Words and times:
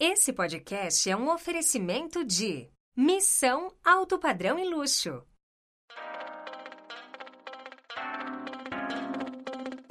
Esse 0.00 0.32
podcast 0.32 1.10
é 1.10 1.16
um 1.16 1.28
oferecimento 1.28 2.24
de 2.24 2.68
Missão 2.96 3.72
Alto 3.84 4.16
Padrão 4.16 4.56
e 4.56 4.64
Luxo. 4.64 5.24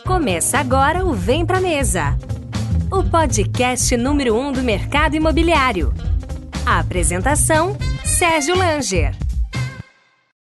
Começa 0.06 0.60
agora 0.60 1.04
o 1.04 1.14
Vem 1.14 1.46
Pra 1.46 1.60
Mesa, 1.60 2.18
o 2.90 3.04
podcast 3.04 3.98
número 3.98 4.34
um 4.34 4.54
do 4.54 4.64
mercado 4.64 5.18
imobiliário. 5.18 5.94
A 6.66 6.80
apresentação, 6.80 7.78
Sérgio 8.06 8.56
Langer. 8.56 9.14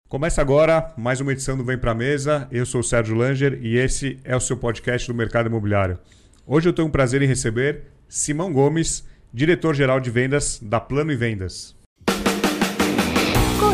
Começa 0.07 0.43
agora 0.43 0.93
mais 0.99 1.19
uma 1.19 1.33
edição 1.33 1.57
do 1.57 1.65
Vem 1.65 1.79
Pra 1.79 1.95
Mesa. 1.95 2.47
Eu 2.53 2.67
sou 2.67 2.83
o 2.83 2.85
Sérgio 2.85 3.17
Langer 3.17 3.59
e 3.63 3.79
esse 3.79 4.21
é 4.23 4.37
o 4.37 4.41
seu 4.41 4.59
podcast 4.59 5.11
do 5.11 5.15
mercado 5.15 5.47
imobiliário. 5.47 5.99
Hoje 6.47 6.69
eu 6.69 6.75
tenho 6.75 6.89
o 6.89 6.93
prazer 6.93 7.23
em 7.23 7.27
receber 7.27 7.85
Simão 8.07 8.53
Gomes, 8.53 9.03
diretor-geral 9.37 10.01
de 10.01 10.11
vendas 10.11 10.59
da 10.63 10.81
Plano 10.81 11.13
e 11.13 11.15
Vendas. 11.15 11.77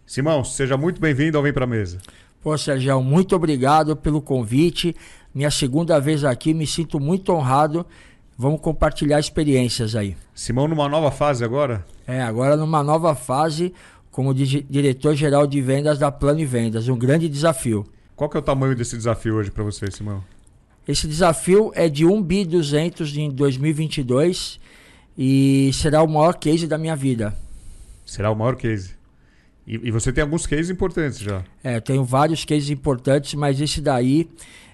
Simão, 0.07 0.43
seja 0.43 0.75
muito 0.75 0.99
bem-vindo 0.99 1.37
ao 1.37 1.43
Vem 1.43 1.53
Pra 1.53 1.67
Mesa. 1.67 1.99
Pô, 2.41 2.57
Sérgio, 2.57 2.99
muito 3.03 3.35
obrigado 3.35 3.95
pelo 3.95 4.23
convite. 4.23 4.95
Minha 5.35 5.51
segunda 5.51 5.99
vez 5.99 6.23
aqui, 6.23 6.51
me 6.51 6.65
sinto 6.65 6.99
muito 6.99 7.31
honrado. 7.31 7.85
Vamos 8.35 8.59
compartilhar 8.59 9.19
experiências 9.19 9.95
aí. 9.95 10.17
Simão, 10.33 10.67
numa 10.67 10.89
nova 10.89 11.11
fase 11.11 11.45
agora? 11.45 11.85
É, 12.07 12.23
agora 12.23 12.57
numa 12.57 12.81
nova 12.81 13.13
fase 13.13 13.71
como 14.09 14.33
di 14.33 14.63
diretor-geral 14.63 15.45
de 15.45 15.61
vendas 15.61 15.99
da 15.99 16.11
Plano 16.11 16.39
e 16.39 16.45
Vendas. 16.45 16.87
Um 16.87 16.97
grande 16.97 17.29
desafio. 17.29 17.85
Qual 18.19 18.29
que 18.29 18.35
é 18.35 18.41
o 18.41 18.43
tamanho 18.43 18.75
desse 18.75 18.97
desafio 18.97 19.35
hoje 19.35 19.49
para 19.49 19.63
você, 19.63 19.89
Simão? 19.89 20.21
Esse 20.85 21.07
desafio 21.07 21.71
é 21.73 21.87
de 21.87 22.05
1 22.05 22.21
bi 22.21 22.43
200 22.43 23.15
em 23.15 23.31
2022 23.31 24.59
e 25.17 25.71
será 25.71 26.03
o 26.03 26.07
maior 26.07 26.33
case 26.33 26.67
da 26.67 26.77
minha 26.77 26.97
vida. 26.97 27.33
Será 28.05 28.29
o 28.29 28.35
maior 28.35 28.57
case. 28.57 28.93
E, 29.65 29.75
e 29.87 29.89
você 29.89 30.11
tem 30.11 30.21
alguns 30.21 30.45
cases 30.45 30.69
importantes 30.69 31.19
já. 31.19 31.45
É, 31.63 31.79
tenho 31.79 32.03
vários 32.03 32.43
cases 32.43 32.69
importantes, 32.69 33.35
mas 33.35 33.61
esse 33.61 33.79
daí 33.79 34.29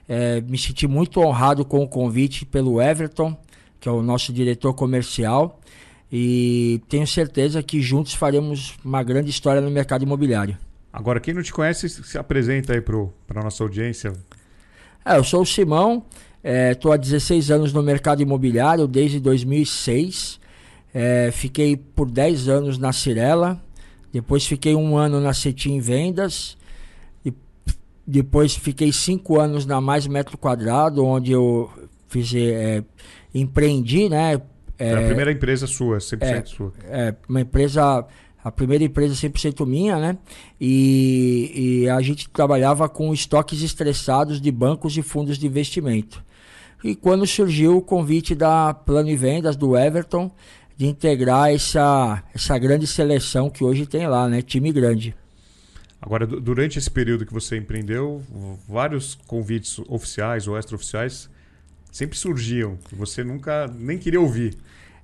é, 0.09 0.41
me 0.41 0.57
senti 0.57 0.87
muito 0.87 1.19
honrado 1.19 1.63
com 1.63 1.83
o 1.83 1.87
convite 1.87 2.47
pelo 2.47 2.81
Everton, 2.81 3.37
que 3.80 3.87
é 3.87 3.91
o 3.91 4.02
nosso 4.02 4.33
diretor 4.33 4.73
comercial, 4.73 5.61
e 6.11 6.81
tenho 6.89 7.05
certeza 7.05 7.61
que 7.61 7.80
juntos 7.80 8.15
faremos 8.15 8.73
uma 8.83 9.03
grande 9.03 9.30
história 9.30 9.61
no 9.61 9.69
mercado 9.69 10.02
imobiliário. 10.02 10.57
Agora, 10.95 11.19
quem 11.19 11.33
não 11.33 11.43
te 11.43 11.51
conhece, 11.51 11.89
se 11.89 12.17
apresenta 12.17 12.71
aí 12.71 12.79
para 12.79 13.41
a 13.41 13.43
nossa 13.43 13.61
audiência. 13.61 14.13
É, 15.03 15.17
eu 15.17 15.25
sou 15.25 15.41
o 15.41 15.45
Simão, 15.45 16.05
estou 16.71 16.93
é, 16.93 16.95
há 16.95 16.97
16 16.97 17.52
anos 17.52 17.73
no 17.73 17.83
mercado 17.83 18.21
imobiliário, 18.21 18.87
desde 18.87 19.20
2006. 19.20 20.39
É, 20.93 21.31
fiquei 21.33 21.75
por 21.75 22.09
10 22.09 22.47
anos 22.47 22.77
na 22.77 22.93
Cirela, 22.93 23.61
depois 24.14 24.47
fiquei 24.47 24.73
um 24.73 24.95
ano 24.95 25.20
na 25.20 25.33
Cetim 25.33 25.81
Vendas, 25.81 26.58
e 27.25 27.33
depois 28.08 28.55
fiquei 28.55 28.93
5 28.93 29.37
anos 29.37 29.65
na 29.65 29.81
Mais 29.81 30.08
Metro 30.08 30.37
Quadrado, 30.37 31.05
onde 31.05 31.33
eu 31.33 31.70
fiz, 32.08 32.33
é, 32.33 32.81
empreendi, 33.33 34.08
né? 34.08 34.41
É, 34.80 34.93
a 34.93 35.02
primeira 35.08 35.33
empresa 35.33 35.67
sua, 35.67 35.97
100% 35.97 36.21
é, 36.21 36.45
sua. 36.45 36.73
É, 36.86 37.14
uma 37.27 37.41
empresa 37.41 38.05
a 38.45 38.52
primeira 38.52 38.83
empresa 38.83 39.16
100% 39.16 39.66
minha, 39.66 39.98
né? 39.98 40.20
E, 40.61 41.82
e, 41.82 41.89
a 41.89 42.00
gente 42.00 42.30
trabalhava 42.30 42.88
com 42.88 43.11
estoques 43.11 43.64
estressados 43.64 44.39
de 44.39 44.52
bancos 44.52 44.95
e 44.95 45.02
fundos 45.02 45.39
de 45.39 45.48
investimento. 45.48 46.23
E 46.83 46.95
quando 46.95 47.26
surgiu 47.26 47.76
o 47.76 47.82
convite 47.82 48.36
da 48.36 48.72
Plano 48.72 49.10
e 49.10 49.16
Vendas, 49.16 49.56
do 49.56 49.76
Everton, 49.76 50.30
de 50.78 50.86
integrar 50.86 51.52
essa, 51.52 52.23
essa 52.36 52.56
grande 52.60 52.86
seleção 52.86 53.50
que 53.50 53.64
hoje 53.64 53.88
tem 53.88 54.06
lá, 54.08 54.30
né? 54.30 54.44
Time 54.44 54.72
grande. 54.72 55.16
Agora, 56.00 56.27
durante 56.27 56.77
esse 56.77 56.92
período 56.92 57.26
que 57.26 57.33
você 57.33 57.58
empreendeu, 57.58 58.22
vários 58.70 59.16
convites 59.26 59.80
oficiais 59.88 60.48
ou 60.48 60.56
extraoficiais 60.56 61.27
sempre 61.92 62.16
surgiam, 62.16 62.77
que 62.88 62.94
você 62.94 63.23
nunca 63.23 63.66
nem 63.76 63.98
queria 63.98 64.22
ouvir. 64.22 64.56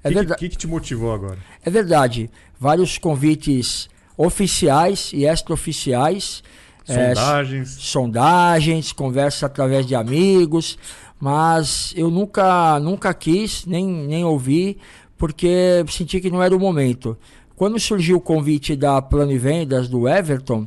O 0.03 0.07
é 0.07 0.13
que, 0.13 0.35
que, 0.35 0.49
que 0.49 0.57
te 0.57 0.67
motivou 0.67 1.13
agora? 1.13 1.37
É 1.63 1.69
verdade. 1.69 2.29
Vários 2.59 2.97
convites 2.97 3.89
oficiais 4.17 5.11
e 5.13 5.25
extraoficiais. 5.25 6.43
Sondagens. 6.83 7.77
É, 7.77 7.79
sondagens, 7.79 8.91
conversa 8.91 9.45
através 9.45 9.85
de 9.85 9.95
amigos. 9.95 10.77
Mas 11.19 11.93
eu 11.95 12.09
nunca, 12.09 12.79
nunca 12.79 13.13
quis, 13.13 13.65
nem, 13.67 13.85
nem 13.85 14.25
ouvi, 14.25 14.79
porque 15.19 15.85
senti 15.87 16.19
que 16.19 16.31
não 16.31 16.41
era 16.41 16.55
o 16.55 16.59
momento. 16.59 17.15
Quando 17.55 17.79
surgiu 17.79 18.17
o 18.17 18.21
convite 18.21 18.75
da 18.75 18.99
Plano 19.03 19.31
e 19.31 19.37
Vendas 19.37 19.87
do 19.87 20.09
Everton, 20.09 20.65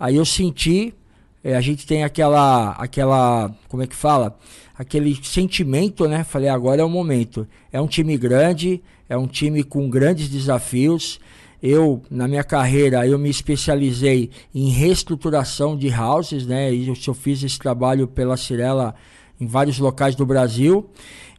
aí 0.00 0.16
eu 0.16 0.24
senti, 0.24 0.92
é, 1.44 1.54
a 1.54 1.60
gente 1.60 1.86
tem 1.86 2.02
aquela, 2.02 2.72
aquela, 2.72 3.54
como 3.68 3.84
é 3.84 3.86
que 3.86 3.94
fala? 3.94 4.36
Aquele 4.76 5.14
sentimento, 5.22 6.08
né? 6.08 6.24
Falei, 6.24 6.48
agora 6.48 6.82
é 6.82 6.84
o 6.84 6.88
momento. 6.88 7.46
É 7.72 7.80
um 7.80 7.86
time 7.86 8.16
grande, 8.16 8.82
é 9.08 9.16
um 9.16 9.26
time 9.26 9.62
com 9.62 9.88
grandes 9.88 10.28
desafios. 10.28 11.20
Eu, 11.62 12.02
na 12.10 12.28
minha 12.28 12.44
carreira, 12.44 13.06
eu 13.06 13.18
me 13.18 13.30
especializei 13.30 14.30
em 14.54 14.68
reestruturação 14.70 15.76
de 15.76 15.88
houses, 15.88 16.46
né? 16.46 16.72
E 16.74 16.88
eu, 16.88 16.94
eu 17.06 17.14
fiz 17.14 17.42
esse 17.42 17.58
trabalho 17.58 18.06
pela 18.06 18.36
Cirela 18.36 18.94
em 19.40 19.46
vários 19.46 19.78
locais 19.78 20.14
do 20.14 20.26
Brasil. 20.26 20.90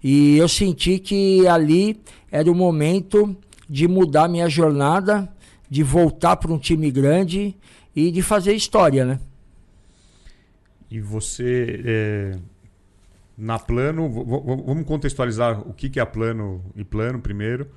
E 0.03 0.38
eu 0.38 0.47
senti 0.47 0.97
que 0.97 1.47
ali 1.47 2.00
era 2.31 2.51
o 2.51 2.56
momento 2.56 3.35
de 3.69 3.88
mudar 3.88 4.28
minha 4.28 4.47
jornada, 4.47 5.29
de 5.69 5.84
voltar 5.84 6.38
para 6.38 6.51
um 6.51 6.57
time 6.57 6.90
grande 6.91 7.56
e 7.95 8.12
de 8.12 8.22
fazer 8.22 8.53
história, 8.53 9.06
né? 9.06 9.19
E 10.90 11.00
você 11.00 11.81
é 11.84 12.38
na 13.38 13.59
Plano, 13.59 14.09
vamos 14.09 14.85
contextualizar 14.85 15.59
o 15.68 15.73
que 15.73 16.00
é 16.00 16.01
a 16.01 16.06
Plano 16.06 16.63
e 16.75 16.84
Plano 16.84 17.19
primeiro. 17.19 17.68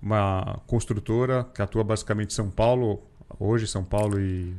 Uma 0.00 0.60
construtora 0.66 1.44
que 1.54 1.62
atua 1.62 1.84
basicamente 1.84 2.30
em 2.30 2.34
São 2.34 2.50
Paulo, 2.50 3.00
hoje 3.38 3.66
São 3.66 3.84
Paulo 3.84 4.20
e. 4.20 4.52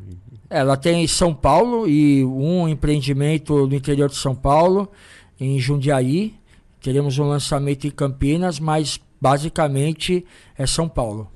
Ela 0.50 0.78
tem 0.78 1.06
São 1.08 1.34
Paulo 1.34 1.88
e 1.88 2.24
um 2.24 2.68
empreendimento 2.68 3.68
no 3.68 3.76
interior 3.76 4.10
de 4.10 4.16
São 4.16 4.34
Paulo, 4.34 4.90
em 5.40 5.60
Jundiaí. 5.60 6.34
Teremos 6.82 7.18
um 7.20 7.28
lançamento 7.28 7.86
em 7.86 7.92
Campinas, 7.92 8.60
mas 8.60 9.00
basicamente 9.20 10.26
é 10.58 10.66
São 10.66 10.88
Paulo. 10.88 11.30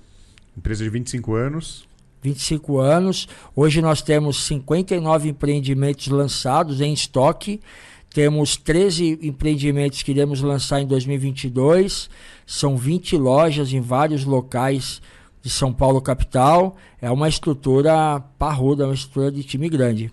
Empresa 0.58 0.84
de 0.84 0.90
25 0.90 1.36
anos. 1.36 1.88
25 2.22 2.80
anos. 2.80 3.28
Hoje 3.56 3.82
nós 3.82 4.02
temos 4.02 4.46
59 4.46 5.30
empreendimentos 5.30 6.08
lançados 6.08 6.82
em 6.82 6.92
estoque. 6.92 7.62
Temos 8.18 8.58
13 8.58 9.20
empreendimentos 9.22 10.02
que 10.02 10.10
iremos 10.10 10.42
lançar 10.42 10.82
em 10.82 10.88
2022. 10.88 12.10
São 12.48 12.76
20 12.76 13.16
lojas 13.16 13.72
em 13.72 13.80
vários 13.80 14.26
locais 14.26 15.00
de 15.40 15.52
São 15.52 15.72
Paulo 15.72 16.02
capital. 16.02 16.76
É 17.00 17.12
uma 17.12 17.30
estrutura 17.30 18.20
parruda, 18.40 18.86
uma 18.86 18.96
estrutura 18.96 19.32
de 19.32 19.44
time 19.44 19.70
grande. 19.70 20.12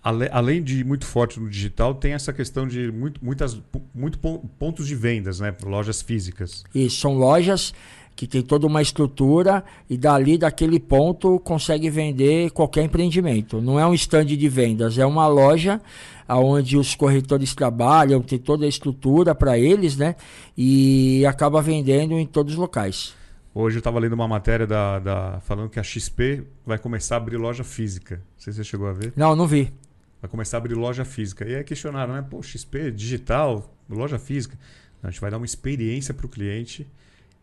Além 0.00 0.62
de 0.62 0.84
muito 0.84 1.04
forte 1.04 1.40
no 1.40 1.50
digital, 1.50 1.92
tem 1.92 2.12
essa 2.12 2.32
questão 2.32 2.68
de 2.68 2.92
muito, 2.92 3.18
muitas, 3.20 3.60
muito 3.92 4.16
pontos 4.56 4.86
de 4.86 4.94
vendas, 4.94 5.40
né? 5.40 5.52
Lojas 5.64 6.00
físicas. 6.00 6.62
Isso, 6.72 7.00
são 7.00 7.14
lojas 7.14 7.74
que 8.16 8.26
tem 8.26 8.40
toda 8.40 8.66
uma 8.66 8.80
estrutura 8.80 9.62
e 9.88 9.98
dali, 9.98 10.38
daquele 10.38 10.80
ponto, 10.80 11.38
consegue 11.40 11.90
vender 11.90 12.50
qualquer 12.50 12.82
empreendimento. 12.82 13.60
Não 13.60 13.78
é 13.78 13.86
um 13.86 13.92
stand 13.92 14.24
de 14.24 14.48
vendas, 14.48 14.96
é 14.96 15.04
uma 15.04 15.28
loja 15.28 15.80
onde 16.26 16.78
os 16.78 16.94
corretores 16.94 17.54
trabalham, 17.54 18.22
tem 18.22 18.38
toda 18.38 18.64
a 18.64 18.68
estrutura 18.68 19.34
para 19.34 19.58
eles, 19.58 19.96
né? 19.96 20.16
E 20.56 21.24
acaba 21.26 21.60
vendendo 21.60 22.14
em 22.14 22.26
todos 22.26 22.54
os 22.54 22.58
locais. 22.58 23.14
Hoje 23.54 23.76
eu 23.76 23.80
estava 23.80 23.98
lendo 23.98 24.14
uma 24.14 24.26
matéria 24.26 24.66
da, 24.66 24.98
da, 24.98 25.40
falando 25.40 25.70
que 25.70 25.78
a 25.78 25.82
XP 25.82 26.42
vai 26.64 26.78
começar 26.78 27.16
a 27.16 27.18
abrir 27.18 27.36
loja 27.36 27.62
física. 27.62 28.16
Não 28.16 28.22
sei 28.38 28.52
se 28.52 28.58
você 28.58 28.64
chegou 28.64 28.88
a 28.88 28.92
ver. 28.92 29.12
Não, 29.14 29.36
não 29.36 29.46
vi. 29.46 29.72
Vai 30.20 30.30
começar 30.30 30.56
a 30.56 30.58
abrir 30.58 30.74
loja 30.74 31.04
física. 31.04 31.46
E 31.46 31.54
aí 31.54 31.64
questionaram, 31.64 32.14
né? 32.14 32.26
Pô, 32.28 32.42
XP, 32.42 32.90
digital, 32.90 33.72
loja 33.88 34.18
física. 34.18 34.58
A 35.02 35.10
gente 35.10 35.20
vai 35.20 35.30
dar 35.30 35.36
uma 35.36 35.46
experiência 35.46 36.12
para 36.12 36.26
o 36.26 36.28
cliente. 36.28 36.86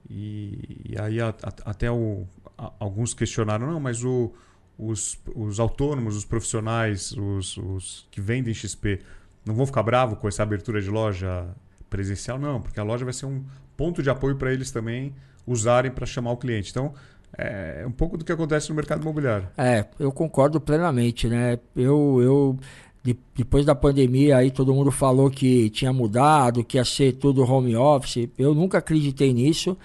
E, 0.10 0.92
e 0.92 1.00
aí 1.00 1.20
a, 1.20 1.30
a, 1.30 1.72
até 1.72 1.90
o, 1.92 2.26
a, 2.58 2.72
alguns 2.80 3.14
questionaram, 3.14 3.68
não, 3.68 3.80
mas 3.80 4.04
o, 4.04 4.32
os, 4.78 5.20
os 5.36 5.60
autônomos, 5.60 6.16
os 6.16 6.26
profissionais, 6.26 7.12
os, 7.12 7.58
os 7.58 8.08
que 8.12 8.22
vendem 8.22 8.54
XP, 8.54 9.02
não 9.46 9.56
vão 9.56 9.66
ficar 9.66 9.84
bravos 9.84 10.18
com 10.20 10.28
essa 10.28 10.44
abertura 10.44 10.82
de 10.82 10.90
loja 10.90 11.48
presencial? 11.90 12.40
Não, 12.40 12.62
porque 12.62 12.80
a 12.80 12.84
loja 12.84 13.04
vai 13.06 13.14
ser 13.14 13.26
um 13.26 13.44
ponto 13.78 14.02
de 14.02 14.10
apoio 14.10 14.36
para 14.36 14.52
eles 14.52 14.72
também 14.72 15.14
usarem 15.46 15.92
para 15.92 16.06
chamar 16.06 16.32
o 16.32 16.38
cliente. 16.38 16.72
Então, 16.72 16.94
é 17.38 17.84
um 17.86 17.92
pouco 17.92 18.18
do 18.18 18.24
que 18.24 18.32
acontece 18.32 18.70
no 18.70 18.76
mercado 18.76 19.02
imobiliário. 19.02 19.48
É, 19.58 19.86
eu 20.00 20.12
concordo 20.12 20.62
plenamente, 20.62 21.28
né? 21.28 21.60
Eu, 21.76 22.20
eu 22.22 22.60
de, 23.04 23.18
depois 23.36 23.66
da 23.66 23.76
pandemia 23.76 24.38
aí 24.38 24.50
todo 24.50 24.74
mundo 24.74 24.90
falou 24.90 25.30
que 25.30 25.70
tinha 25.70 25.92
mudado, 25.92 26.64
que 26.64 26.78
ia 26.78 26.86
ser 26.86 27.14
tudo 27.14 27.44
home 27.44 27.76
office. 27.76 28.30
Eu 28.38 28.56
nunca 28.56 28.78
acreditei 28.78 29.34
nisso, 29.34 29.78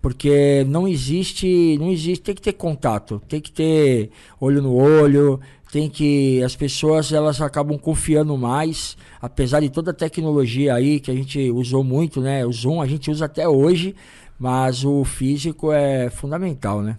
porque 0.00 0.64
não 0.66 0.88
existe, 0.88 1.76
não 1.78 1.90
existe, 1.92 2.22
tem 2.22 2.34
que 2.34 2.42
ter 2.42 2.54
contato, 2.54 3.20
tem 3.28 3.40
que 3.40 3.52
ter 3.52 4.10
olho 4.40 4.62
no 4.62 4.74
olho, 4.74 5.38
tem 5.70 5.88
que 5.88 6.42
as 6.42 6.56
pessoas 6.56 7.12
elas 7.12 7.40
acabam 7.40 7.78
confiando 7.78 8.36
mais, 8.36 8.96
apesar 9.20 9.60
de 9.60 9.68
toda 9.68 9.90
a 9.90 9.94
tecnologia 9.94 10.74
aí 10.74 10.98
que 10.98 11.10
a 11.10 11.14
gente 11.14 11.50
usou 11.50 11.84
muito, 11.84 12.20
né? 12.20 12.44
O 12.44 12.52
Zoom 12.52 12.80
a 12.80 12.86
gente 12.86 13.10
usa 13.10 13.26
até 13.26 13.46
hoje, 13.46 13.94
mas 14.38 14.84
o 14.84 15.04
físico 15.04 15.72
é 15.72 16.10
fundamental, 16.10 16.82
né? 16.82 16.98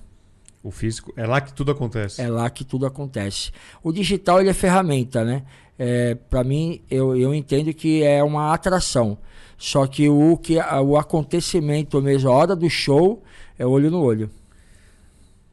O 0.63 0.71
físico, 0.71 1.11
é 1.17 1.27
lá 1.27 1.41
que 1.41 1.53
tudo 1.53 1.71
acontece. 1.71 2.21
É 2.21 2.29
lá 2.29 2.49
que 2.49 2.63
tudo 2.63 2.85
acontece. 2.85 3.51
O 3.83 3.91
digital 3.91 4.39
ele 4.39 4.49
é 4.49 4.53
ferramenta, 4.53 5.25
né? 5.25 5.43
É, 5.77 6.15
Para 6.15 6.41
mim, 6.41 6.81
eu, 6.89 7.17
eu 7.17 7.35
entendo 7.35 7.73
que 7.73 8.01
é 8.01 8.23
uma 8.23 8.53
atração. 8.53 9.17
Só 9.57 9.85
que 9.85 10.07
o, 10.07 10.37
que 10.37 10.57
o 10.57 10.97
acontecimento 10.97 12.01
mesmo, 12.01 12.29
a 12.29 12.33
hora 12.33 12.55
do 12.55 12.69
show, 12.69 13.21
é 13.59 13.65
olho 13.65 13.91
no 13.91 14.01
olho. 14.01 14.29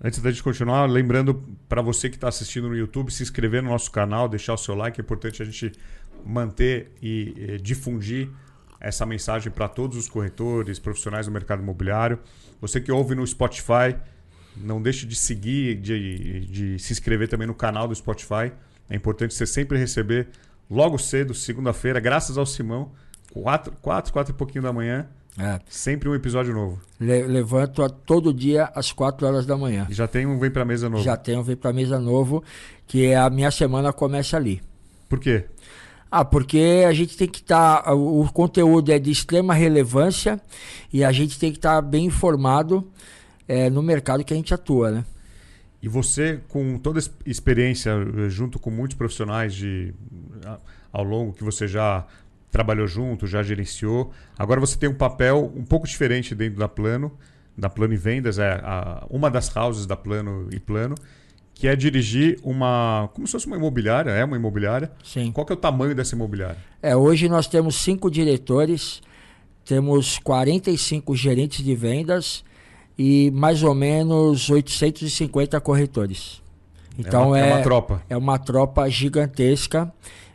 Antes 0.03 0.21
da 0.21 0.31
gente 0.31 0.43
continuar, 0.43 0.87
lembrando 0.87 1.43
para 1.69 1.83
você 1.83 2.09
que 2.09 2.17
está 2.17 2.29
assistindo 2.29 2.69
no 2.69 2.77
YouTube, 2.77 3.12
se 3.12 3.23
inscrever 3.23 3.62
no 3.62 3.71
nosso 3.71 3.91
canal, 3.91 4.29
deixar 4.29 4.55
o 4.55 4.57
seu 4.57 4.75
like. 4.75 5.01
É 5.01 5.03
importante 5.03 5.43
a 5.43 5.45
gente 5.45 5.73
manter 6.25 6.93
e, 7.03 7.35
e 7.37 7.59
difundir 7.59 8.31
essa 8.81 9.05
mensagem 9.05 9.53
para 9.53 9.69
todos 9.69 9.99
os 9.99 10.09
corretores, 10.09 10.79
profissionais 10.79 11.27
do 11.27 11.33
mercado 11.33 11.62
imobiliário. 11.62 12.19
Você 12.61 12.81
que 12.81 12.91
ouve 12.91 13.15
no 13.15 13.27
Spotify, 13.27 13.95
não 14.62 14.81
deixe 14.81 15.07
de 15.07 15.17
seguir, 15.17 15.77
de, 15.77 16.47
de 16.47 16.79
se 16.79 16.93
inscrever 16.93 17.29
também 17.29 17.47
no 17.47 17.55
canal 17.55 17.89
do 17.89 17.95
Spotify. 17.95 18.53
É 18.89 18.97
importante 18.97 19.35
você 19.35 19.47
sempre 19.47 19.79
receber 19.79 20.29
logo 20.71 20.99
cedo, 20.99 21.35
segunda-feira, 21.35 22.01
graças 22.01 22.39
ao 22.39 22.47
Simão, 22.47 22.93
quatro, 23.33 23.73
quatro, 23.81 24.12
quatro 24.12 24.35
e 24.35 24.37
pouquinho 24.37 24.62
da 24.62 24.73
manhã. 24.73 25.09
É. 25.39 25.61
Sempre 25.69 26.09
um 26.09 26.15
episódio 26.15 26.53
novo. 26.53 26.81
Le 26.99 27.23
levanto 27.23 27.89
todo 27.89 28.35
dia 28.35 28.71
às 28.75 28.93
4 28.93 29.27
horas 29.27 29.47
da 29.47 29.57
manhã. 29.57 29.87
E 29.89 29.95
já 29.95 30.07
tem 30.07 30.27
um 30.27 30.39
Vem 30.39 30.51
Pra 30.51 30.65
Mesa 30.65 30.89
novo. 30.89 31.03
Já 31.03 31.17
tem 31.17 31.39
um 31.39 31.43
Vem 31.43 31.57
Pra 31.57 31.73
Mesa 31.73 31.99
novo, 31.99 32.43
que 32.87 33.15
a 33.15 33.31
minha 33.31 33.51
semana 33.51 33.93
começa 33.93 34.37
ali. 34.37 34.61
Por 35.09 35.21
quê? 35.21 35.47
Ah, 36.11 36.25
porque 36.25 36.85
a 36.87 36.93
gente 36.93 37.17
tem 37.17 37.29
que 37.29 37.39
estar. 37.39 37.83
Tá, 37.83 37.95
o 37.95 38.29
conteúdo 38.33 38.91
é 38.91 38.99
de 38.99 39.11
extrema 39.12 39.55
relevância 39.55 40.41
e 40.93 41.05
a 41.05 41.12
gente 41.12 41.39
tem 41.39 41.53
que 41.53 41.59
estar 41.59 41.77
tá 41.77 41.83
bem 41.83 42.07
informado 42.07 42.91
é, 43.50 43.69
no 43.69 43.82
mercado 43.82 44.23
que 44.23 44.32
a 44.32 44.37
gente 44.37 44.55
atua, 44.55 44.93
né? 44.93 45.05
E 45.82 45.88
você, 45.88 46.38
com 46.47 46.79
toda 46.79 47.00
a 47.00 47.02
experiência, 47.26 47.91
eh, 47.91 48.29
junto 48.29 48.61
com 48.61 48.70
muitos 48.70 48.97
profissionais 48.97 49.52
de, 49.52 49.93
ao 50.93 51.02
longo 51.02 51.32
que 51.32 51.43
você 51.43 51.67
já 51.67 52.06
trabalhou 52.49 52.87
junto, 52.87 53.26
já 53.26 53.43
gerenciou, 53.43 54.12
agora 54.38 54.61
você 54.61 54.79
tem 54.79 54.88
um 54.88 54.94
papel 54.94 55.52
um 55.56 55.64
pouco 55.64 55.88
diferente 55.88 56.32
dentro 56.32 56.61
da 56.61 56.69
Plano, 56.69 57.11
da 57.58 57.69
Plano 57.69 57.93
e 57.93 57.97
Vendas, 57.97 58.38
é 58.38 58.61
a, 58.62 59.05
uma 59.11 59.29
das 59.29 59.55
houses 59.56 59.85
da 59.85 59.97
Plano 59.97 60.49
e 60.52 60.61
Plano, 60.61 60.94
que 61.52 61.67
é 61.67 61.75
dirigir 61.75 62.38
uma. 62.44 63.11
como 63.14 63.26
se 63.26 63.32
fosse 63.32 63.49
uma 63.49 63.56
imobiliária, 63.56 64.11
é 64.11 64.25
uma 64.25 64.37
imobiliária. 64.37 64.93
Sim. 65.02 65.32
Qual 65.32 65.44
que 65.44 65.52
é 65.52 65.56
o 65.56 65.58
tamanho 65.58 65.94
dessa 65.94 66.14
imobiliária? 66.14 66.58
É, 66.81 66.94
hoje 66.94 67.29
nós 67.29 67.49
temos 67.49 67.76
cinco 67.76 68.08
diretores, 68.11 69.02
temos 69.64 70.20
45 70.20 71.17
gerentes 71.17 71.64
de 71.64 71.75
vendas 71.75 72.44
e 73.02 73.31
mais 73.31 73.62
ou 73.62 73.75
menos 73.75 74.50
850 74.50 75.58
corretores. 75.62 76.43
Então 76.99 77.35
é 77.35 77.38
uma, 77.44 77.47
é, 77.47 77.49
é 77.49 77.55
uma 77.55 77.62
tropa. 77.62 78.02
É 78.11 78.17
uma 78.19 78.38
tropa 78.38 78.91
gigantesca 78.91 79.91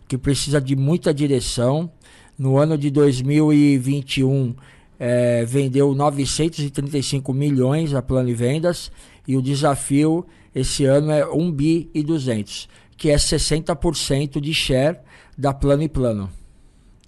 que 0.07 0.17
precisa 0.17 0.59
de 0.59 0.75
muita 0.75 1.13
direção. 1.13 1.91
No 2.35 2.57
ano 2.57 2.75
de 2.75 2.89
2021 2.89 4.55
é, 4.99 5.45
vendeu 5.45 5.93
935 5.93 7.31
milhões 7.31 7.93
a 7.93 8.01
plano 8.01 8.35
vendas 8.35 8.91
e 9.27 9.37
o 9.37 9.43
desafio 9.43 10.25
esse 10.53 10.85
ano 10.85 11.11
é 11.11 11.23
1 11.23 11.51
bi 11.51 11.87
e 11.93 12.01
200, 12.01 12.67
que 12.97 13.11
é 13.11 13.15
60% 13.15 14.41
de 14.41 14.53
share 14.55 14.97
da 15.37 15.53
Plano 15.53 15.83
e 15.83 15.89
Plano. 15.89 16.31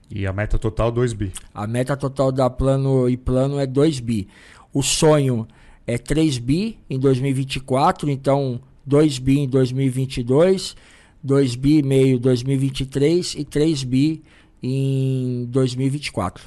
E 0.10 0.26
a 0.26 0.32
meta 0.32 0.58
total 0.58 0.92
2 0.92 1.14
bi. 1.14 1.34
A 1.54 1.68
meta 1.68 1.98
total 1.98 2.32
da 2.32 2.50
Plano 2.50 3.10
e 3.10 3.18
Plano 3.18 3.60
é 3.60 3.66
2 3.66 4.00
bi. 4.00 4.28
O 4.78 4.84
sonho 4.84 5.48
é 5.88 5.98
3 5.98 6.38
bi 6.38 6.78
em 6.88 7.00
2024, 7.00 8.12
então 8.12 8.62
2 8.86 9.18
bi 9.18 9.40
em 9.40 9.50
2022, 9.50 10.76
2 11.24 11.56
bi 11.56 11.80
e 11.80 11.82
meio 11.82 12.18
em 12.18 12.20
2023 12.20 13.34
e 13.40 13.44
3 13.44 13.84
bi 13.84 14.24
em 14.62 15.48
2024. 15.50 16.46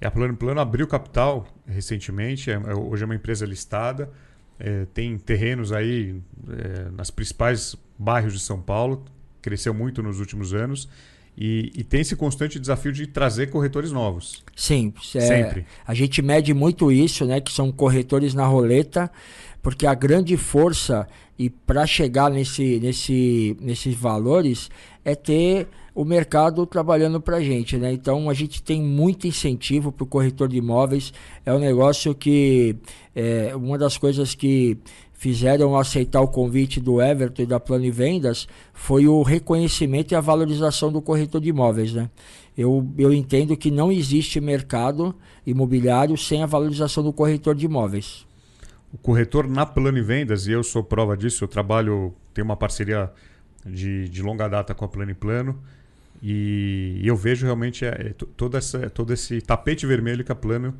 E 0.00 0.04
a 0.04 0.10
Plano 0.10 0.36
Plano 0.36 0.60
abriu 0.60 0.88
capital 0.88 1.46
recentemente, 1.64 2.50
é, 2.50 2.54
é 2.54 2.74
hoje 2.74 3.04
é 3.04 3.06
uma 3.06 3.14
empresa 3.14 3.46
listada 3.46 4.10
é, 4.58 4.84
tem 4.86 5.16
terrenos 5.16 5.70
aí 5.72 6.20
é, 6.48 6.90
nas 6.90 7.12
principais 7.12 7.76
bairros 7.96 8.32
de 8.32 8.40
São 8.40 8.60
Paulo, 8.60 9.04
cresceu 9.40 9.72
muito 9.72 10.02
nos 10.02 10.18
últimos 10.18 10.52
anos. 10.52 10.88
E, 11.40 11.70
e, 11.76 11.84
tem 11.84 12.00
esse 12.00 12.16
constante 12.16 12.58
desafio 12.58 12.90
de 12.90 13.06
trazer 13.06 13.46
corretores 13.46 13.92
novos. 13.92 14.42
Sim, 14.56 14.92
é, 15.14 15.20
sempre. 15.20 15.66
A 15.86 15.94
gente 15.94 16.20
mede 16.20 16.52
muito 16.52 16.90
isso, 16.90 17.24
né? 17.24 17.40
Que 17.40 17.52
são 17.52 17.70
corretores 17.70 18.34
na 18.34 18.44
roleta, 18.44 19.08
porque 19.62 19.86
a 19.86 19.94
grande 19.94 20.36
força 20.36 21.06
e 21.38 21.48
para 21.48 21.86
chegar 21.86 22.28
nesse, 22.28 22.80
nesse, 22.80 23.56
nesses 23.60 23.94
valores 23.94 24.68
é 25.04 25.14
ter 25.14 25.68
o 25.94 26.04
mercado 26.04 26.66
trabalhando 26.66 27.20
para 27.20 27.36
a 27.36 27.40
gente, 27.40 27.76
né? 27.76 27.92
Então 27.92 28.28
a 28.28 28.34
gente 28.34 28.60
tem 28.60 28.82
muito 28.82 29.28
incentivo 29.28 29.92
para 29.92 30.02
o 30.02 30.06
corretor 30.06 30.48
de 30.48 30.56
imóveis. 30.56 31.12
É 31.46 31.52
um 31.52 31.60
negócio 31.60 32.16
que 32.16 32.74
é 33.14 33.54
uma 33.54 33.78
das 33.78 33.96
coisas 33.96 34.34
que 34.34 34.76
fizeram 35.18 35.76
aceitar 35.76 36.20
o 36.20 36.28
convite 36.28 36.80
do 36.80 37.02
Everton 37.02 37.42
e 37.42 37.46
da 37.46 37.58
Plano 37.58 37.84
e 37.84 37.90
Vendas 37.90 38.46
foi 38.72 39.08
o 39.08 39.20
reconhecimento 39.22 40.12
e 40.12 40.14
a 40.14 40.20
valorização 40.20 40.92
do 40.92 41.02
corretor 41.02 41.40
de 41.40 41.48
imóveis, 41.48 41.92
né? 41.92 42.08
Eu, 42.56 42.88
eu 42.96 43.12
entendo 43.12 43.56
que 43.56 43.68
não 43.68 43.90
existe 43.90 44.40
mercado 44.40 45.14
imobiliário 45.44 46.16
sem 46.16 46.42
a 46.42 46.46
valorização 46.46 47.02
do 47.02 47.12
corretor 47.12 47.56
de 47.56 47.66
imóveis. 47.66 48.24
O 48.92 48.98
corretor 48.98 49.48
na 49.48 49.66
Plano 49.66 49.98
e 49.98 50.02
Vendas, 50.02 50.46
e 50.46 50.52
eu 50.52 50.62
sou 50.62 50.84
prova 50.84 51.16
disso, 51.16 51.42
eu 51.42 51.48
trabalho, 51.48 52.14
tenho 52.32 52.44
uma 52.44 52.56
parceria 52.56 53.10
de, 53.66 54.08
de 54.08 54.22
longa 54.22 54.46
data 54.46 54.72
com 54.72 54.84
a 54.84 54.88
Plano 54.88 55.10
e 55.10 55.14
Plano. 55.14 55.58
E, 56.22 57.00
eu 57.02 57.16
vejo 57.16 57.44
realmente 57.44 57.84
é, 57.84 57.88
é 57.88 58.14
todo, 58.36 58.56
essa, 58.56 58.88
todo 58.88 59.12
esse 59.12 59.40
tapete 59.40 59.84
vermelho 59.84 60.24
que 60.24 60.32
a 60.32 60.36
Plano 60.36 60.74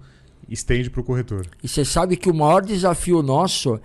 estende 0.49 0.89
para 0.89 1.01
o 1.01 1.05
corretor. 1.05 1.47
E 1.63 1.69
você 1.69 1.85
sabe 1.85 2.17
que 2.17 2.31
o 2.31 2.35
maior 2.35 2.63
desafio 2.63 3.23
nosso 3.23 3.81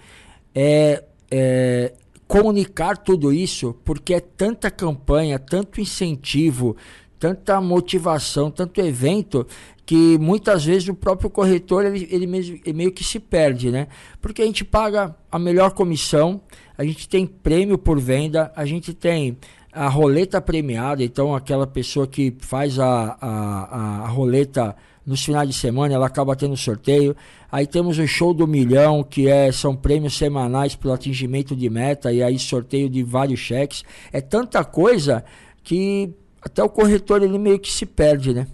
é, 0.54 1.04
é, 1.32 1.94
comunicar 2.28 2.98
tudo 2.98 3.34
isso, 3.34 3.76
porque 3.84 4.14
é 4.14 4.20
tanta 4.20 4.72
campanha, 4.72 5.38
tanto 5.38 5.80
incentivo, 5.80 6.76
tanta 7.20 7.60
motivação, 7.62 8.52
tanto 8.52 8.82
evento, 8.82 9.48
que 9.86 10.18
muitas 10.18 10.64
vezes 10.66 10.88
o 10.88 10.94
próprio 10.94 11.30
corretor 11.30 11.86
ele, 11.86 12.08
ele, 12.10 12.28
mesmo, 12.28 12.60
ele 12.66 12.74
meio 12.74 12.92
que 12.92 13.04
se 13.04 13.20
perde, 13.20 13.70
né? 13.70 13.88
Porque 14.22 14.42
a 14.42 14.46
gente 14.46 14.64
paga 14.64 15.16
a 15.32 15.38
melhor 15.38 15.72
comissão, 15.72 16.42
a 16.78 16.84
gente 16.84 17.08
tem 17.08 17.26
prêmio 17.26 17.78
por 17.78 18.00
venda, 18.00 18.52
a 18.56 18.66
gente 18.66 18.94
tem 18.94 19.38
a 19.72 19.88
roleta 19.88 20.40
premiada, 20.40 21.04
então 21.04 21.36
aquela 21.36 21.66
pessoa 21.66 22.08
que 22.08 22.36
faz 22.40 22.78
a, 22.80 23.18
a, 23.20 24.04
a 24.04 24.08
roleta 24.08 24.76
nos 25.06 25.24
finais 25.24 25.48
de 25.48 25.56
semana, 25.56 25.94
ela 25.94 26.08
acaba 26.08 26.36
tendo 26.36 26.56
sorteio. 26.56 27.16
Aí 27.52 27.68
temos 27.68 27.98
o 27.98 28.08
show 28.08 28.34
do 28.34 28.48
milhão, 28.48 29.04
que 29.04 29.28
é, 29.28 29.52
são 29.52 29.76
prêmios 29.76 30.18
semanais 30.18 30.76
pelo 30.76 30.94
atingimento 30.94 31.56
de 31.56 31.70
meta, 31.70 32.12
e 32.12 32.24
aí 32.24 32.40
sorteio 32.40 32.90
de 32.90 33.04
vários 33.04 33.40
cheques. 33.40 33.84
É 34.12 34.22
tanta 34.22 34.64
coisa 34.64 35.24
que 35.64 36.14
até 36.42 36.64
o 36.64 36.70
corretor 36.70 37.22
ele 37.22 37.38
meio 37.38 37.60
que 37.60 37.72
se 37.72 37.86
perde, 37.86 38.34
né? 38.34 38.48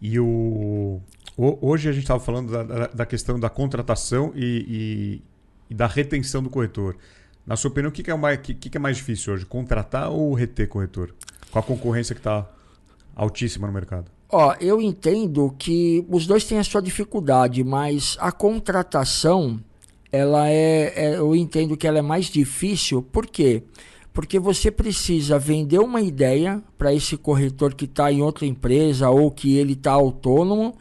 E 0.00 0.20
o, 0.20 1.00
Hoje 1.38 1.90
a 1.90 1.92
gente 1.92 2.04
estava 2.04 2.18
falando 2.18 2.50
da, 2.50 2.86
da, 2.86 3.04
questão 3.04 3.38
da 3.38 3.50
contratação 3.50 4.32
e, 4.34 5.20
e, 5.68 5.70
e, 5.70 5.74
da 5.74 5.86
retenção 5.86 6.42
do 6.42 6.48
corretor. 6.48 6.96
Na 7.46 7.56
sua 7.56 7.70
opinião, 7.70 7.90
o 7.90 7.92
que, 7.92 8.10
é, 8.10 8.14
mais, 8.14 8.40
que, 8.40 8.54
que 8.54 8.76
é 8.76 8.80
mais 8.80 8.96
difícil 8.96 9.34
hoje? 9.34 9.44
Contratar 9.44 10.08
ou 10.10 10.32
reter 10.32 10.66
corretor? 10.66 11.14
Com 11.50 11.58
a 11.58 11.62
concorrência 11.62 12.14
que 12.14 12.20
está 12.20 12.48
altíssima 13.14 13.66
no 13.66 13.72
mercado. 13.72 14.10
Ó, 14.28 14.54
eu 14.60 14.80
entendo 14.80 15.54
que 15.56 16.04
os 16.08 16.26
dois 16.26 16.44
têm 16.44 16.58
a 16.58 16.64
sua 16.64 16.82
dificuldade, 16.82 17.62
mas 17.62 18.16
a 18.20 18.32
contratação, 18.32 19.60
ela 20.10 20.48
é, 20.48 20.92
é 20.96 21.16
eu 21.16 21.34
entendo 21.36 21.76
que 21.76 21.86
ela 21.86 21.98
é 21.98 22.02
mais 22.02 22.26
difícil, 22.26 23.02
por 23.02 23.26
quê? 23.26 23.62
Porque 24.12 24.38
você 24.38 24.70
precisa 24.70 25.38
vender 25.38 25.78
uma 25.78 26.00
ideia 26.00 26.62
para 26.76 26.92
esse 26.92 27.16
corretor 27.16 27.74
que 27.74 27.84
está 27.84 28.10
em 28.10 28.22
outra 28.22 28.46
empresa 28.46 29.10
ou 29.10 29.30
que 29.30 29.56
ele 29.56 29.74
está 29.74 29.92
autônomo 29.92 30.74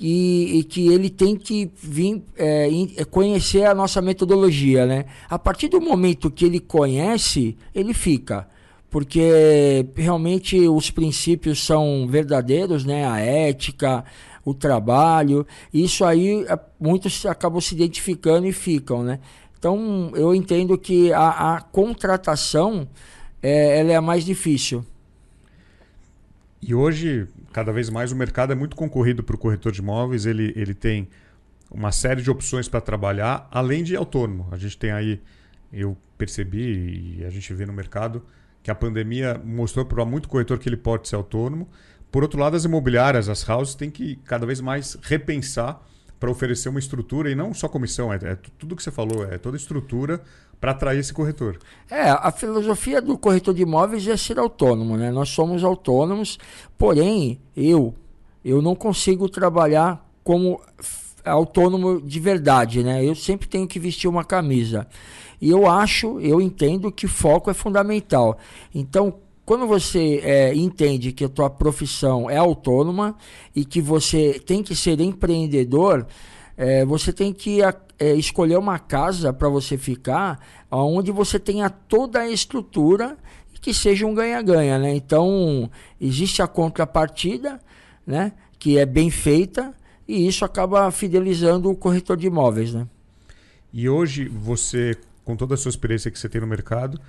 e, 0.00 0.58
e, 0.58 0.64
que 0.64 0.88
ele 0.88 1.10
tem 1.10 1.36
que 1.36 1.70
vir 1.76 2.24
é, 2.36 2.68
é, 2.96 3.04
conhecer 3.04 3.64
a 3.66 3.74
nossa 3.74 4.02
metodologia, 4.02 4.86
né? 4.86 5.04
A 5.28 5.38
partir 5.38 5.68
do 5.68 5.80
momento 5.80 6.30
que 6.30 6.44
ele 6.44 6.58
conhece, 6.58 7.56
ele 7.72 7.94
fica 7.94 8.48
porque 8.94 9.84
realmente 9.96 10.56
os 10.68 10.88
princípios 10.88 11.66
são 11.66 12.06
verdadeiros, 12.06 12.84
né? 12.84 13.04
A 13.04 13.18
ética, 13.18 14.04
o 14.44 14.54
trabalho, 14.54 15.44
isso 15.72 16.04
aí 16.04 16.44
é, 16.44 16.56
muitos 16.78 17.26
acabam 17.26 17.60
se 17.60 17.74
identificando 17.74 18.46
e 18.46 18.52
ficam, 18.52 19.02
né? 19.02 19.18
Então 19.58 20.12
eu 20.14 20.32
entendo 20.32 20.78
que 20.78 21.12
a, 21.12 21.56
a 21.56 21.60
contratação 21.60 22.88
é, 23.42 23.80
ela 23.80 23.90
é 23.90 23.96
a 23.96 24.00
mais 24.00 24.24
difícil. 24.24 24.86
E 26.62 26.72
hoje, 26.72 27.26
cada 27.52 27.72
vez 27.72 27.90
mais, 27.90 28.12
o 28.12 28.16
mercado 28.16 28.52
é 28.52 28.54
muito 28.54 28.76
concorrido 28.76 29.24
para 29.24 29.34
o 29.34 29.38
corretor 29.40 29.72
de 29.72 29.80
imóveis. 29.80 30.24
Ele, 30.24 30.52
ele 30.54 30.72
tem 30.72 31.08
uma 31.68 31.90
série 31.90 32.22
de 32.22 32.30
opções 32.30 32.68
para 32.68 32.80
trabalhar, 32.80 33.48
além 33.50 33.82
de 33.82 33.96
autônomo. 33.96 34.46
A 34.52 34.56
gente 34.56 34.78
tem 34.78 34.92
aí, 34.92 35.20
eu 35.72 35.96
percebi 36.16 37.18
e 37.18 37.24
a 37.24 37.30
gente 37.30 37.52
vê 37.52 37.66
no 37.66 37.72
mercado, 37.72 38.22
que 38.64 38.70
a 38.70 38.74
pandemia 38.74 39.38
mostrou 39.44 39.84
para 39.84 40.04
muito 40.06 40.26
corretor 40.26 40.58
que 40.58 40.66
ele 40.66 40.76
pode 40.76 41.06
ser 41.06 41.16
autônomo. 41.16 41.68
Por 42.10 42.22
outro 42.22 42.40
lado, 42.40 42.56
as 42.56 42.64
imobiliárias, 42.64 43.28
as 43.28 43.46
houses, 43.46 43.74
têm 43.74 43.90
que 43.90 44.16
cada 44.24 44.46
vez 44.46 44.58
mais 44.58 44.96
repensar 45.02 45.80
para 46.18 46.30
oferecer 46.30 46.70
uma 46.70 46.78
estrutura 46.78 47.30
e 47.30 47.34
não 47.34 47.52
só 47.52 47.68
comissão, 47.68 48.10
é, 48.10 48.16
é 48.16 48.38
tudo 48.58 48.74
que 48.74 48.82
você 48.82 48.90
falou, 48.90 49.26
é 49.26 49.36
toda 49.36 49.58
estrutura 49.58 50.22
para 50.58 50.70
atrair 50.70 50.98
esse 50.98 51.12
corretor. 51.12 51.58
É, 51.90 52.08
a 52.08 52.32
filosofia 52.32 53.02
do 53.02 53.18
corretor 53.18 53.52
de 53.52 53.60
imóveis 53.60 54.08
é 54.08 54.16
ser 54.16 54.38
autônomo, 54.38 54.96
né? 54.96 55.10
Nós 55.10 55.28
somos 55.28 55.62
autônomos, 55.62 56.38
porém, 56.78 57.38
eu 57.54 57.94
eu 58.42 58.62
não 58.62 58.74
consigo 58.74 59.28
trabalhar 59.28 60.06
como 60.22 60.58
autônomo 61.22 62.00
de 62.00 62.20
verdade, 62.20 62.82
né? 62.82 63.04
Eu 63.04 63.14
sempre 63.14 63.46
tenho 63.46 63.68
que 63.68 63.78
vestir 63.78 64.08
uma 64.08 64.24
camisa. 64.24 64.86
E 65.44 65.50
eu 65.50 65.68
acho, 65.68 66.18
eu 66.20 66.40
entendo 66.40 66.90
que 66.90 67.06
foco 67.06 67.50
é 67.50 67.54
fundamental. 67.54 68.38
Então, 68.74 69.16
quando 69.44 69.66
você 69.66 70.22
é, 70.24 70.54
entende 70.54 71.12
que 71.12 71.22
a 71.22 71.28
tua 71.28 71.50
profissão 71.50 72.30
é 72.30 72.38
autônoma 72.38 73.14
e 73.54 73.62
que 73.62 73.78
você 73.78 74.40
tem 74.40 74.62
que 74.62 74.74
ser 74.74 74.98
empreendedor, 75.02 76.06
é, 76.56 76.82
você 76.86 77.12
tem 77.12 77.30
que 77.30 77.58
é, 77.62 78.14
escolher 78.14 78.56
uma 78.56 78.78
casa 78.78 79.34
para 79.34 79.50
você 79.50 79.76
ficar 79.76 80.40
onde 80.70 81.12
você 81.12 81.38
tenha 81.38 81.68
toda 81.68 82.20
a 82.20 82.30
estrutura 82.30 83.18
e 83.54 83.58
que 83.58 83.74
seja 83.74 84.06
um 84.06 84.14
ganha-ganha. 84.14 84.78
Né? 84.78 84.96
Então, 84.96 85.70
existe 86.00 86.40
a 86.40 86.46
contrapartida, 86.46 87.60
né? 88.06 88.32
que 88.58 88.78
é 88.78 88.86
bem 88.86 89.10
feita, 89.10 89.74
e 90.08 90.26
isso 90.26 90.42
acaba 90.42 90.90
fidelizando 90.90 91.70
o 91.70 91.76
corretor 91.76 92.16
de 92.16 92.28
imóveis. 92.28 92.72
Né? 92.72 92.88
E 93.74 93.90
hoje 93.90 94.26
você 94.26 94.96
com 95.24 95.36
toda 95.36 95.54
a 95.54 95.56
sua 95.56 95.70
experiência 95.70 96.10
que 96.10 96.18
você 96.18 96.28
tem 96.28 96.40
no 96.40 96.46
mercado, 96.46 97.00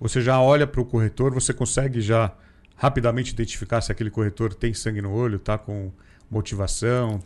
você 0.00 0.20
já 0.20 0.40
olha 0.40 0.66
para 0.66 0.80
o 0.80 0.84
corretor, 0.84 1.32
você 1.32 1.52
consegue 1.52 2.00
já 2.00 2.32
rapidamente 2.76 3.32
identificar 3.32 3.80
se 3.80 3.90
aquele 3.92 4.10
corretor 4.10 4.54
tem 4.54 4.74
sangue 4.74 5.00
no 5.00 5.12
olho, 5.12 5.36
está 5.36 5.56
com 5.56 5.90
motivação, 6.30 7.20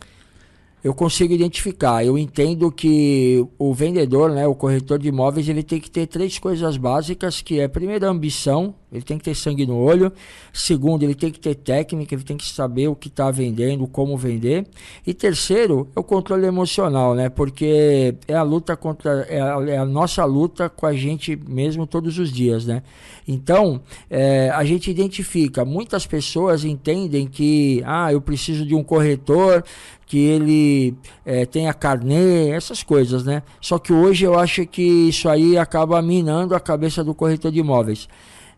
eu 0.83 0.93
consigo 0.93 1.33
identificar. 1.33 2.05
Eu 2.05 2.17
entendo 2.17 2.71
que 2.71 3.45
o 3.57 3.73
vendedor, 3.73 4.31
né, 4.31 4.47
o 4.47 4.55
corretor 4.55 4.97
de 4.97 5.09
imóveis, 5.09 5.47
ele 5.49 5.63
tem 5.63 5.79
que 5.79 5.91
ter 5.91 6.07
três 6.07 6.39
coisas 6.39 6.77
básicas, 6.77 7.41
que 7.41 7.59
é 7.59 7.67
primeiro 7.67 8.05
a 8.05 8.09
ambição, 8.09 8.73
ele 8.91 9.03
tem 9.03 9.17
que 9.17 9.23
ter 9.23 9.35
sangue 9.35 9.65
no 9.65 9.77
olho. 9.77 10.11
Segundo, 10.51 11.03
ele 11.03 11.13
tem 11.13 11.31
que 11.31 11.39
ter 11.39 11.55
técnica, 11.55 12.15
ele 12.15 12.23
tem 12.23 12.37
que 12.37 12.45
saber 12.45 12.87
o 12.87 12.95
que 12.95 13.07
está 13.07 13.29
vendendo, 13.29 13.87
como 13.87 14.17
vender. 14.17 14.65
E 15.05 15.13
terceiro, 15.13 15.87
é 15.95 15.99
o 15.99 16.03
controle 16.03 16.45
emocional, 16.45 17.13
né? 17.13 17.29
Porque 17.29 18.15
é 18.27 18.33
a 18.33 18.41
luta 18.41 18.75
contra, 18.75 19.27
é 19.29 19.39
a, 19.39 19.63
é 19.67 19.77
a 19.77 19.85
nossa 19.85 20.25
luta 20.25 20.69
com 20.69 20.85
a 20.85 20.93
gente 20.93 21.39
mesmo 21.47 21.85
todos 21.85 22.17
os 22.17 22.31
dias, 22.31 22.65
né? 22.65 22.81
Então, 23.27 23.81
é, 24.09 24.49
a 24.49 24.63
gente 24.63 24.89
identifica. 24.89 25.63
Muitas 25.63 26.07
pessoas 26.07 26.65
entendem 26.65 27.27
que, 27.27 27.83
ah, 27.85 28.11
eu 28.11 28.19
preciso 28.19 28.65
de 28.65 28.73
um 28.73 28.83
corretor 28.83 29.63
que 30.07 30.17
ele 30.17 30.95
é, 31.23 31.45
tenha 31.45 31.71
carnê, 31.71 32.49
essas 32.49 32.81
coisas, 32.81 33.23
né? 33.23 33.43
Só 33.61 33.77
que 33.77 33.93
hoje 33.93 34.25
eu 34.25 34.39
acho 34.39 34.65
que 34.65 34.81
isso 34.81 35.29
aí 35.29 35.55
acaba 35.55 36.01
minando 36.01 36.55
a 36.55 36.59
cabeça 36.59 37.03
do 37.03 37.13
corretor 37.13 37.51
de 37.51 37.59
imóveis. 37.59 38.09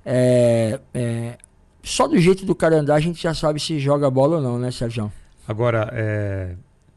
É, 0.06 0.80
é, 0.94 1.38
só 1.84 2.08
do 2.08 2.18
jeito 2.20 2.46
do 2.46 2.56
cara 2.56 2.78
andar 2.80 2.96
a 2.96 3.00
gente 3.00 3.22
já 3.22 3.34
sabe 3.34 3.60
se 3.60 3.80
joga 3.80 4.10
bola 4.10 4.38
ou 4.38 4.42
não, 4.42 4.60
né, 4.60 4.72
Sérgio? 4.72 5.12
Agora, 5.48 5.90
é, 5.94 6.56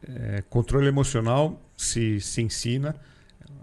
é, 0.09 0.43
controle 0.49 0.87
emocional 0.87 1.61
se, 1.77 2.21
se 2.21 2.43
ensina, 2.43 2.95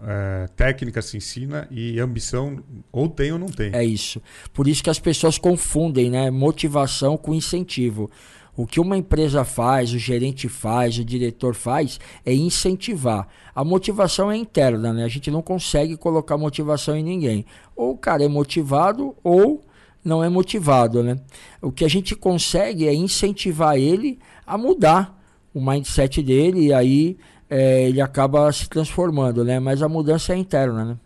é, 0.04 0.48
técnica 0.56 1.00
se 1.00 1.16
ensina 1.16 1.68
e 1.70 1.98
ambição 2.00 2.62
ou 2.90 3.08
tem 3.08 3.32
ou 3.32 3.38
não 3.38 3.48
tem. 3.48 3.70
É 3.72 3.84
isso. 3.84 4.20
Por 4.52 4.66
isso 4.66 4.82
que 4.82 4.90
as 4.90 4.98
pessoas 4.98 5.38
confundem 5.38 6.10
né, 6.10 6.30
motivação 6.30 7.16
com 7.16 7.34
incentivo. 7.34 8.10
O 8.56 8.66
que 8.66 8.78
uma 8.78 8.96
empresa 8.98 9.44
faz, 9.44 9.92
o 9.92 9.98
gerente 9.98 10.48
faz, 10.48 10.98
o 10.98 11.04
diretor 11.04 11.54
faz, 11.54 11.98
é 12.24 12.34
incentivar. 12.34 13.26
A 13.54 13.64
motivação 13.64 14.30
é 14.30 14.36
interna, 14.36 14.92
né? 14.92 15.04
A 15.04 15.08
gente 15.08 15.30
não 15.30 15.40
consegue 15.40 15.96
colocar 15.96 16.36
motivação 16.36 16.94
em 16.94 17.02
ninguém. 17.02 17.46
Ou 17.74 17.92
o 17.92 17.96
cara 17.96 18.24
é 18.24 18.28
motivado 18.28 19.16
ou 19.24 19.64
não 20.04 20.22
é 20.22 20.28
motivado, 20.28 21.02
né? 21.02 21.18
O 21.62 21.72
que 21.72 21.84
a 21.84 21.88
gente 21.88 22.14
consegue 22.14 22.86
é 22.86 22.94
incentivar 22.94 23.76
ele 23.78 24.18
a 24.46 24.58
mudar 24.58 25.18
o 25.54 25.60
mindset 25.60 26.22
dele 26.22 26.66
e 26.66 26.72
aí 26.72 27.16
é, 27.48 27.88
ele 27.88 28.00
acaba 28.00 28.50
se 28.52 28.68
transformando, 28.68 29.44
né? 29.44 29.60
Mas 29.60 29.82
a 29.82 29.88
mudança 29.88 30.32
é 30.34 30.36
interna, 30.36 30.84
né? 30.84 30.96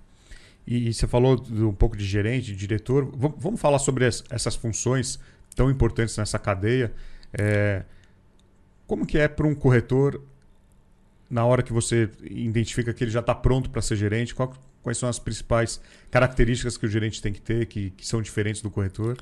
E, 0.66 0.92
você 0.92 1.06
falou 1.06 1.40
um 1.48 1.72
pouco 1.72 1.96
de 1.96 2.04
gerente, 2.04 2.46
de 2.46 2.56
diretor. 2.56 3.08
vamos 3.16 3.60
falar 3.60 3.78
sobre 3.78 4.04
as, 4.04 4.24
essas 4.30 4.56
funções 4.56 5.18
tão 5.54 5.70
importantes 5.70 6.16
nessa 6.16 6.38
cadeia. 6.38 6.92
É, 7.32 7.84
como 8.86 9.06
que 9.06 9.18
é 9.18 9.28
para 9.28 9.46
um 9.46 9.54
corretor 9.54 10.22
na 11.28 11.44
hora 11.44 11.62
que 11.62 11.72
você 11.72 12.08
identifica 12.22 12.92
que 12.92 13.02
ele 13.02 13.10
já 13.10 13.20
está 13.20 13.34
pronto 13.34 13.70
para 13.70 13.82
ser 13.82 13.96
gerente? 13.96 14.34
Qual, 14.34 14.52
quais 14.82 14.98
são 14.98 15.08
as 15.08 15.18
principais 15.18 15.80
características 16.10 16.76
que 16.76 16.86
o 16.86 16.88
gerente 16.88 17.20
tem 17.20 17.32
que 17.32 17.40
ter 17.40 17.66
que, 17.66 17.90
que 17.90 18.06
são 18.06 18.22
diferentes 18.22 18.62
do 18.62 18.70
corretor? 18.70 19.16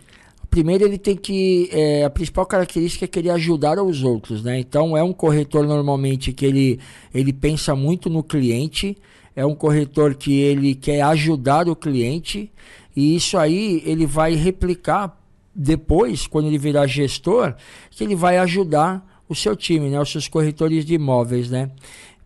Primeiro, 0.50 0.84
ele 0.84 0.98
tem 0.98 1.16
que. 1.16 1.68
É, 1.72 2.04
a 2.04 2.10
principal 2.10 2.46
característica 2.46 3.06
é 3.06 3.08
que 3.08 3.18
ele 3.18 3.30
ajudar 3.30 3.82
os 3.82 4.02
outros, 4.02 4.42
né? 4.44 4.58
Então, 4.58 4.96
é 4.96 5.02
um 5.02 5.12
corretor 5.12 5.66
normalmente 5.66 6.32
que 6.32 6.44
ele, 6.44 6.78
ele 7.12 7.32
pensa 7.32 7.74
muito 7.74 8.10
no 8.10 8.22
cliente, 8.22 8.96
é 9.34 9.44
um 9.44 9.54
corretor 9.54 10.14
que 10.14 10.38
ele 10.40 10.74
quer 10.74 11.00
ajudar 11.02 11.68
o 11.68 11.74
cliente, 11.74 12.52
e 12.94 13.16
isso 13.16 13.36
aí 13.36 13.82
ele 13.84 14.06
vai 14.06 14.34
replicar 14.34 15.18
depois, 15.54 16.26
quando 16.26 16.46
ele 16.46 16.58
virar 16.58 16.86
gestor, 16.86 17.54
que 17.90 18.02
ele 18.02 18.16
vai 18.16 18.38
ajudar 18.38 19.22
o 19.28 19.34
seu 19.34 19.56
time, 19.56 19.88
né, 19.88 20.00
os 20.00 20.10
seus 20.10 20.28
corretores 20.28 20.84
de 20.84 20.94
imóveis, 20.94 21.50
né? 21.50 21.70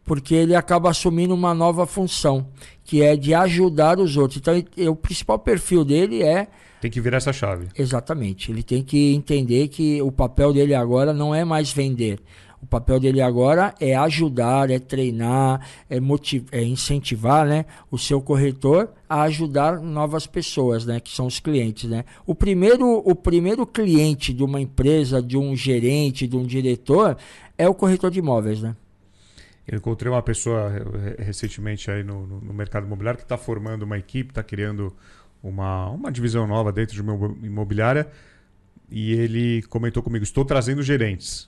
Porque 0.04 0.34
ele 0.34 0.54
acaba 0.54 0.90
assumindo 0.90 1.34
uma 1.34 1.54
nova 1.54 1.86
função, 1.86 2.48
que 2.82 3.02
é 3.02 3.14
de 3.14 3.34
ajudar 3.34 3.98
os 3.98 4.16
outros. 4.16 4.40
Então, 4.40 4.54
ele, 4.54 4.88
o 4.88 4.96
principal 4.96 5.38
perfil 5.38 5.84
dele 5.84 6.22
é 6.22 6.48
tem 6.80 6.90
que 6.90 7.00
virar 7.00 7.16
essa 7.16 7.32
chave. 7.32 7.66
Exatamente. 7.76 8.52
Ele 8.52 8.62
tem 8.62 8.82
que 8.82 9.12
entender 9.12 9.68
que 9.68 10.00
o 10.00 10.12
papel 10.12 10.52
dele 10.52 10.74
agora 10.74 11.12
não 11.12 11.34
é 11.34 11.44
mais 11.44 11.72
vender. 11.72 12.20
O 12.60 12.66
papel 12.66 12.98
dele 12.98 13.20
agora 13.20 13.74
é 13.80 13.94
ajudar, 13.94 14.70
é 14.70 14.78
treinar, 14.78 15.64
é, 15.88 16.00
motivar, 16.00 16.48
é 16.52 16.62
incentivar 16.62 17.46
né, 17.46 17.64
o 17.90 17.96
seu 17.96 18.20
corretor 18.20 18.90
a 19.08 19.22
ajudar 19.22 19.80
novas 19.80 20.26
pessoas, 20.26 20.84
né, 20.84 20.98
que 20.98 21.14
são 21.14 21.26
os 21.26 21.38
clientes. 21.38 21.88
Né. 21.88 22.04
O, 22.26 22.34
primeiro, 22.34 22.98
o 23.04 23.14
primeiro 23.14 23.64
cliente 23.66 24.32
de 24.32 24.42
uma 24.42 24.60
empresa, 24.60 25.22
de 25.22 25.36
um 25.36 25.54
gerente, 25.54 26.26
de 26.26 26.36
um 26.36 26.44
diretor, 26.44 27.16
é 27.56 27.68
o 27.68 27.74
corretor 27.74 28.10
de 28.10 28.18
imóveis. 28.18 28.60
Né. 28.60 28.74
Eu 29.66 29.78
encontrei 29.78 30.10
uma 30.10 30.22
pessoa 30.22 30.72
recentemente 31.18 31.90
aí 31.90 32.02
no, 32.02 32.26
no 32.26 32.52
mercado 32.52 32.86
imobiliário 32.86 33.18
que 33.18 33.24
está 33.24 33.38
formando 33.38 33.82
uma 33.82 33.98
equipe, 33.98 34.30
está 34.30 34.42
criando 34.42 34.92
uma, 35.42 35.90
uma 35.90 36.10
divisão 36.10 36.46
nova 36.46 36.72
dentro 36.72 36.94
de 36.94 37.02
uma 37.02 37.14
imobiliária 37.42 38.08
e 38.90 39.12
ele 39.12 39.62
comentou 39.62 40.02
comigo: 40.02 40.24
estou 40.24 40.44
trazendo 40.44 40.82
gerentes 40.82 41.47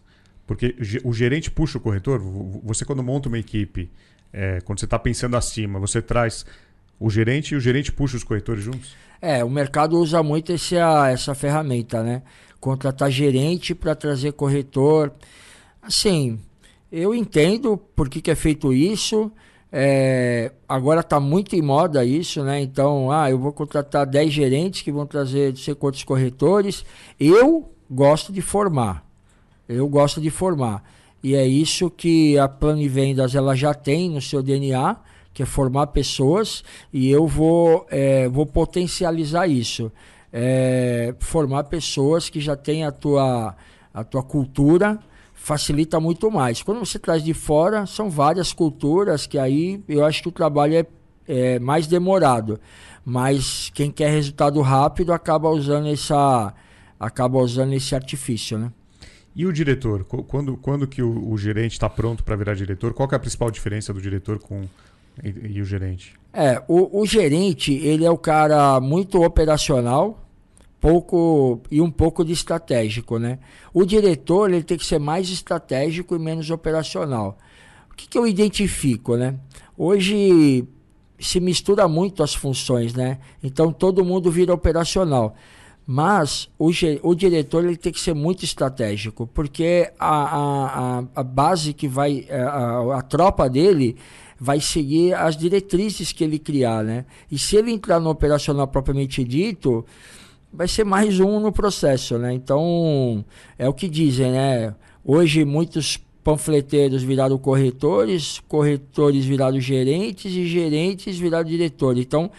Porque 0.50 0.75
o 1.04 1.12
gerente 1.12 1.49
puxa 1.49 1.78
o 1.78 1.80
corretor. 1.80 2.21
Você, 2.64 2.85
quando 2.85 3.04
monta 3.04 3.28
uma 3.28 3.38
equipe, 3.38 3.88
é, 4.33 4.61
quando 4.62 4.80
você 4.80 4.85
está 4.85 4.99
pensando 4.99 5.37
acima, 5.37 5.78
você 5.78 6.02
traz 6.02 6.45
o 6.99 7.09
gerente 7.09 7.54
e 7.54 7.57
o 7.57 7.61
gerente 7.61 7.92
puxa 7.92 8.16
os 8.16 8.25
corretores 8.25 8.64
juntos? 8.64 8.97
É, 9.23 9.45
o 9.45 9.49
mercado 9.49 9.97
usa 9.97 10.25
muito 10.25 10.50
essa, 10.50 11.09
essa 11.09 11.37
ferramenta, 11.37 12.02
né? 12.02 12.23
Contratar 12.59 13.12
gerente 13.12 13.76
para 13.76 13.95
trazer 13.95 14.33
corretor. 14.33 15.12
Assim, 15.80 16.40
eu 16.90 17.14
entendo 17.14 17.76
por 17.76 18.09
que, 18.09 18.21
que 18.21 18.33
é 18.33 18.35
feito 18.35 18.73
isso. 18.73 19.30
É, 19.71 20.50
agora 20.69 20.99
está 20.99 21.21
muito 21.21 21.54
em 21.54 21.62
moda 21.62 22.04
isso, 22.04 22.42
né? 22.42 22.61
Então, 22.61 23.12
ah, 23.12 23.30
eu 23.30 23.38
vou 23.38 23.52
contratar 23.52 24.04
10 24.04 24.33
gerentes 24.33 24.83
que 24.83 24.90
vão 24.90 25.07
trazer 25.07 25.52
de 25.52 25.61
ser 25.61 25.76
quantos 25.76 26.02
corretores. 26.02 26.85
Eu 27.21 27.73
gosto 27.88 28.33
de 28.33 28.42
formar. 28.42 29.09
Eu 29.73 29.89
gosto 29.89 30.21
de 30.21 30.31
formar. 30.31 30.83
E 31.23 31.35
é 31.35 31.47
isso 31.47 31.89
que 31.89 32.37
a 32.37 32.49
Plano 32.49 32.89
Vendas 32.89 33.37
ela 33.37 33.55
já 33.55 33.73
tem 33.73 34.11
no 34.11 34.21
seu 34.21 34.43
DNA, 34.43 34.97
que 35.33 35.45
é 35.45 35.47
formar 35.47 35.89
pessoas, 35.89 36.65
e 36.93 37.09
eu 37.09 37.27
vou, 37.27 37.87
é, 37.89 38.29
vou 38.29 38.45
potencializar 38.45 39.47
isso. 39.47 39.93
É, 40.33 41.15
formar 41.21 41.65
pessoas 41.65 42.29
que 42.29 42.41
já 42.41 42.57
têm 42.57 42.85
a 42.85 42.91
tua, 42.91 43.55
a 43.95 44.03
tua 44.03 44.25
cultura, 44.25 44.99
facilita 45.35 46.00
muito 46.00 46.31
mais. 46.33 46.62
Quando 46.62 46.81
você 46.81 46.99
traz 46.99 47.23
de 47.23 47.33
fora, 47.33 47.87
são 47.87 48.11
várias 48.11 48.53
culturas 48.53 49.25
que 49.25 49.39
aí 49.39 49.81
eu 49.89 50.05
acho 50.05 50.23
que 50.23 50.29
o 50.29 50.33
trabalho 50.33 50.75
é, 50.75 50.87
é 51.29 51.59
mais 51.61 51.87
demorado. 51.87 52.59
Mas 53.05 53.71
quem 53.73 53.91
quer 53.91 54.11
resultado 54.11 54.61
rápido 54.62 55.12
acaba 55.12 55.49
usando 55.49 55.87
essa 55.87 56.53
acaba 56.99 57.39
usando 57.39 57.73
esse 57.73 57.95
artifício, 57.95 58.59
né? 58.59 58.73
E 59.40 59.47
o 59.47 59.52
diretor? 59.54 60.04
Quando, 60.04 60.54
quando 60.59 60.87
que 60.87 61.00
o, 61.00 61.30
o 61.30 61.38
gerente 61.38 61.73
está 61.73 61.88
pronto 61.88 62.23
para 62.23 62.37
virar 62.37 62.52
diretor? 62.52 62.92
Qual 62.92 63.09
é 63.11 63.14
a 63.14 63.18
principal 63.18 63.50
diferença 63.50 63.90
do 63.90 63.99
diretor 63.99 64.38
com 64.38 64.64
e, 65.25 65.54
e 65.56 65.62
o 65.62 65.64
gerente? 65.64 66.12
É, 66.30 66.62
o, 66.68 67.00
o 67.00 67.06
gerente 67.06 67.73
ele 67.73 68.04
é 68.04 68.11
o 68.11 68.18
cara 68.18 68.78
muito 68.82 69.23
operacional, 69.25 70.23
pouco 70.78 71.59
e 71.70 71.80
um 71.80 71.90
pouco 71.90 72.23
de 72.23 72.35
estratégico, 72.35 73.18
né? 73.18 73.38
O 73.73 73.87
diretor 73.87 74.50
ele 74.50 74.62
tem 74.62 74.76
que 74.76 74.85
ser 74.85 74.99
mais 74.99 75.30
estratégico 75.30 76.14
e 76.14 76.18
menos 76.18 76.50
operacional. 76.50 77.38
O 77.90 77.94
que, 77.94 78.06
que 78.06 78.18
eu 78.18 78.26
identifico, 78.26 79.16
né? 79.16 79.37
Hoje 79.75 80.68
se 81.18 81.40
mistura 81.40 81.88
muito 81.88 82.23
as 82.23 82.35
funções, 82.35 82.92
né? 82.92 83.18
Então 83.42 83.73
todo 83.73 84.04
mundo 84.04 84.30
vira 84.30 84.52
operacional. 84.52 85.35
Mas 85.87 86.49
o, 86.58 86.70
o 87.02 87.14
diretor 87.14 87.64
ele 87.64 87.76
tem 87.76 87.92
que 87.92 88.00
ser 88.00 88.14
muito 88.14 88.44
estratégico, 88.44 89.26
porque 89.26 89.90
a, 89.99 90.99
a, 90.99 91.04
a 91.16 91.22
base 91.22 91.72
que 91.72 91.88
vai, 91.88 92.26
a, 92.30 92.99
a 92.99 93.02
tropa 93.02 93.49
dele 93.49 93.96
vai 94.38 94.60
seguir 94.60 95.14
as 95.14 95.37
diretrizes 95.37 96.12
que 96.12 96.25
ele 96.25 96.38
criar, 96.38 96.82
né? 96.82 97.04
E 97.30 97.38
se 97.38 97.56
ele 97.56 97.70
entrar 97.70 98.00
no 98.00 98.08
operacional 98.08 98.66
propriamente 98.66 99.22
dito, 99.22 99.84
vai 100.50 100.66
ser 100.66 100.84
mais 100.84 101.20
um 101.20 101.38
no 101.38 101.52
processo, 101.52 102.16
né? 102.16 102.32
Então, 102.32 103.22
é 103.58 103.68
o 103.68 103.75
que 103.75 103.88
dizem, 103.88 104.32
né? 104.32 104.75
Hoje 105.04 105.44
muitos 105.44 105.99
panfleteiros 106.22 107.02
viraram 107.02 107.38
corretores, 107.38 108.40
corretores 108.46 109.25
viraram 109.25 109.58
gerentes 109.60 110.32
e 110.32 110.46
gerentes 110.46 111.18
viraram 111.18 111.49
diretores. 111.49 112.04
Então, 112.04 112.30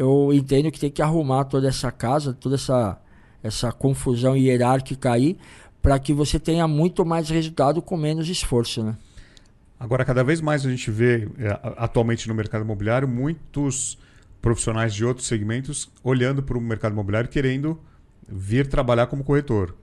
eu 0.00 0.32
entendo 0.32 0.70
que 0.70 0.80
tem 0.80 0.90
que 0.90 1.02
arrumar 1.02 1.44
toda 1.44 1.68
essa 1.68 1.92
casa, 1.92 2.32
toda 2.32 2.54
essa, 2.54 2.98
essa 3.42 3.70
confusão 3.70 4.34
hierárquica 4.34 5.12
aí, 5.12 5.36
para 5.82 5.98
que 5.98 6.14
você 6.14 6.40
tenha 6.40 6.66
muito 6.66 7.04
mais 7.04 7.28
resultado 7.28 7.82
com 7.82 7.98
menos 7.98 8.26
esforço, 8.26 8.82
né? 8.82 8.96
Agora, 9.78 10.02
cada 10.02 10.24
vez 10.24 10.40
mais 10.40 10.64
a 10.64 10.70
gente 10.70 10.90
vê, 10.90 11.28
é, 11.38 11.60
atualmente 11.76 12.26
no 12.28 12.34
mercado 12.34 12.64
imobiliário, 12.64 13.06
muitos 13.06 13.98
profissionais 14.40 14.94
de 14.94 15.04
outros 15.04 15.26
segmentos 15.26 15.90
olhando 16.02 16.42
para 16.42 16.56
o 16.56 16.60
mercado 16.62 16.92
imobiliário 16.92 17.28
querendo 17.28 17.78
vir 18.26 18.66
trabalhar 18.68 19.06
como 19.06 19.22
corretor. 19.22 19.76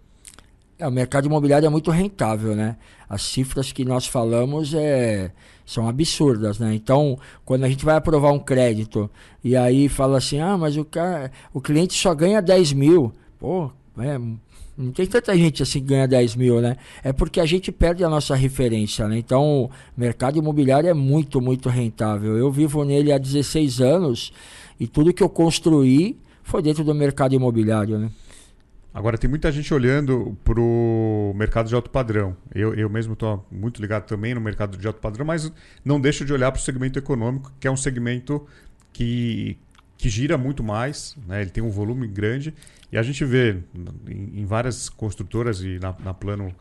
É, 0.79 0.87
o 0.87 0.91
mercado 0.91 1.25
imobiliário 1.25 1.65
é 1.65 1.69
muito 1.69 1.89
rentável, 1.89 2.55
né? 2.55 2.77
As 3.09 3.23
cifras 3.23 3.71
que 3.71 3.83
nós 3.83 4.05
falamos 4.05 4.73
é, 4.75 5.31
são 5.65 5.87
absurdas, 5.87 6.59
né? 6.59 6.75
Então, 6.75 7.17
quando 7.43 7.63
a 7.63 7.69
gente 7.69 7.83
vai 7.83 7.95
aprovar 7.95 8.31
um 8.31 8.39
crédito 8.39 9.09
e 9.43 9.55
aí 9.55 9.89
fala 9.89 10.19
assim, 10.19 10.39
ah, 10.39 10.57
mas 10.57 10.77
o, 10.77 10.85
cara, 10.85 11.31
o 11.51 11.59
cliente 11.59 11.93
só 11.93 12.13
ganha 12.13 12.41
10 12.41 12.73
mil. 12.73 13.11
Pô, 13.39 13.71
é, 13.97 14.19
não 14.77 14.91
tem 14.91 15.07
tanta 15.07 15.35
gente 15.35 15.63
assim 15.63 15.79
que 15.79 15.87
ganha 15.87 16.07
10 16.07 16.35
mil, 16.35 16.61
né? 16.61 16.77
É 17.03 17.11
porque 17.11 17.39
a 17.39 17.45
gente 17.45 17.71
perde 17.71 18.03
a 18.03 18.09
nossa 18.09 18.35
referência, 18.35 19.07
né? 19.07 19.17
Então, 19.17 19.63
o 19.63 19.71
mercado 19.99 20.37
imobiliário 20.37 20.87
é 20.87 20.93
muito, 20.93 21.41
muito 21.41 21.69
rentável. 21.69 22.37
Eu 22.37 22.51
vivo 22.51 22.83
nele 22.83 23.11
há 23.11 23.17
16 23.17 23.81
anos 23.81 24.31
e 24.79 24.85
tudo 24.85 25.11
que 25.11 25.23
eu 25.23 25.29
construí 25.29 26.19
foi 26.43 26.61
dentro 26.61 26.83
do 26.83 26.93
mercado 26.93 27.33
imobiliário, 27.33 27.97
né? 27.97 28.11
Agora, 28.97 29.15
tem 29.15 29.29
muita 29.29 29.51
gente 29.51 29.71
olhando 29.71 30.35
para 30.43 30.59
o 30.59 31.31
mercado 31.35 31.69
de 31.69 31.75
alto 31.75 31.87
padrão. 31.87 32.35
Eu, 32.51 32.73
eu 32.73 32.89
mesmo 32.89 33.13
estou 33.13 33.45
muito 33.51 33.79
ligado 33.79 34.07
também 34.07 34.33
no 34.33 34.41
mercado 34.41 34.75
de 34.75 34.87
alto 34.87 34.99
padrão, 34.99 35.23
mas 35.23 35.51
não 35.85 36.01
deixo 36.01 36.25
de 36.25 36.33
olhar 36.33 36.51
para 36.51 36.57
o 36.57 36.63
segmento 36.63 36.97
econômico, 36.97 37.53
que 37.59 37.67
é 37.67 37.71
um 37.71 37.77
segmento 37.77 38.47
que, 38.91 39.55
que 39.99 40.09
gira 40.09 40.35
muito 40.35 40.63
mais, 40.63 41.15
né? 41.27 41.41
ele 41.43 41.51
tem 41.51 41.63
um 41.63 41.69
volume 41.69 42.07
grande 42.07 42.55
e 42.91 42.97
a 42.97 43.03
gente 43.03 43.23
vê 43.23 43.59
em, 44.07 44.41
em 44.41 44.45
várias 44.47 44.89
construtoras, 44.89 45.61
e 45.61 45.77
na, 45.77 45.95
na, 46.03 46.11
Plano 46.11 46.51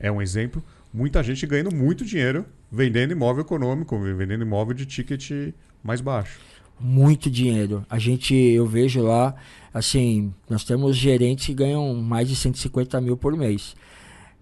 é 0.00 0.10
um 0.10 0.22
exemplo, 0.22 0.64
muita 0.94 1.22
gente 1.22 1.46
ganhando 1.46 1.74
muito 1.74 2.06
dinheiro 2.06 2.46
vendendo 2.70 3.12
imóvel 3.12 3.42
econômico, 3.42 4.00
vendendo 4.16 4.40
imóvel 4.40 4.72
de 4.72 4.86
ticket 4.86 5.52
mais 5.84 6.00
baixo. 6.00 6.40
Muito 6.82 7.30
dinheiro. 7.30 7.86
A 7.88 7.96
gente, 7.96 8.34
eu 8.34 8.66
vejo 8.66 9.00
lá, 9.02 9.34
assim, 9.72 10.34
nós 10.50 10.64
temos 10.64 10.96
gerentes 10.96 11.46
que 11.46 11.54
ganham 11.54 11.94
mais 11.94 12.28
de 12.28 12.34
150 12.34 13.00
mil 13.00 13.16
por 13.16 13.36
mês. 13.36 13.76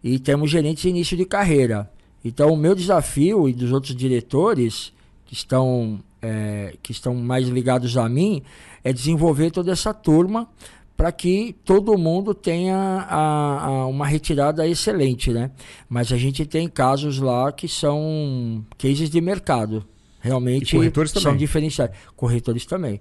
E 0.03 0.18
temos 0.18 0.50
gerentes 0.50 0.83
de 0.83 0.88
início 0.88 1.16
de 1.16 1.26
carreira. 1.26 1.90
Então, 2.24 2.50
o 2.50 2.57
meu 2.57 2.74
desafio 2.74 3.46
e 3.46 3.53
dos 3.53 3.72
outros 3.72 3.94
diretores 3.94 4.90
que 5.26 5.35
estão, 5.35 6.00
é, 6.22 6.74
que 6.83 6.92
estão 6.92 7.14
mais 7.14 7.46
ligados 7.46 7.96
a 7.98 8.09
mim 8.09 8.42
é 8.83 8.90
desenvolver 8.90 9.50
toda 9.50 9.70
essa 9.70 9.92
turma 9.92 10.48
para 10.96 11.12
que 11.12 11.55
todo 11.64 11.96
mundo 11.96 12.35
tenha 12.35 12.76
a, 12.76 13.66
a 13.66 13.87
uma 13.87 14.07
retirada 14.07 14.66
excelente, 14.66 15.31
né? 15.31 15.50
Mas 15.88 16.12
a 16.12 16.16
gente 16.16 16.44
tem 16.44 16.68
casos 16.68 17.18
lá 17.18 17.50
que 17.53 17.66
são 17.66 18.64
cases 18.76 19.09
de 19.09 19.18
mercado, 19.20 19.85
realmente 20.20 20.76
são 21.20 21.37
diferenciados. 21.37 21.96
Corretores 22.14 22.64
também. 22.66 23.00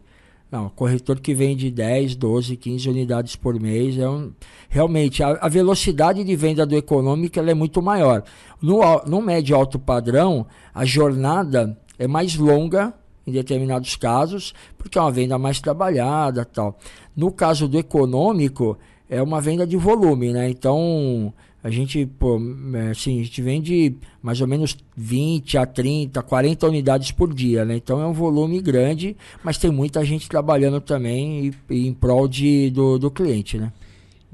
Não, 0.52 0.68
corretor 0.70 1.20
que 1.20 1.34
vende 1.36 1.70
10, 1.70 2.16
12, 2.16 2.58
15 2.58 2.90
unidades 2.90 3.36
por 3.36 3.60
mês 3.60 4.00
é 4.00 4.10
um, 4.10 4.32
realmente 4.68 5.22
a, 5.22 5.38
a 5.42 5.48
velocidade 5.48 6.24
de 6.24 6.36
venda 6.36 6.66
do 6.66 6.76
econômico 6.76 7.40
é 7.40 7.54
muito 7.54 7.84
maior. 7.84 8.24
No, 8.60 8.80
no 9.06 9.22
médio 9.22 9.56
alto 9.56 9.78
padrão, 9.78 10.48
a 10.74 10.84
jornada 10.86 11.78
é 12.00 12.08
mais 12.08 12.36
longa 12.36 12.92
em 13.28 13.32
determinados 13.32 13.96
casos, 13.96 14.56
porque 14.76 14.98
é 14.98 15.02
uma 15.02 15.12
venda 15.12 15.38
mais 15.38 15.60
trabalhada 15.60 16.44
tal. 16.44 16.80
No 17.16 17.32
caso 17.32 17.68
do 17.68 17.78
econômico, 17.78 18.76
é 19.08 19.22
uma 19.22 19.40
venda 19.40 19.68
de 19.68 19.78
volume, 19.78 20.34
né? 20.34 20.50
Então, 20.50 21.32
a 21.62 21.70
gente, 21.70 22.06
pô, 22.06 22.40
é, 22.74 22.92
assim, 22.92 23.20
a 23.20 23.24
gente 23.24 23.42
vende 23.42 23.96
mais 24.22 24.40
ou 24.40 24.48
menos 24.48 24.78
20 24.96 25.58
a 25.58 25.66
30, 25.66 26.22
40 26.24 26.68
unidades 26.68 27.12
por 27.12 27.34
dia, 27.34 27.66
né? 27.66 27.76
Então 27.76 28.02
é 28.02 28.08
um 28.08 28.14
volume 28.14 28.62
grande, 28.62 29.16
mas 29.44 29.58
tem 29.58 29.70
muita 29.70 30.04
gente 30.06 30.30
trabalhando 30.30 30.80
também 30.80 31.54
em 31.70 31.94
prol 31.94 32.28
de, 32.30 32.70
do, 32.70 32.98
do 32.98 33.12
cliente, 33.12 33.58
né? 33.58 33.74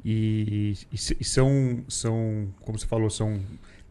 E, 0.03 0.75
e, 0.93 0.95
e, 1.19 1.25
são, 1.25 1.83
são, 1.87 2.47
como 2.61 2.77
você 2.77 2.85
falou, 2.85 3.09
são 3.09 3.39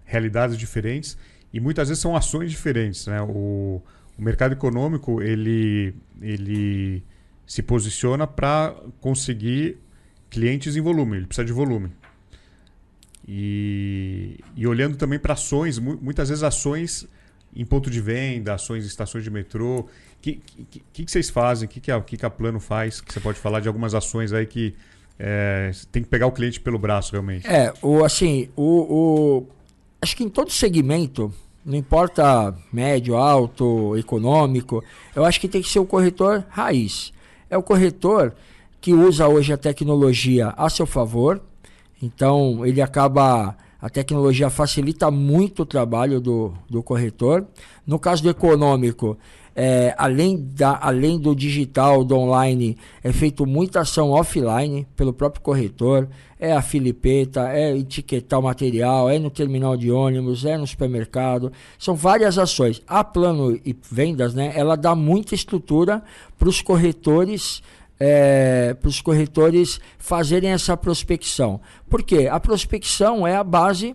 realidades 0.04 0.56
diferentes 0.56 1.18
e 1.52 1.58
muitas 1.58 1.88
vezes 1.88 2.00
são 2.00 2.14
ações 2.14 2.52
diferentes, 2.52 3.08
né? 3.08 3.20
O, 3.20 3.82
o 4.16 4.22
mercado 4.22 4.52
econômico 4.52 5.20
ele, 5.20 5.92
ele 6.22 7.02
se 7.44 7.64
posiciona 7.64 8.28
para 8.28 8.76
conseguir 9.00 9.78
clientes 10.30 10.76
em 10.76 10.80
volume, 10.80 11.16
ele 11.16 11.26
precisa 11.26 11.44
de 11.44 11.52
volume. 11.52 11.90
E, 13.26 14.38
e 14.54 14.66
olhando 14.66 14.96
também 14.96 15.18
para 15.18 15.32
ações, 15.32 15.78
muitas 15.78 16.28
vezes 16.28 16.44
ações 16.44 17.08
em 17.56 17.64
ponto 17.64 17.88
de 17.88 18.00
venda, 18.00 18.54
ações 18.54 18.84
em 18.84 18.86
estações 18.86 19.24
de 19.24 19.30
metrô. 19.30 19.80
O 19.80 19.88
que, 20.20 20.40
que, 20.70 21.04
que, 21.04 21.10
vocês 21.10 21.30
fazem? 21.30 21.66
O 21.66 21.68
que, 21.68 21.80
que, 21.80 21.90
a, 21.90 22.00
que, 22.00 22.26
a 22.26 22.30
Plano 22.30 22.58
faz? 22.58 23.00
Que 23.00 23.12
você 23.12 23.20
pode 23.20 23.38
falar 23.38 23.60
de 23.60 23.68
algumas 23.68 23.94
ações 23.94 24.32
aí 24.32 24.46
que 24.46 24.74
é, 25.18 25.70
tem 25.92 26.02
que 26.02 26.08
pegar 26.08 26.26
o 26.26 26.32
cliente 26.32 26.60
pelo 26.60 26.78
braço, 26.78 27.12
realmente. 27.12 27.46
É, 27.46 27.72
o, 27.80 28.04
assim, 28.04 28.48
o, 28.56 28.64
o, 28.64 29.48
acho 30.02 30.16
que 30.16 30.24
em 30.24 30.28
todo 30.28 30.50
segmento 30.50 31.32
não 31.64 31.78
importa 31.78 32.54
médio, 32.72 33.16
alto, 33.16 33.96
econômico, 33.96 34.84
eu 35.14 35.24
acho 35.24 35.40
que 35.40 35.48
tem 35.48 35.62
que 35.62 35.68
ser 35.68 35.78
o 35.78 35.86
corretor 35.86 36.44
raiz. 36.50 37.12
É 37.48 37.56
o 37.56 37.62
corretor 37.62 38.34
que 38.80 38.92
usa 38.92 39.26
hoje 39.26 39.52
a 39.52 39.56
tecnologia 39.56 40.52
a 40.56 40.68
seu 40.68 40.84
favor, 40.84 41.40
então 42.04 42.64
ele 42.66 42.80
acaba 42.80 43.56
A 43.84 43.90
tecnologia 43.90 44.48
facilita 44.48 45.10
muito 45.10 45.60
o 45.60 45.66
trabalho 45.66 46.18
do, 46.18 46.54
do 46.70 46.82
corretor. 46.82 47.46
No 47.86 47.98
caso 47.98 48.22
do 48.22 48.30
econômico, 48.30 49.18
é, 49.54 49.94
além, 49.98 50.42
da, 50.42 50.78
além 50.80 51.18
do 51.18 51.36
digital, 51.36 52.02
do 52.02 52.16
online, 52.16 52.78
é 53.02 53.12
feito 53.12 53.44
muita 53.44 53.82
ação 53.82 54.08
offline 54.10 54.86
pelo 54.96 55.12
próprio 55.12 55.42
corretor. 55.42 56.08
É 56.40 56.52
a 56.52 56.62
filipeta, 56.62 57.50
é 57.50 57.76
etiquetar 57.76 58.40
o 58.40 58.44
material, 58.44 59.10
é 59.10 59.18
no 59.18 59.28
terminal 59.28 59.76
de 59.76 59.90
ônibus, 59.90 60.46
é 60.46 60.56
no 60.56 60.66
supermercado. 60.66 61.52
São 61.78 61.94
várias 61.94 62.38
ações. 62.38 62.80
A 62.88 63.04
plano 63.04 63.60
e 63.66 63.76
vendas, 63.90 64.32
né, 64.32 64.50
ela 64.56 64.76
dá 64.76 64.94
muita 64.94 65.34
estrutura 65.34 66.02
para 66.38 66.48
os 66.48 66.62
corretores. 66.62 67.62
É, 67.98 68.74
para 68.74 68.88
os 68.88 69.00
corretores 69.00 69.80
fazerem 69.98 70.50
essa 70.50 70.76
prospecção. 70.76 71.60
Por 71.88 72.02
quê? 72.02 72.28
A 72.30 72.40
prospecção 72.40 73.26
é 73.26 73.36
a 73.36 73.44
base, 73.44 73.94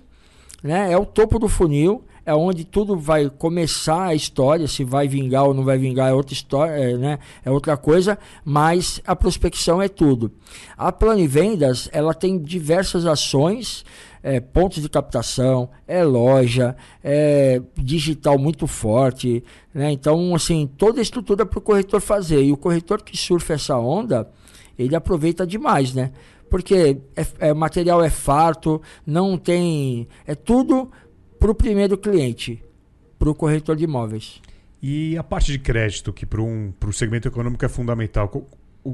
né, 0.63 0.91
é 0.91 0.97
o 0.97 1.05
topo 1.05 1.37
do 1.37 1.49
funil, 1.49 2.05
é 2.29 2.33
onde 2.35 2.63
tudo 2.63 2.95
vai 2.95 3.27
começar 3.27 4.05
a 4.05 4.13
história, 4.13 4.67
se 4.67 4.83
vai 4.83 5.07
vingar 5.07 5.45
ou 5.45 5.53
não 5.53 5.63
vai 5.63 5.79
vingar 5.79 6.09
é 6.09 6.13
outra 6.13 6.33
história, 6.33 6.73
é, 6.73 6.95
né? 6.95 7.19
É 7.43 7.49
outra 7.49 7.75
coisa, 7.75 8.19
mas 8.45 9.01
a 9.07 9.15
prospecção 9.15 9.81
é 9.81 9.87
tudo. 9.87 10.31
A 10.77 10.91
Plano 10.91 11.27
Vendas, 11.27 11.89
ela 11.91 12.13
tem 12.13 12.37
diversas 12.37 13.07
ações, 13.07 13.83
é, 14.21 14.39
pontos 14.39 14.81
de 14.81 14.89
captação, 14.89 15.69
é 15.87 16.03
loja, 16.03 16.75
é 17.03 17.61
digital 17.75 18.37
muito 18.37 18.67
forte, 18.67 19.43
né? 19.73 19.91
Então, 19.91 20.35
assim, 20.35 20.69
toda 20.77 20.99
a 20.99 21.01
estrutura 21.01 21.45
para 21.45 21.59
o 21.59 21.61
corretor 21.61 22.01
fazer. 22.01 22.43
E 22.43 22.51
o 22.51 22.57
corretor 22.57 23.01
que 23.01 23.15
surfa 23.17 23.53
essa 23.53 23.77
onda, 23.77 24.29
ele 24.77 24.95
aproveita 24.95 25.45
demais, 25.45 25.93
né? 25.93 26.11
Porque 26.49 26.97
é, 27.15 27.49
é, 27.49 27.53
material 27.53 28.03
é 28.03 28.09
farto, 28.09 28.81
não 29.05 29.37
tem. 29.37 30.07
É 30.25 30.33
tudo 30.33 30.91
para 31.39 31.51
o 31.51 31.55
primeiro 31.55 31.97
cliente, 31.97 32.63
para 33.17 33.29
o 33.29 33.35
corretor 33.35 33.75
de 33.75 33.83
imóveis. 33.83 34.41
E 34.81 35.17
a 35.17 35.23
parte 35.23 35.51
de 35.51 35.59
crédito, 35.59 36.13
que 36.13 36.25
para 36.25 36.41
um, 36.41 36.73
o 36.85 36.93
segmento 36.93 37.27
econômico 37.27 37.63
é 37.65 37.69
fundamental. 37.69 38.47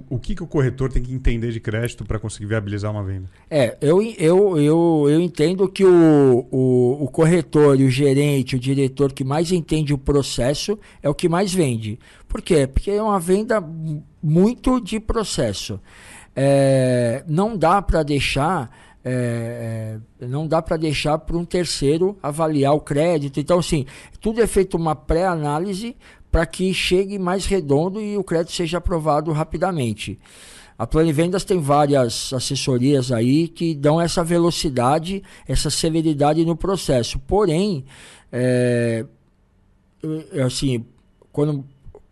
O, 0.09 0.19
que, 0.19 0.35
que 0.35 0.43
o 0.43 0.47
corretor 0.47 0.91
tem 0.91 1.01
que 1.01 1.13
entender 1.13 1.51
de 1.51 1.59
crédito 1.59 2.05
para 2.05 2.19
conseguir 2.19 2.45
viabilizar 2.45 2.91
uma 2.91 3.03
venda? 3.03 3.29
É, 3.49 3.77
eu, 3.81 4.01
eu, 4.01 4.57
eu, 4.57 5.05
eu 5.09 5.19
entendo 5.19 5.67
que 5.67 5.85
o, 5.85 6.47
o, 6.51 7.03
o 7.03 7.07
corretor 7.07 7.77
o 7.77 7.89
gerente, 7.89 8.55
o 8.55 8.59
diretor 8.59 9.13
que 9.13 9.23
mais 9.23 9.51
entende 9.51 9.93
o 9.93 9.97
processo 9.97 10.77
é 11.01 11.09
o 11.09 11.13
que 11.13 11.29
mais 11.29 11.53
vende. 11.53 11.99
Por 12.27 12.41
quê? 12.41 12.67
Porque 12.67 12.91
é 12.91 13.01
uma 13.01 13.19
venda 13.19 13.63
muito 14.21 14.79
de 14.81 14.99
processo. 14.99 15.79
É, 16.35 17.23
não 17.27 17.57
dá 17.57 17.81
para 17.81 18.03
deixar 18.03 18.69
é, 19.07 19.99
é, 20.19 20.25
não 20.25 20.47
dá 20.47 20.63
para 20.63 20.77
deixar 20.77 21.19
para 21.19 21.37
um 21.37 21.45
terceiro 21.45 22.17
avaliar 22.23 22.73
o 22.73 22.79
crédito. 22.79 23.39
Então, 23.39 23.59
assim, 23.59 23.85
tudo 24.19 24.41
é 24.41 24.47
feito 24.47 24.75
uma 24.75 24.95
pré-análise 24.95 25.95
para 26.35 26.45
que 26.45 26.73
chegue 26.73 27.17
mais 27.17 27.45
redondo 27.45 28.01
e 28.01 28.17
o 28.17 28.23
crédito 28.23 28.51
seja 28.51 28.79
aprovado 28.79 29.31
rapidamente. 29.31 30.19
A 30.77 30.85
Plano 30.85 31.13
Vendas 31.13 31.45
tem 31.45 31.61
várias 31.61 32.33
assessorias 32.33 33.09
aí 33.09 33.47
que 33.47 33.73
dão 33.73 34.01
essa 34.01 34.21
velocidade, 34.21 35.23
essa 35.47 35.69
celeridade 35.69 36.43
no 36.43 36.53
processo. 36.53 37.19
Porém, 37.19 37.85
é, 38.33 39.05
assim, 40.45 40.85
quando 41.31 41.63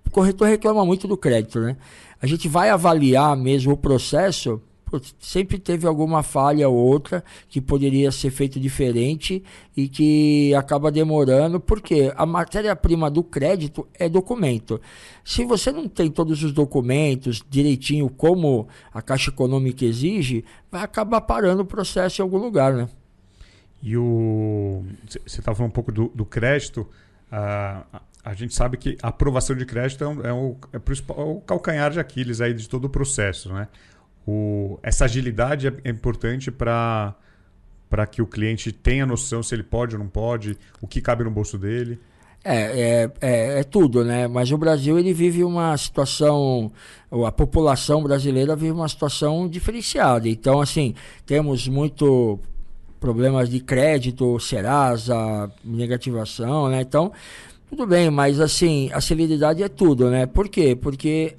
o 0.08 0.10
corretor 0.10 0.48
reclama 0.48 0.86
muito 0.86 1.06
do 1.06 1.18
crédito, 1.18 1.60
né? 1.60 1.76
A 2.22 2.26
gente 2.26 2.48
vai 2.48 2.70
avaliar 2.70 3.36
mesmo 3.36 3.74
o 3.74 3.78
processo 3.78 4.62
sempre 5.20 5.58
teve 5.58 5.88
alguma 5.88 6.24
falha 6.24 6.68
ou 6.68 6.76
outra 6.76 7.24
que 7.48 7.62
poderia 7.62 8.12
ser 8.12 8.32
feito 8.32 8.60
diferente 8.60 9.44
e 9.76 9.88
que 9.88 10.54
acaba 10.56 10.92
demorando, 10.92 11.60
porque 11.60 12.12
a 12.16 12.26
matéria-prima 12.26 13.10
do 13.10 13.24
crédito 13.24 13.88
é 13.94 14.10
documento. 14.10 14.80
Se 15.24 15.46
você 15.46 15.72
não 15.72 15.88
tem 15.88 16.10
todos 16.10 16.44
os 16.44 16.52
documentos 16.52 17.44
direitinho 17.50 18.10
como 18.10 18.68
a 18.94 19.02
Caixa 19.02 19.30
Econômica 19.30 19.86
exige, 19.86 20.44
vai 20.72 20.84
acabar 20.84 21.22
parando 21.22 21.62
o 21.62 21.66
processo 21.66 22.22
em 22.22 22.24
algum 22.24 22.38
lugar, 22.38 22.74
né? 22.74 22.90
E 23.82 23.98
o. 23.98 24.84
Você 25.08 25.40
estava 25.40 25.56
falando 25.56 25.72
um 25.72 25.74
pouco 25.74 25.92
do, 25.92 26.08
do 26.10 26.26
crédito. 26.26 26.88
a, 27.30 27.84
a 28.24 28.34
gente 28.34 28.54
sabe 28.54 28.78
que 28.78 28.98
a 29.04 29.10
aprovação 29.10 29.56
de 29.56 29.66
crédito 29.66 30.04
é, 30.04 30.08
um, 30.08 30.26
é, 30.26 30.34
o, 30.34 30.58
é, 30.72 31.22
o 31.22 31.42
calcanhar 31.42 31.92
de 31.92 32.00
Aquiles 32.00 32.40
aí 32.40 32.54
de 32.54 32.70
todo 32.70 32.86
o 32.86 32.90
processo, 32.90 33.52
né? 33.52 33.68
O, 34.26 34.80
essa 34.82 35.06
agilidade 35.06 35.68
é, 35.68 35.74
é 35.84 35.90
importante 35.90 36.52
para 36.52 37.16
para 37.90 38.08
que 38.08 38.24
o 38.24 38.26
cliente 38.26 38.72
tenha 38.72 39.06
noção 39.06 39.44
se 39.44 39.54
ele 39.54 39.62
pode 39.62 39.96
ou 39.96 40.02
não 40.02 40.10
pode, 40.10 40.58
o 40.82 40.88
que 40.88 41.00
cabe 41.00 41.24
no 41.24 41.30
bolso 41.30 41.60
dele. 41.60 42.00
É, 42.44 42.56
é, 42.56 43.12
é, 43.22 43.60
é, 43.60 43.64
tudo, 43.64 44.04
né? 44.04 44.28
Mas 44.28 44.52
o 44.52 44.58
Brasil 44.58 44.98
ele 44.98 45.14
vive 45.14 45.44
uma 45.44 45.78
situação, 45.78 46.72
a 47.24 47.32
população 47.32 48.02
brasileira 48.02 48.56
vive 48.56 48.72
uma 48.72 48.90
situação 48.90 49.48
diferenciada. 49.48 50.28
Então, 50.28 50.60
assim, 50.60 50.96
temos 51.24 51.68
muito 51.68 52.40
problemas 53.00 53.48
de 53.48 53.60
crédito, 53.60 54.40
Serasa, 54.40 55.52
negativação, 55.64 56.70
né? 56.70 56.82
Então, 56.82 57.12
tudo 57.70 57.86
bem, 57.86 58.10
mas 58.10 58.40
assim, 58.40 58.90
a 58.92 59.00
celeridade 59.00 59.62
é 59.62 59.70
tudo, 59.70 60.10
né? 60.10 60.26
Por 60.26 60.50
quê? 60.50 60.76
Porque 60.76 61.36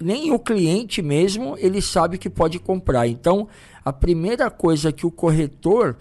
nem 0.00 0.32
o 0.32 0.38
cliente 0.38 1.02
mesmo 1.02 1.56
ele 1.58 1.80
sabe 1.80 2.18
que 2.18 2.30
pode 2.30 2.58
comprar. 2.58 3.06
Então, 3.06 3.48
a 3.84 3.92
primeira 3.92 4.50
coisa 4.50 4.92
que 4.92 5.06
o 5.06 5.10
corretor 5.10 5.96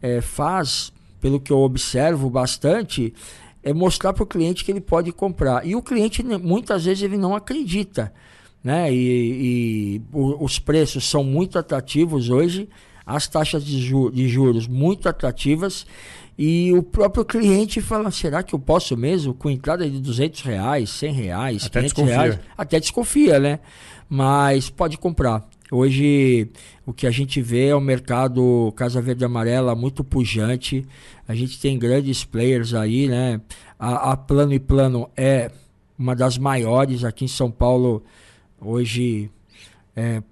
é, 0.00 0.20
faz, 0.20 0.92
pelo 1.20 1.40
que 1.40 1.52
eu 1.52 1.58
observo 1.58 2.28
bastante, 2.28 3.14
é 3.62 3.72
mostrar 3.72 4.12
para 4.12 4.22
o 4.22 4.26
cliente 4.26 4.64
que 4.64 4.70
ele 4.70 4.80
pode 4.80 5.10
comprar. 5.12 5.66
E 5.66 5.74
o 5.74 5.82
cliente 5.82 6.22
muitas 6.22 6.84
vezes 6.84 7.02
ele 7.02 7.16
não 7.16 7.34
acredita, 7.34 8.12
né? 8.62 8.92
E, 8.92 9.96
e 9.96 10.02
os 10.12 10.58
preços 10.58 11.08
são 11.08 11.24
muito 11.24 11.58
atrativos 11.58 12.28
hoje, 12.28 12.68
as 13.06 13.26
taxas 13.26 13.64
de, 13.64 13.80
ju 13.80 14.10
de 14.10 14.28
juros 14.28 14.66
muito 14.66 15.08
atrativas 15.08 15.86
e 16.36 16.72
o 16.72 16.82
próprio 16.82 17.24
cliente 17.24 17.80
fala, 17.80 18.10
será 18.10 18.42
que 18.42 18.54
eu 18.54 18.58
posso 18.58 18.96
mesmo? 18.96 19.34
Com 19.34 19.48
entrada 19.48 19.88
de 19.88 20.00
200 20.00 20.42
reais, 20.42 20.90
100 20.90 21.12
reais, 21.12 21.66
até 21.66 21.80
500 21.80 21.82
desconfia. 21.82 22.20
reais. 22.20 22.40
Até 22.58 22.80
desconfia, 22.80 23.38
né? 23.38 23.60
Mas 24.08 24.68
pode 24.68 24.98
comprar. 24.98 25.48
Hoje 25.70 26.48
o 26.84 26.92
que 26.92 27.06
a 27.06 27.10
gente 27.10 27.40
vê 27.40 27.68
é 27.68 27.74
o 27.74 27.80
mercado 27.80 28.72
Casa 28.76 29.00
Verde 29.00 29.24
Amarela 29.24 29.74
muito 29.74 30.02
pujante. 30.02 30.84
A 31.26 31.34
gente 31.34 31.60
tem 31.60 31.78
grandes 31.78 32.24
players 32.24 32.74
aí, 32.74 33.08
né? 33.08 33.40
A, 33.78 34.12
a 34.12 34.16
Plano 34.16 34.52
e 34.52 34.58
Plano 34.58 35.08
é 35.16 35.50
uma 35.98 36.14
das 36.14 36.36
maiores 36.36 37.04
aqui 37.04 37.24
em 37.24 37.28
São 37.28 37.50
Paulo. 37.50 38.02
Hoje 38.60 39.30
é, 39.96 40.22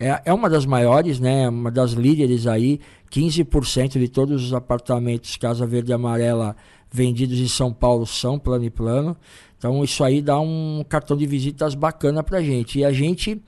é, 0.00 0.22
é 0.24 0.32
uma 0.32 0.48
das 0.48 0.64
maiores, 0.64 1.20
né? 1.20 1.48
Uma 1.48 1.70
das 1.70 1.92
líderes 1.92 2.46
aí. 2.46 2.80
15% 3.12 3.98
de 3.98 4.08
todos 4.08 4.42
os 4.42 4.54
apartamentos 4.54 5.36
Casa 5.36 5.66
Verde 5.66 5.90
e 5.90 5.94
Amarela 5.94 6.56
vendidos 6.90 7.38
em 7.38 7.48
São 7.48 7.72
Paulo 7.72 8.06
são 8.06 8.38
plano 8.38 8.64
e 8.64 8.70
plano. 8.70 9.16
Então 9.58 9.84
isso 9.84 10.02
aí 10.02 10.22
dá 10.22 10.40
um 10.40 10.84
cartão 10.88 11.16
de 11.16 11.26
visitas 11.26 11.74
bacana 11.74 12.22
para 12.22 12.38
a 12.38 12.42
gente. 12.42 12.78
E 12.78 12.84
a 12.84 12.92
gente 12.92 13.40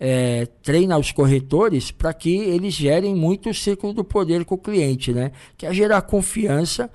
é, 0.00 0.46
treina 0.62 0.96
os 0.96 1.10
corretores 1.10 1.90
para 1.90 2.14
que 2.14 2.30
eles 2.30 2.74
gerem 2.74 3.14
muito 3.14 3.50
o 3.50 3.54
círculo 3.54 3.92
do 3.92 4.04
poder 4.04 4.44
com 4.44 4.54
o 4.54 4.58
cliente, 4.58 5.12
né? 5.12 5.32
Que 5.56 5.66
é 5.66 5.74
gerar 5.74 6.00
confiança 6.02 6.88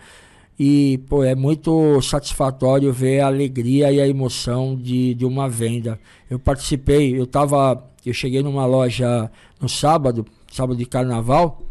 e 0.57 0.99
pô, 1.09 1.23
é 1.23 1.35
muito 1.35 2.01
satisfatório 2.01 2.93
ver 2.93 3.19
a 3.19 3.27
alegria 3.27 3.91
e 3.91 3.99
a 3.99 4.07
emoção 4.07 4.75
de, 4.75 5.13
de 5.13 5.25
uma 5.25 5.49
venda. 5.49 5.99
Eu 6.29 6.39
participei, 6.39 7.19
eu 7.19 7.27
tava, 7.27 7.83
eu 8.05 8.13
cheguei 8.13 8.41
numa 8.41 8.65
loja 8.65 9.29
no 9.59 9.67
sábado, 9.67 10.25
sábado 10.51 10.77
de 10.77 10.85
carnaval, 10.85 11.61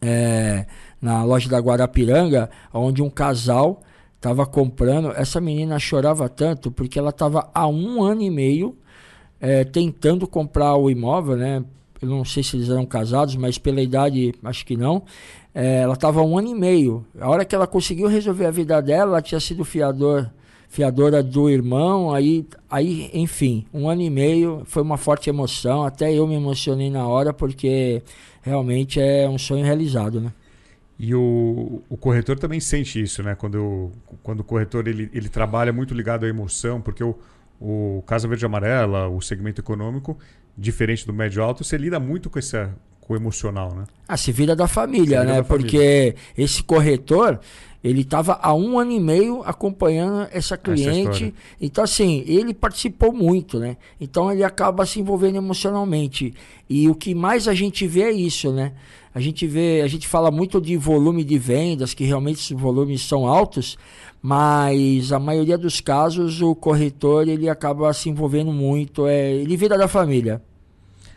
é, 0.00 0.66
na 1.00 1.24
loja 1.24 1.48
da 1.48 1.58
Guarapiranga, 1.58 2.50
onde 2.72 3.02
um 3.02 3.10
casal 3.10 3.80
estava 4.16 4.44
comprando. 4.44 5.10
Essa 5.12 5.40
menina 5.40 5.78
chorava 5.78 6.28
tanto 6.28 6.70
porque 6.70 6.98
ela 6.98 7.10
estava 7.10 7.50
há 7.54 7.66
um 7.66 8.02
ano 8.02 8.22
e 8.22 8.30
meio 8.30 8.76
é, 9.40 9.64
tentando 9.64 10.26
comprar 10.26 10.76
o 10.76 10.90
imóvel, 10.90 11.36
né? 11.36 11.64
Eu 12.00 12.08
não 12.08 12.24
sei 12.24 12.42
se 12.42 12.56
eles 12.56 12.70
eram 12.70 12.86
casados, 12.86 13.36
mas 13.36 13.58
pela 13.58 13.80
idade 13.80 14.34
acho 14.44 14.64
que 14.64 14.76
não. 14.76 15.02
É, 15.54 15.80
ela 15.80 15.94
estava 15.94 16.22
um 16.22 16.38
ano 16.38 16.48
e 16.48 16.54
meio. 16.54 17.04
A 17.18 17.28
hora 17.28 17.44
que 17.44 17.54
ela 17.54 17.66
conseguiu 17.66 18.08
resolver 18.08 18.46
a 18.46 18.50
vida 18.50 18.80
dela, 18.80 19.12
ela 19.12 19.22
tinha 19.22 19.40
sido 19.40 19.64
fiador, 19.64 20.30
fiadora 20.68 21.22
do 21.22 21.50
irmão. 21.50 22.12
Aí, 22.12 22.46
aí, 22.70 23.10
enfim, 23.12 23.66
um 23.72 23.88
ano 23.88 24.02
e 24.02 24.10
meio 24.10 24.62
foi 24.64 24.82
uma 24.82 24.96
forte 24.96 25.28
emoção. 25.28 25.82
Até 25.82 26.12
eu 26.12 26.26
me 26.26 26.36
emocionei 26.36 26.90
na 26.90 27.06
hora 27.06 27.32
porque 27.34 28.02
realmente 28.42 29.00
é 29.00 29.28
um 29.28 29.38
sonho 29.38 29.64
realizado, 29.64 30.20
né? 30.20 30.32
E 30.98 31.14
o, 31.14 31.82
o 31.88 31.96
corretor 31.96 32.38
também 32.38 32.60
sente 32.60 33.00
isso, 33.00 33.22
né? 33.22 33.34
Quando, 33.34 33.90
quando 34.22 34.40
o 34.40 34.44
corretor 34.44 34.86
ele, 34.86 35.10
ele 35.14 35.28
trabalha 35.28 35.72
muito 35.72 35.94
ligado 35.94 36.26
à 36.26 36.28
emoção, 36.28 36.80
porque 36.80 37.02
o, 37.02 37.18
o 37.58 38.02
Casa 38.06 38.28
Verde 38.28 38.44
Amarela, 38.44 39.08
o 39.08 39.20
segmento 39.20 39.60
econômico, 39.60 40.18
diferente 40.56 41.06
do 41.06 41.12
médio 41.12 41.42
alto, 41.42 41.64
você 41.64 41.78
lida 41.78 41.98
muito 41.98 42.28
com 42.28 42.38
essa, 42.38 42.74
o 43.10 43.16
emocional, 43.16 43.74
né? 43.74 43.84
Ah, 44.06 44.16
se 44.16 44.30
vira 44.30 44.54
da 44.54 44.68
família, 44.68 45.20
Se 45.20 45.24
vira 45.24 45.24
né? 45.24 45.36
da 45.38 45.44
família. 45.44 45.70
Porque 45.70 46.16
esse 46.40 46.62
corretor, 46.62 47.40
ele 47.82 48.02
estava 48.02 48.38
há 48.42 48.54
um 48.54 48.78
ano 48.78 48.92
e 48.92 49.00
meio 49.00 49.42
acompanhando 49.42 50.28
essa 50.32 50.56
cliente. 50.56 50.98
história. 50.98 51.34
então, 51.60 51.82
assim, 51.82 52.22
ele 52.26 52.52
participou 52.52 53.12
muito, 53.12 53.58
né? 53.58 53.76
Então 53.98 54.30
ele 54.30 54.44
acaba 54.44 54.84
se 54.84 55.00
envolvendo 55.00 55.36
emocionalmente. 55.36 56.34
E 56.68 56.88
o 56.88 56.94
que 56.94 57.14
mais 57.14 57.48
a 57.48 57.54
gente 57.54 57.86
vê 57.86 58.02
é 58.02 58.12
isso, 58.12 58.52
né? 58.52 58.72
A 59.14 59.18
gente 59.18 59.46
vê, 59.46 59.80
a 59.82 59.88
gente 59.88 60.06
fala 60.06 60.30
muito 60.30 60.60
de 60.60 60.76
volume 60.76 61.24
de 61.24 61.38
vendas, 61.38 61.94
que 61.94 62.04
realmente 62.04 62.54
os 62.54 62.60
volumes 62.60 63.02
são 63.02 63.26
altos, 63.26 63.76
mas 64.22 65.10
a 65.10 65.18
maioria 65.18 65.58
dos 65.58 65.80
casos 65.80 66.40
o 66.42 66.54
corretor 66.54 67.26
ele 67.26 67.48
acaba 67.48 67.92
se 67.92 68.08
envolvendo 68.08 68.52
muito, 68.52 69.06
é, 69.06 69.32
ele 69.32 69.56
vira 69.56 69.76
da 69.76 69.88
família. 69.88 70.40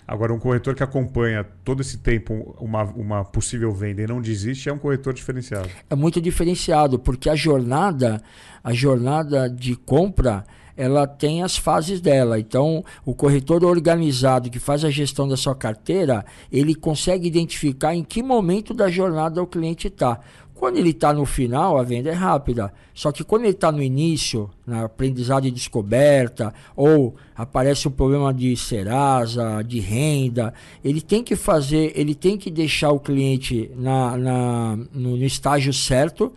Agora, 0.07 0.33
um 0.33 0.39
corretor 0.39 0.75
que 0.75 0.83
acompanha 0.83 1.45
todo 1.63 1.81
esse 1.81 1.97
tempo 1.97 2.55
uma, 2.59 2.83
uma 2.83 3.23
possível 3.23 3.71
venda 3.71 4.01
e 4.01 4.07
não 4.07 4.21
desiste 4.21 4.69
é 4.69 4.73
um 4.73 4.77
corretor 4.77 5.13
diferenciado. 5.13 5.69
é 5.89 5.95
muito 5.95 6.19
diferenciado, 6.19 6.99
porque 6.99 7.29
a 7.29 7.35
jornada, 7.35 8.21
a 8.63 8.73
jornada 8.73 9.49
de 9.49 9.75
compra, 9.75 10.43
ela 10.75 11.05
tem 11.05 11.43
as 11.43 11.57
fases 11.57 12.01
dela. 12.01 12.39
Então, 12.39 12.83
o 13.05 13.13
corretor 13.13 13.63
organizado 13.63 14.49
que 14.49 14.59
faz 14.59 14.83
a 14.83 14.89
gestão 14.89 15.27
da 15.27 15.37
sua 15.37 15.55
carteira, 15.55 16.25
ele 16.51 16.75
consegue 16.75 17.27
identificar 17.27 17.95
em 17.95 18.03
que 18.03 18.23
momento 18.23 18.73
da 18.73 18.89
jornada 18.89 19.41
o 19.41 19.47
cliente 19.47 19.87
está. 19.87 20.19
Quando 20.63 20.77
ele 20.77 20.91
está 20.91 21.11
no 21.11 21.25
final, 21.25 21.77
a 21.77 21.83
venda 21.83 22.09
é 22.09 22.13
rápida. 22.13 22.71
Só 22.93 23.11
que 23.11 23.21
quando 23.21 23.41
ele 23.41 23.51
está 23.51 23.69
no 23.69 23.83
início, 23.83 24.49
na 24.65 24.85
aprendizado 24.85 25.45
e 25.45 25.51
descoberta, 25.51 26.53
ou 26.73 27.15
aparece 27.35 27.85
um 27.85 27.91
problema 27.91 28.33
de 28.33 28.55
serasa, 28.55 29.61
de 29.61 29.81
renda, 29.81 30.53
ele 30.81 31.01
tem 31.01 31.21
que 31.21 31.35
fazer, 31.35 31.91
ele 31.97 32.15
tem 32.15 32.37
que 32.37 32.49
deixar 32.49 32.91
o 32.93 32.99
cliente 33.01 33.69
na, 33.75 34.15
na- 34.15 34.77
no, 34.93 35.17
no 35.17 35.25
estágio 35.25 35.73
certo, 35.73 36.31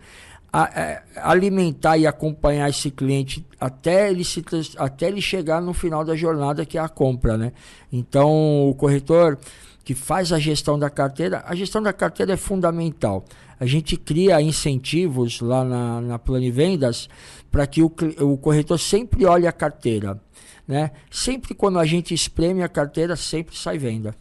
a- 0.51 0.71
é, 0.79 1.03
alimentar 1.17 1.97
e 1.97 2.07
acompanhar 2.07 2.69
esse 2.69 2.89
cliente 2.89 3.45
até 3.59 4.09
ele, 4.09 4.23
se, 4.23 4.43
até 4.77 5.07
ele 5.07 5.21
chegar 5.21 5.61
no 5.61 5.73
final 5.73 6.03
da 6.05 6.15
jornada, 6.15 6.65
que 6.65 6.77
é 6.77 6.81
a 6.81 6.89
compra. 6.89 7.37
Né? 7.37 7.51
Então, 7.91 8.69
o 8.69 8.73
corretor 8.75 9.37
que 9.83 9.93
faz 9.95 10.33
a 10.33 10.39
gestão 10.39 10.77
da 10.77 10.89
carteira, 10.89 11.43
a 11.47 11.55
gestão 11.55 11.81
da 11.81 11.93
carteira 11.93 12.33
é 12.33 12.37
fundamental. 12.37 13.23
A 13.59 13.65
gente 13.65 13.97
cria 13.97 14.41
incentivos 14.41 15.41
lá 15.41 15.63
na, 15.63 16.01
na 16.01 16.19
Plano 16.19 16.43
e 16.45 16.51
Vendas 16.51 17.07
para 17.49 17.65
que 17.65 17.81
o, 17.81 17.91
o 18.21 18.37
corretor 18.37 18.77
sempre 18.79 19.25
olhe 19.25 19.47
a 19.47 19.51
carteira. 19.51 20.19
Né? 20.67 20.91
Sempre 21.09 21.55
quando 21.55 21.79
a 21.79 21.85
gente 21.85 22.13
espreme 22.13 22.61
a 22.61 22.67
carteira, 22.67 23.15
sempre 23.15 23.55
sai 23.57 23.77
venda. 23.77 24.13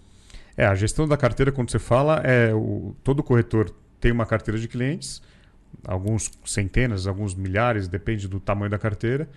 É, 0.57 0.65
a 0.65 0.75
gestão 0.75 1.07
da 1.07 1.17
carteira, 1.17 1.53
quando 1.53 1.71
você 1.71 1.79
fala, 1.79 2.23
é 2.25 2.55
o, 2.55 2.95
todo 3.03 3.23
corretor 3.23 3.71
tem 4.01 4.13
uma 4.13 4.25
carteira 4.25 4.59
de 4.59 4.69
clientes, 4.69 5.21
alguns 5.85 6.31
centenas, 6.45 7.07
alguns 7.07 7.35
milhares, 7.35 7.89
depende 7.89 8.29
do 8.29 8.41
tamanho 8.41 8.71
da 8.71 8.79
carteira. 8.79 9.29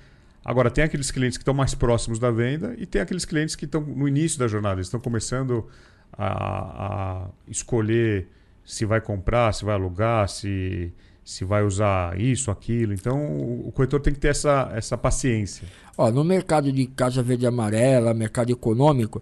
Agora, 0.43 0.71
tem 0.71 0.83
aqueles 0.83 1.11
clientes 1.11 1.37
que 1.37 1.41
estão 1.41 1.53
mais 1.53 1.75
próximos 1.75 2.17
da 2.17 2.31
venda 2.31 2.73
e 2.77 2.85
tem 2.85 3.01
aqueles 3.01 3.25
clientes 3.25 3.55
que 3.55 3.65
estão 3.65 3.81
no 3.81 4.07
início 4.07 4.39
da 4.39 4.47
jornada, 4.47 4.81
estão 4.81 4.99
começando 4.99 5.67
a, 6.13 7.23
a 7.23 7.27
escolher 7.47 8.27
se 8.65 8.85
vai 8.85 9.01
comprar, 9.01 9.53
se 9.53 9.65
vai 9.65 9.75
alugar, 9.75 10.29
se, 10.29 10.93
se 11.23 11.43
vai 11.43 11.63
usar 11.63 12.19
isso, 12.19 12.51
aquilo. 12.51 12.93
Então, 12.93 13.19
o, 13.25 13.67
o 13.67 13.71
corretor 13.71 13.99
tem 13.99 14.13
que 14.13 14.19
ter 14.19 14.29
essa, 14.29 14.71
essa 14.73 14.97
paciência. 14.97 15.67
Ó, 15.97 16.09
no 16.11 16.23
mercado 16.23 16.71
de 16.71 16.85
casa 16.87 17.21
verde 17.21 17.45
e 17.45 17.47
amarela, 17.47 18.13
mercado 18.13 18.51
econômico, 18.51 19.21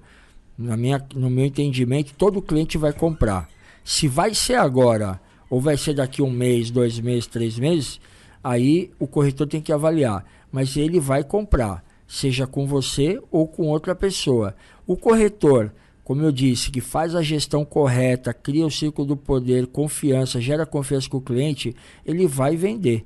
na 0.58 0.76
minha, 0.76 1.04
no 1.16 1.30
meu 1.30 1.46
entendimento, 1.46 2.14
todo 2.16 2.42
cliente 2.42 2.78
vai 2.78 2.94
comprar. 2.94 3.48
Se 3.84 4.08
vai 4.08 4.34
ser 4.34 4.56
agora 4.56 5.20
ou 5.50 5.62
vai 5.62 5.78
ser 5.78 5.94
daqui 5.94 6.22
um 6.22 6.30
mês, 6.30 6.70
dois 6.70 7.00
meses, 7.00 7.28
três 7.28 7.58
meses, 7.58 8.00
aí 8.44 8.92
o 9.00 9.08
corretor 9.08 9.48
tem 9.48 9.62
que 9.62 9.72
avaliar. 9.72 10.26
Mas 10.52 10.76
ele 10.78 11.00
vai 11.00 11.24
comprar, 11.24 11.84
seja 12.08 12.48
com 12.48 12.66
você 12.66 13.20
ou 13.32 13.48
com 13.48 13.68
outra 13.68 13.96
pessoa. 13.96 14.56
O 14.86 14.96
corretor, 14.96 15.74
como 16.04 16.22
eu 16.22 16.32
disse, 16.32 16.72
que 16.72 16.82
faz 16.82 17.16
a 17.16 17.22
gestão 17.22 17.66
correta, 17.66 18.34
cria 18.34 18.66
o 18.66 18.72
ciclo 18.72 19.06
do 19.06 19.18
poder, 19.18 19.68
confiança, 19.68 20.40
gera 20.40 20.66
confiança 20.66 21.10
com 21.10 21.18
o 21.18 21.22
cliente, 21.22 21.76
ele 22.06 22.28
vai 22.28 22.56
vender. 22.56 23.06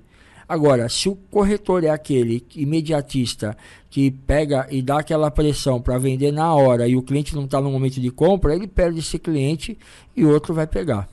Agora, 0.51 0.89
se 0.89 1.07
o 1.07 1.15
corretor 1.15 1.85
é 1.85 1.89
aquele 1.89 2.45
imediatista 2.57 3.55
que 3.89 4.11
pega 4.11 4.67
e 4.69 4.81
dá 4.81 4.99
aquela 4.99 5.31
pressão 5.31 5.81
para 5.81 5.97
vender 5.97 6.33
na 6.33 6.53
hora 6.53 6.85
e 6.89 6.97
o 6.97 7.01
cliente 7.01 7.33
não 7.33 7.45
está 7.45 7.61
no 7.61 7.71
momento 7.71 8.01
de 8.01 8.11
compra, 8.11 8.53
ele 8.53 8.67
perde 8.67 8.99
esse 8.99 9.17
cliente 9.17 9.77
e 10.13 10.25
outro 10.25 10.53
vai 10.53 10.67
pegar. 10.67 11.07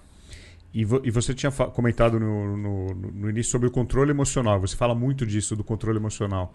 E, 0.75 0.85
vo- 0.85 1.01
e 1.03 1.11
você 1.11 1.33
tinha 1.35 1.51
comentado 1.51 2.21
no, 2.21 2.57
no- 2.57 2.95
no 2.95 3.31
início 3.31 3.51
sobre 3.53 3.69
o 3.69 3.71
controle 3.71 4.11
emocional. 4.11 4.61
Você 4.61 4.77
fala 4.77 4.95
muito 4.95 5.27
disso, 5.27 5.57
do 5.57 5.65
controle 5.65 5.99
emocional. 5.99 6.55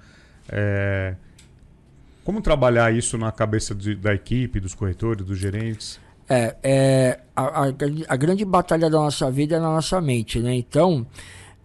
É, 0.49 1.15
Como 2.23 2.41
trabalhar 2.41 2.93
isso 2.93 3.17
na 3.17 3.31
cabeça 3.33 3.75
de- 3.75 3.95
da 3.95 4.13
equipe, 4.13 4.59
dos 4.59 4.73
corretores, 4.73 5.25
dos 5.25 5.37
gerentes? 5.37 5.99
É, 6.29 6.55
é 6.63 7.19
a, 7.35 7.63
a 7.65 7.71
grande- 7.71 8.05
a 8.07 8.15
grande 8.15 8.45
batalha 8.45 8.89
da 8.89 8.97
nossa 8.97 9.29
vida 9.29 9.57
é 9.57 9.59
na 9.59 9.67
nossa 9.69 9.99
mente, 9.99 10.39
né? 10.39 10.55
Então, 10.55 11.05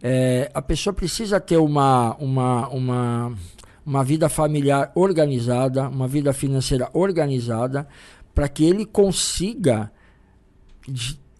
é, 0.02 0.50
a 0.52 0.60
pessoa 0.60 0.92
precisa 0.92 1.38
ter 1.38 1.58
uma, 1.58 2.16
uma, 2.16 2.68
uma, 2.70 3.32
uma 3.86 4.02
vida 4.02 4.28
familiar 4.28 4.90
organizada, 4.96 5.88
uma 5.88 6.08
vida 6.08 6.32
financeira 6.32 6.88
organizada, 6.92 7.86
para 8.34 8.48
que 8.48 8.64
ele 8.64 8.84
consiga 8.84 9.92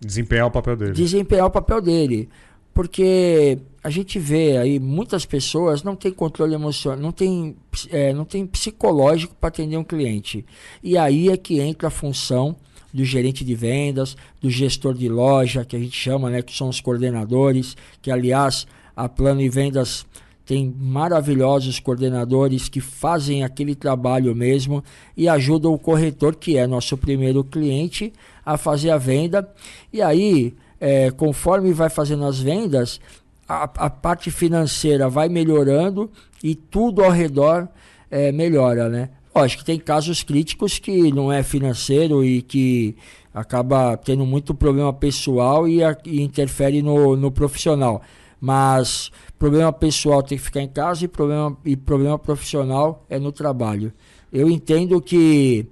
Desempenhar 0.01 0.47
o 0.47 0.51
papel 0.51 0.77
dele. 0.77 0.93
desempenhar 0.93 1.47
o 1.47 1.51
papel 1.51 1.81
dele. 1.81 2.29
Porque 2.73 3.59
a 3.83 3.91
gente 3.91 4.19
vê 4.19 4.57
aí 4.57 4.79
muitas 4.79 5.27
pessoas 5.27 5.83
não 5.83 5.97
têm 5.97 6.13
controle 6.13 6.55
emocional, 6.55 7.01
não 7.01 7.11
tem, 7.11 7.57
é, 7.91 8.13
não 8.13 8.25
tem 8.25 8.47
psicológico 8.47 9.35
para 9.35 9.49
atender 9.49 9.77
um 9.77 9.83
cliente. 9.83 10.45
E 10.83 10.97
aí 10.97 11.29
é 11.29 11.37
que 11.37 11.59
entra 11.59 11.89
a 11.89 11.91
função 11.91 12.55
do 12.93 13.05
gerente 13.05 13.45
de 13.45 13.55
vendas, 13.55 14.17
do 14.41 14.49
gestor 14.49 14.95
de 14.95 15.09
loja, 15.09 15.65
que 15.65 15.75
a 15.75 15.79
gente 15.79 15.97
chama, 15.97 16.31
né, 16.31 16.41
que 16.41 16.57
são 16.57 16.69
os 16.69 16.81
coordenadores, 16.81 17.77
que 18.01 18.11
aliás 18.11 18.67
a 18.97 19.09
Plano 19.09 19.41
e 19.41 19.49
Vendas 19.49 20.07
tem 20.49 20.75
maravilhosos 20.81 21.79
coordenadores 21.79 22.71
que 22.71 22.81
fazem 22.81 23.45
aquele 23.45 23.75
trabalho 23.75 24.35
mesmo 24.35 24.83
e 25.15 25.29
ajudam 25.29 25.75
o 25.75 25.79
corretor, 25.79 26.35
que 26.35 26.57
é 26.57 26.67
nosso 26.67 26.97
primeiro 26.97 27.45
cliente, 27.45 28.11
a 28.47 28.57
fazer 28.57 28.89
a 28.89 28.97
venda. 28.97 29.47
E 29.93 30.01
aí, 30.01 30.55
é, 30.81 31.11
conforme 31.11 31.71
vai 31.75 31.91
fazendo 31.91 32.25
as 32.25 32.41
vendas, 32.41 32.99
a, 33.47 33.65
a 33.65 33.91
parte 33.91 34.31
financeira 34.31 35.07
vai 35.07 35.29
melhorando 35.29 36.11
e 36.43 36.55
tudo 36.55 37.05
ao 37.05 37.11
redor 37.11 37.69
é, 38.11 38.33
melhora, 38.33 38.89
né? 38.89 39.11
Lógico 39.35 39.61
que 39.61 39.67
tem 39.67 39.79
casos 39.79 40.23
críticos 40.23 40.79
que 40.79 41.13
não 41.13 41.31
é 41.31 41.43
financeiro 41.43 42.25
e 42.25 42.41
que 42.41 42.97
acaba 43.35 43.99
tendo 43.99 44.25
muito 44.25 44.55
problema 44.55 44.95
pessoal 44.95 45.69
e, 45.69 45.85
a- 45.85 45.95
e 46.07 46.23
interfere 46.23 46.81
no, 46.81 47.15
no 47.17 47.31
profissional. 47.31 48.01
Mas 48.41 49.11
problema 49.39 49.73
pessoal 49.73 50.23
tem 50.23 50.37
que 50.37 50.45
ficar 50.45 50.61
em 50.61 50.69
casa 50.69 51.05
e 51.05 51.09
problema, 51.09 51.57
e 51.65 51.77
problema 51.77 52.19
profissional 52.19 53.05
é 53.09 53.19
no 53.19 53.33
trabalho. 53.33 53.93
Eu 54.33 54.51
entendo 54.51 55.01
que 55.01 55.67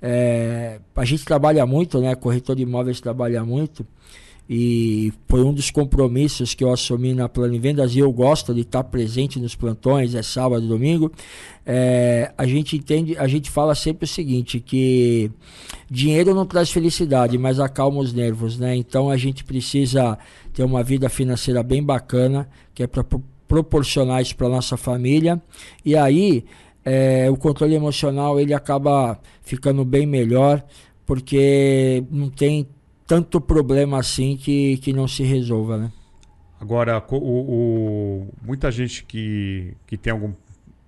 é, 0.00 0.80
a 0.96 1.04
gente 1.04 1.24
trabalha 1.24 1.64
muito, 1.64 2.00
né? 2.00 2.14
Corretor 2.14 2.56
de 2.56 2.62
imóveis 2.62 3.00
trabalha 3.00 3.44
muito. 3.44 3.86
E 4.48 5.12
foi 5.28 5.42
um 5.42 5.52
dos 5.52 5.70
compromissos 5.70 6.52
que 6.52 6.64
eu 6.64 6.72
assumi 6.72 7.14
na 7.14 7.28
Plano 7.28 7.58
Vendas 7.60 7.94
e 7.94 8.00
eu 8.00 8.12
gosto 8.12 8.52
de 8.52 8.62
estar 8.62 8.84
presente 8.84 9.38
nos 9.38 9.54
plantões, 9.54 10.14
é 10.14 10.22
sábado, 10.22 10.66
domingo. 10.66 11.10
É, 11.64 12.32
a 12.36 12.44
gente 12.44 12.76
entende, 12.76 13.16
a 13.16 13.26
gente 13.26 13.50
fala 13.50 13.74
sempre 13.74 14.04
o 14.04 14.08
seguinte, 14.08 14.60
que 14.60 15.30
dinheiro 15.88 16.34
não 16.34 16.44
traz 16.44 16.70
felicidade, 16.70 17.38
mas 17.38 17.60
acalma 17.60 18.00
os 18.00 18.12
nervos, 18.12 18.58
né? 18.58 18.74
Então 18.74 19.08
a 19.08 19.16
gente 19.16 19.44
precisa 19.44 20.18
ter 20.52 20.64
uma 20.64 20.82
vida 20.82 21.08
financeira 21.08 21.62
bem 21.62 21.82
bacana, 21.82 22.48
que 22.74 22.82
é 22.82 22.86
para 22.86 23.04
proporcionar 23.46 24.20
isso 24.20 24.36
para 24.36 24.48
nossa 24.48 24.76
família. 24.76 25.40
E 25.84 25.96
aí 25.96 26.44
é, 26.84 27.30
o 27.30 27.36
controle 27.36 27.74
emocional 27.74 28.40
ele 28.40 28.52
acaba 28.52 29.18
ficando 29.42 29.84
bem 29.84 30.04
melhor, 30.04 30.62
porque 31.06 32.04
não 32.10 32.28
tem 32.28 32.66
tanto 33.12 33.38
problema 33.42 33.98
assim 33.98 34.38
que, 34.38 34.78
que 34.78 34.90
não 34.90 35.06
se 35.06 35.22
resolva, 35.22 35.76
né? 35.76 35.92
Agora, 36.58 36.96
o, 37.10 37.16
o- 37.16 38.28
muita 38.42 38.70
gente 38.70 39.04
que, 39.04 39.74
que 39.86 39.98
tem 39.98 40.10
algum 40.14 40.32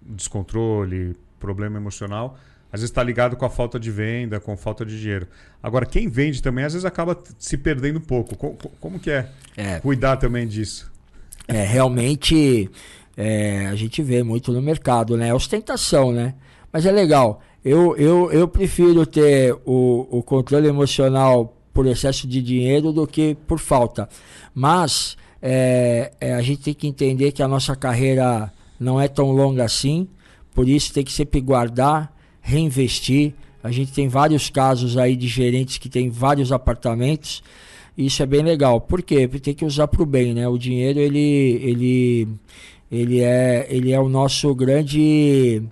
descontrole, 0.01 1.15
problema 1.39 1.77
emocional, 1.77 2.39
às 2.73 2.81
vezes 2.81 2.91
está 2.91 3.03
ligado 3.03 3.37
com 3.37 3.45
a 3.45 3.51
falta 3.51 3.79
de 3.79 3.91
venda, 3.91 4.41
com 4.41 4.57
falta 4.57 4.87
de 4.87 4.99
dinheiro. 4.99 5.27
Agora, 5.63 5.85
quem 5.85 6.09
vende 6.09 6.43
também, 6.43 6.65
às 6.65 6.73
vezes 6.73 6.87
acaba 6.87 7.19
se 7.39 7.59
perdendo 7.59 7.99
um 7.99 8.03
pouco. 8.03 8.35
Co- 8.37 8.53
co- 8.55 8.71
como 8.81 8.99
que 8.99 9.11
é, 9.11 9.29
É. 9.55 9.81
cuidar 9.81 10.17
também 10.17 10.47
disso? 10.49 10.91
É, 11.47 11.63
realmente 11.63 12.71
é, 13.19 13.67
a 13.67 13.75
gente 13.75 14.03
vê 14.03 14.23
muito 14.23 14.51
no 14.51 14.63
mercado, 14.63 15.15
né? 15.15 15.29
É 15.29 15.35
ostentação, 15.35 16.11
né? 16.11 16.35
Mas 16.73 16.87
é 16.87 16.91
legal. 16.91 17.43
Eu, 17.63 17.95
eu, 17.99 18.33
eu 18.33 18.49
prefiro 18.49 19.05
ter 19.05 19.55
o, 19.67 20.07
o 20.11 20.23
controle 20.23 20.69
emocional 20.69 21.55
por 21.75 21.87
excesso 21.87 22.27
de 22.29 22.41
dinheiro 22.41 22.93
do 22.93 23.07
que 23.07 23.37
por 23.47 23.59
falta. 23.59 24.09
Mas 24.55 25.17
é, 25.43 26.13
é, 26.21 26.33
a 26.33 26.41
gente 26.41 26.63
tem 26.63 26.73
que 26.73 26.87
entender 26.87 27.33
que 27.33 27.43
a 27.43 27.49
nossa 27.49 27.75
carreira 27.75 28.51
não 28.79 29.01
é 29.01 29.09
tão 29.09 29.33
longa 29.33 29.65
assim, 29.65 30.09
por 30.55 30.69
isso 30.69 30.95
tem 30.95 31.05
que 31.05 31.13
sempre 31.13 31.41
guardar, 31.41 32.17
reinvestir. 32.41 33.35
A 33.63 33.71
gente 33.71 33.93
tem 33.93 34.09
vários 34.09 34.49
casos 34.49 34.97
aí 34.97 35.17
de 35.17 35.27
gerentes 35.27 35.79
que 35.79 35.89
têm 35.89 36.09
vários 36.09 36.53
apartamentos. 36.53 37.43
Isso 37.97 38.23
é 38.23 38.27
bem 38.27 38.43
legal. 38.43 38.81
Por 38.81 39.03
quê? 39.03 39.27
Porque 39.27 39.41
tem 39.41 39.55
que 39.55 39.65
usar 39.65 39.89
para 39.89 40.03
o 40.03 40.07
bem, 40.07 40.33
né? 40.33 40.47
O 40.47 40.59
dinheiro 40.59 40.99
ele, 40.99 41.61
ele, 41.63 42.29
ele, 42.91 43.21
é, 43.21 43.67
ele 43.69 43.93
é 43.93 43.99
o 43.99 44.09
nosso 44.09 44.55
grande 44.55 45.63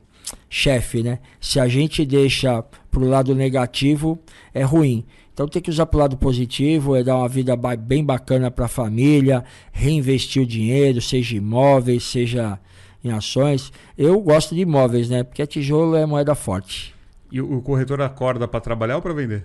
chefe, 0.49 1.03
né? 1.03 1.19
Se 1.41 1.61
a 1.61 1.69
gente 1.69 2.05
deixa 2.05 2.63
para 2.91 3.01
o 3.01 3.09
lado 3.09 3.35
negativo, 3.35 4.19
é 4.53 4.63
ruim. 4.63 5.05
Então 5.33 5.49
tem 5.49 5.63
que 5.63 5.71
usar 5.71 5.87
para 5.87 5.97
o 5.97 6.01
lado 6.01 6.17
positivo, 6.17 6.95
é 6.95 7.03
dar 7.03 7.17
uma 7.17 7.29
vida 7.29 7.57
bem 7.77 8.05
bacana 8.05 8.51
para 8.51 8.67
a 8.67 8.69
família, 8.69 9.45
reinvestir 9.73 10.43
o 10.43 10.47
dinheiro, 10.47 11.01
seja 11.01 11.37
imóveis, 11.37 12.05
seja 12.05 12.59
em 13.03 13.11
ações. 13.11 13.73
Eu 13.97 14.21
gosto 14.21 14.55
de 14.55 14.61
imóveis, 14.61 15.09
né? 15.09 15.23
Porque 15.23 15.47
tijolo 15.47 15.97
é 15.97 16.05
moeda 16.05 16.35
forte. 16.35 16.95
E 17.31 17.41
o 17.41 17.63
corretor 17.63 18.01
acorda 18.03 18.47
para 18.47 18.61
trabalhar 18.61 18.97
ou 18.97 19.03
para 19.03 19.15
vender? 19.15 19.45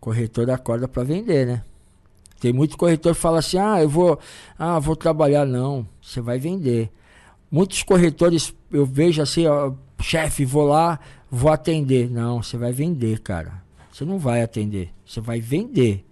Corretor 0.00 0.50
acorda 0.50 0.88
para 0.88 1.04
vender, 1.04 1.46
né? 1.46 1.62
Tem 2.40 2.52
muito 2.52 2.76
corretor 2.76 3.14
que 3.14 3.20
fala 3.20 3.38
assim: 3.38 3.58
"Ah, 3.58 3.80
eu 3.80 3.88
vou, 3.88 4.18
ah, 4.58 4.78
vou 4.78 4.96
trabalhar 4.96 5.44
não, 5.46 5.86
você 6.02 6.20
vai 6.20 6.38
vender". 6.38 6.90
Muitos 7.50 7.82
corretores 7.82 8.54
eu 8.70 8.86
vejo 8.86 9.20
assim, 9.20 9.46
ó, 9.46 9.72
chefe, 10.00 10.44
vou 10.44 10.66
lá, 10.66 10.98
vou 11.30 11.50
atender. 11.50 12.08
Não, 12.10 12.42
você 12.42 12.56
vai 12.56 12.72
vender, 12.72 13.20
cara. 13.20 13.59
Você 14.00 14.06
não 14.06 14.18
vai 14.18 14.40
atender, 14.40 14.94
você 15.04 15.20
vai 15.20 15.42
vender. 15.42 16.02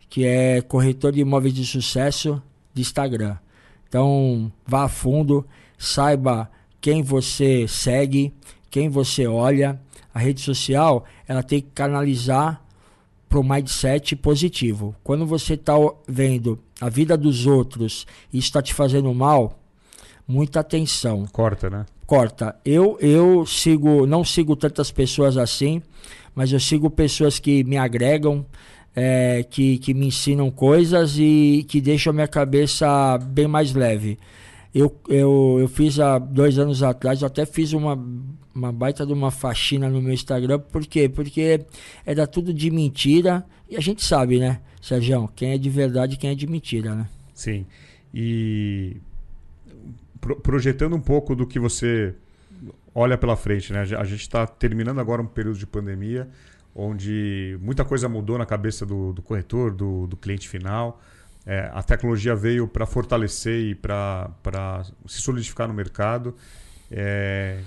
que 0.09 0.25
é 0.25 0.61
corretor 0.61 1.13
de 1.13 1.21
imóveis 1.21 1.55
de 1.55 1.65
sucesso 1.65 2.43
de 2.73 2.83
Instagram. 2.83 3.37
Então, 3.89 4.53
vá 4.67 4.85
a 4.85 4.89
fundo, 4.89 5.47
saiba 5.79 6.51
quem 6.81 7.03
você 7.03 7.67
segue, 7.69 8.33
quem 8.71 8.89
você 8.89 9.27
olha. 9.27 9.81
A 10.13 10.19
rede 10.19 10.41
social, 10.41 11.05
ela 11.27 11.43
tem 11.43 11.61
que 11.61 11.71
canalizar 11.75 12.63
para 13.29 13.41
o 13.41 13.45
mindset 13.45 14.15
positivo. 14.15 14.95
Quando 15.03 15.27
você 15.27 15.55
está 15.55 15.75
vendo 16.07 16.59
a 16.81 16.89
vida 16.89 17.17
dos 17.17 17.47
outros 17.47 18.07
e 18.33 18.39
está 18.39 18.61
te 18.61 18.75
fazendo 18.75 19.13
mal, 19.15 19.59
muita 20.27 20.61
atenção. 20.61 21.27
Corta, 21.33 21.71
né? 21.71 21.87
Corta. 22.07 22.57
Eu 22.65 22.99
eu 23.01 23.47
sigo, 23.47 24.07
não 24.07 24.25
sigo 24.25 24.57
tantas 24.57 24.91
pessoas 24.91 25.37
assim, 25.37 25.83
mas 26.35 26.53
eu 26.53 26.61
sigo 26.61 26.91
pessoas 26.91 27.39
que 27.39 27.65
me 27.65 27.77
agregam, 27.77 28.45
é, 28.95 29.45
que, 29.49 29.79
que 29.79 29.95
me 29.95 30.07
ensinam 30.07 30.51
coisas 30.51 31.17
e 31.19 31.65
que 31.69 31.81
deixam 31.81 32.11
a 32.11 32.15
minha 32.15 32.29
cabeça 32.29 33.19
bem 33.19 33.47
mais 33.47 33.73
leve. 33.73 34.19
Eu, 34.75 34.95
eu, 35.09 35.57
eu 35.61 35.69
fiz 35.69 36.01
há 36.01 36.19
dois 36.19 36.59
anos 36.59 36.83
atrás, 36.83 37.23
eu 37.23 37.29
até 37.29 37.47
fiz 37.47 37.73
uma, 37.73 37.97
uma 38.55 38.73
baita 38.73 39.05
de 39.05 39.13
uma 39.13 39.31
faxina 39.31 39.89
no 39.89 40.01
meu 40.01 40.13
Instagram. 40.13 40.59
Por 40.59 40.87
quê? 40.87 41.09
Porque 41.09 41.65
era 42.07 42.27
tudo 42.27 42.53
de 42.53 42.71
mentira. 42.71 43.45
E 43.69 43.77
a 43.77 43.81
gente 43.81 44.05
sabe, 44.05 44.39
né, 44.39 44.61
Sérgio, 44.81 45.29
quem 45.35 45.53
é 45.53 45.59
de 45.59 45.71
verdade 45.71 46.15
e 46.15 46.17
quem 46.17 46.31
é 46.31 46.35
de 46.35 46.47
mentira, 46.47 46.95
né? 46.95 47.09
Sim. 47.35 47.67
E 48.13 48.97
pro, 50.21 50.37
projetando 50.37 50.95
um 50.95 51.01
pouco 51.01 51.35
do 51.35 51.47
que 51.47 51.59
você 51.59 52.15
olha 52.95 53.19
pela 53.19 53.37
frente, 53.37 53.73
né? 53.73 53.81
A 53.81 54.05
gente 54.05 54.21
está 54.21 54.47
terminando 54.47 55.01
agora 55.01 55.21
um 55.21 55.27
período 55.27 55.59
de 55.59 55.67
pandemia 55.67 56.29
onde 56.75 57.57
muita 57.63 57.85
coisa 57.85 58.09
mudou 58.09 58.37
na 58.37 58.45
cabeça 58.45 58.85
do, 58.85 59.13
do 59.13 59.23
corretor, 59.23 59.73
do, 59.73 60.07
do 60.07 60.17
cliente 60.17 60.49
final. 60.49 61.01
É, 61.47 61.71
a 61.73 61.83
tecnologia 61.83 62.35
veio 62.35 62.67
para 62.67 62.87
fortalecer 62.87 63.61
e 63.61 63.75
para 63.75 64.83
se 65.07 65.21
solidificar 65.21 65.69
no 65.69 65.75
mercado. 65.75 66.35
É, 66.91 67.61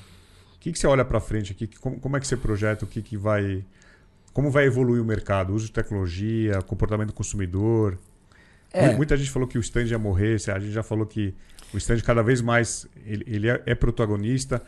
que, 0.67 0.73
que 0.73 0.79
você 0.79 0.87
olha 0.87 1.05
para 1.05 1.19
frente 1.19 1.51
aqui? 1.51 1.67
Como, 1.79 1.99
como, 1.99 2.17
é 2.17 2.19
que 2.19 2.27
você 2.27 2.35
projeta? 2.35 2.85
O 2.85 2.87
que, 2.87 3.01
que 3.01 3.17
vai, 3.17 3.63
como 4.33 4.51
vai 4.51 4.65
evoluir 4.65 5.01
o 5.01 5.05
mercado? 5.05 5.53
uso 5.53 5.67
de 5.67 5.71
tecnologia, 5.71 6.61
comportamento 6.61 7.07
do 7.07 7.13
consumidor. 7.13 7.97
É. 8.71 8.93
Muita 8.95 9.15
gente 9.15 9.31
falou 9.31 9.47
que 9.47 9.57
o 9.57 9.61
stand 9.61 9.85
ia 9.85 9.97
morrer. 9.97 10.35
A 10.53 10.59
gente 10.59 10.71
já 10.71 10.83
falou 10.83 11.05
que 11.05 11.33
o 11.73 11.77
stand 11.77 12.01
cada 12.01 12.21
vez 12.21 12.41
mais 12.41 12.87
ele, 13.05 13.23
ele 13.27 13.49
é, 13.49 13.61
é 13.65 13.75
protagonista 13.75 14.61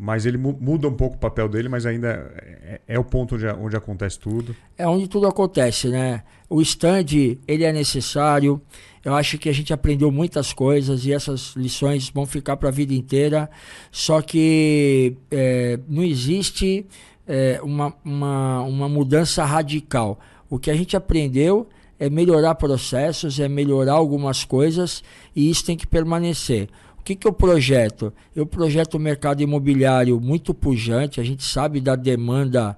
mas 0.00 0.24
ele 0.24 0.38
muda 0.38 0.88
um 0.88 0.94
pouco 0.94 1.16
o 1.16 1.18
papel 1.18 1.46
dele, 1.46 1.68
mas 1.68 1.84
ainda 1.84 2.32
é, 2.64 2.80
é, 2.88 2.98
o 2.98 3.04
ponto 3.04 3.34
onde, 3.34 3.46
onde 3.46 3.76
acontece 3.76 4.18
tudo. 4.18 4.56
É 4.78 4.88
onde 4.88 5.06
tudo 5.06 5.26
acontece, 5.26 5.88
né? 5.88 6.22
O 6.48 6.62
stand, 6.62 7.36
ele 7.46 7.64
é 7.64 7.70
necessário. 7.70 8.62
Eu 9.04 9.14
acho 9.14 9.36
que 9.36 9.46
a 9.46 9.52
gente 9.52 9.74
aprendeu 9.74 10.10
muitas 10.10 10.54
coisas 10.54 11.04
e 11.04 11.12
essas 11.12 11.54
lições 11.54 12.08
vão 12.08 12.24
ficar 12.24 12.56
para 12.56 12.70
a 12.70 12.72
vida 12.72 12.94
inteira. 12.94 13.50
Só 13.92 14.22
que 14.22 15.18
é, 15.30 15.78
não 15.86 16.02
existe 16.02 16.86
é, 17.28 17.60
uma, 17.62 17.94
uma, 18.02 18.62
uma 18.62 18.88
mudança 18.88 19.44
radical. 19.44 20.18
O 20.48 20.58
que 20.58 20.70
a 20.70 20.74
gente 20.74 20.96
aprendeu 20.96 21.68
é 21.98 22.08
melhorar 22.08 22.54
processos, 22.54 23.38
é 23.38 23.46
melhorar 23.46 23.92
algumas 23.92 24.44
coisas 24.44 25.04
e 25.36 25.50
isso 25.50 25.62
tem 25.66 25.76
que 25.76 25.86
permanecer. 25.86 26.70
O 27.00 27.02
que, 27.02 27.16
que 27.16 27.26
eu 27.26 27.32
projeto? 27.32 28.12
Eu 28.36 28.46
projeto 28.46 28.96
um 28.96 29.00
mercado 29.00 29.42
imobiliário 29.42 30.20
muito 30.20 30.52
pujante, 30.54 31.20
a 31.20 31.24
gente 31.24 31.42
sabe 31.42 31.80
da 31.80 31.96
demanda, 31.96 32.76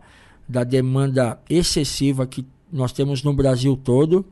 da 0.49 0.65
demanda 0.65 1.39
excessiva 1.51 2.27
que 2.27 2.47
nós 2.73 2.93
temos 2.93 3.23
no 3.23 3.35
Brasil 3.35 3.77
todo 3.77 4.25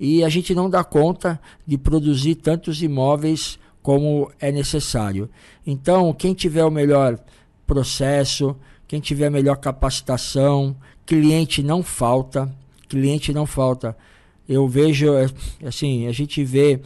e 0.00 0.24
a 0.24 0.28
gente 0.28 0.54
não 0.54 0.70
dá 0.70 0.82
conta 0.82 1.38
de 1.66 1.76
produzir 1.76 2.36
tantos 2.36 2.82
imóveis 2.82 3.58
como 3.82 4.30
é 4.40 4.50
necessário. 4.50 5.28
Então, 5.66 6.14
quem 6.14 6.32
tiver 6.32 6.64
o 6.64 6.70
melhor 6.70 7.18
processo, 7.66 8.56
quem 8.86 9.00
tiver 9.00 9.26
a 9.26 9.30
melhor 9.30 9.56
capacitação, 9.56 10.74
cliente 11.04 11.62
não 11.62 11.82
falta, 11.82 12.50
cliente 12.88 13.32
não 13.32 13.44
falta. 13.44 13.96
Eu 14.48 14.68
vejo, 14.68 15.12
é, 15.14 15.26
assim, 15.66 16.06
a 16.06 16.12
gente 16.12 16.44
vê 16.44 16.80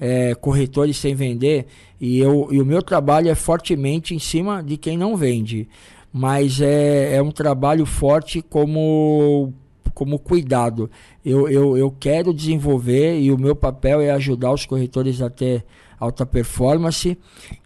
é, 0.00 0.34
corretores 0.34 0.96
sem 0.96 1.14
vender 1.14 1.66
e, 2.00 2.18
eu, 2.18 2.48
e 2.50 2.60
o 2.60 2.66
meu 2.66 2.82
trabalho 2.82 3.28
é 3.28 3.34
fortemente 3.34 4.14
em 4.14 4.18
cima 4.18 4.62
de 4.62 4.76
quem 4.76 4.96
não 4.96 5.16
vende. 5.16 5.68
Mas 6.12 6.60
é, 6.60 7.16
é 7.16 7.22
um 7.22 7.30
trabalho 7.30 7.84
forte 7.84 8.40
como, 8.40 9.52
como 9.92 10.18
cuidado. 10.18 10.90
Eu, 11.24 11.48
eu, 11.48 11.76
eu 11.76 11.90
quero 11.90 12.32
desenvolver 12.32 13.20
e 13.20 13.30
o 13.30 13.38
meu 13.38 13.54
papel 13.54 14.00
é 14.00 14.10
ajudar 14.10 14.52
os 14.52 14.64
corretores 14.64 15.20
a 15.20 15.28
ter 15.28 15.64
alta 15.98 16.24
performance. 16.24 17.18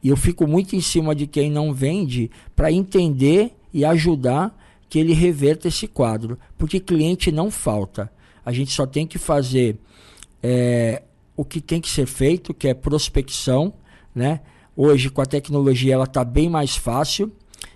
E 0.03 0.09
eu 0.09 0.17
fico 0.17 0.47
muito 0.47 0.75
em 0.75 0.81
cima 0.81 1.15
de 1.15 1.27
quem 1.27 1.51
não 1.51 1.73
vende 1.73 2.31
para 2.57 2.73
entender 2.73 3.53
e 3.73 3.85
ajudar 3.85 4.57
que 4.89 4.99
ele 4.99 5.13
reverta 5.13 5.69
esse 5.69 5.87
quadro. 5.87 6.39
Porque 6.59 6.81
cliente 6.81 7.31
não 7.31 7.51
falta. 7.51 8.11
A 8.45 8.53
gente 8.53 8.73
só 8.73 8.87
tem 8.87 9.07
que 9.07 9.19
fazer 9.19 9.79
é, 10.43 11.03
o 11.37 11.45
que 11.45 11.61
tem 11.61 11.81
que 11.81 11.89
ser 11.89 12.07
feito, 12.07 12.55
que 12.55 12.69
é 12.69 12.75
prospecção, 12.75 13.73
né? 14.15 14.41
Hoje 14.77 15.11
com 15.11 15.21
a 15.21 15.27
tecnologia 15.27 15.95
ela 15.95 16.05
está 16.05 16.25
bem 16.25 16.49
mais 16.49 16.77
fácil, 16.77 17.31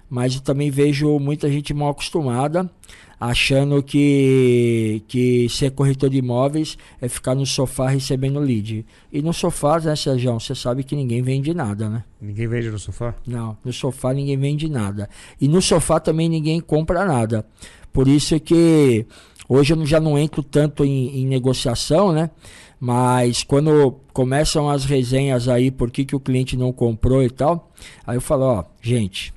mas 0.08 0.34
eu 0.34 0.40
também 0.40 0.70
vejo 0.70 1.18
muita 1.18 1.50
gente 1.50 1.74
mal 1.74 1.90
acostumada, 1.90 2.70
achando 3.18 3.82
que, 3.82 5.02
que 5.08 5.48
ser 5.48 5.70
corretor 5.72 6.10
de 6.10 6.18
imóveis 6.18 6.76
é 7.00 7.08
ficar 7.08 7.34
no 7.34 7.46
sofá 7.46 7.88
recebendo 7.88 8.38
lead. 8.38 8.86
E 9.12 9.22
no 9.22 9.32
sofá, 9.32 9.80
né, 9.80 9.96
Sérgio, 9.96 10.34
você 10.34 10.54
sabe 10.54 10.84
que 10.84 10.94
ninguém 10.94 11.22
vende 11.22 11.52
nada, 11.54 11.88
né? 11.88 12.04
Ninguém 12.20 12.46
vende 12.46 12.70
no 12.70 12.78
sofá? 12.78 13.14
Não, 13.26 13.56
no 13.64 13.72
sofá 13.72 14.12
ninguém 14.12 14.36
vende 14.36 14.68
nada. 14.68 15.08
E 15.40 15.48
no 15.48 15.60
sofá 15.60 15.98
também 15.98 16.28
ninguém 16.28 16.60
compra 16.60 17.04
nada. 17.04 17.44
Por 17.92 18.06
isso 18.06 18.38
que 18.38 19.06
hoje 19.48 19.72
eu 19.72 19.86
já 19.86 19.98
não 19.98 20.18
entro 20.18 20.42
tanto 20.42 20.84
em, 20.84 21.22
em 21.22 21.26
negociação, 21.26 22.12
né? 22.12 22.30
Mas 22.78 23.42
quando 23.42 23.92
começam 24.12 24.68
as 24.68 24.84
resenhas 24.84 25.48
aí, 25.48 25.70
por 25.70 25.90
que, 25.90 26.04
que 26.04 26.14
o 26.14 26.20
cliente 26.20 26.56
não 26.56 26.72
comprou 26.72 27.22
e 27.22 27.30
tal, 27.30 27.72
aí 28.06 28.16
eu 28.16 28.20
falo, 28.20 28.42
ó, 28.44 28.64
gente, 28.82 29.32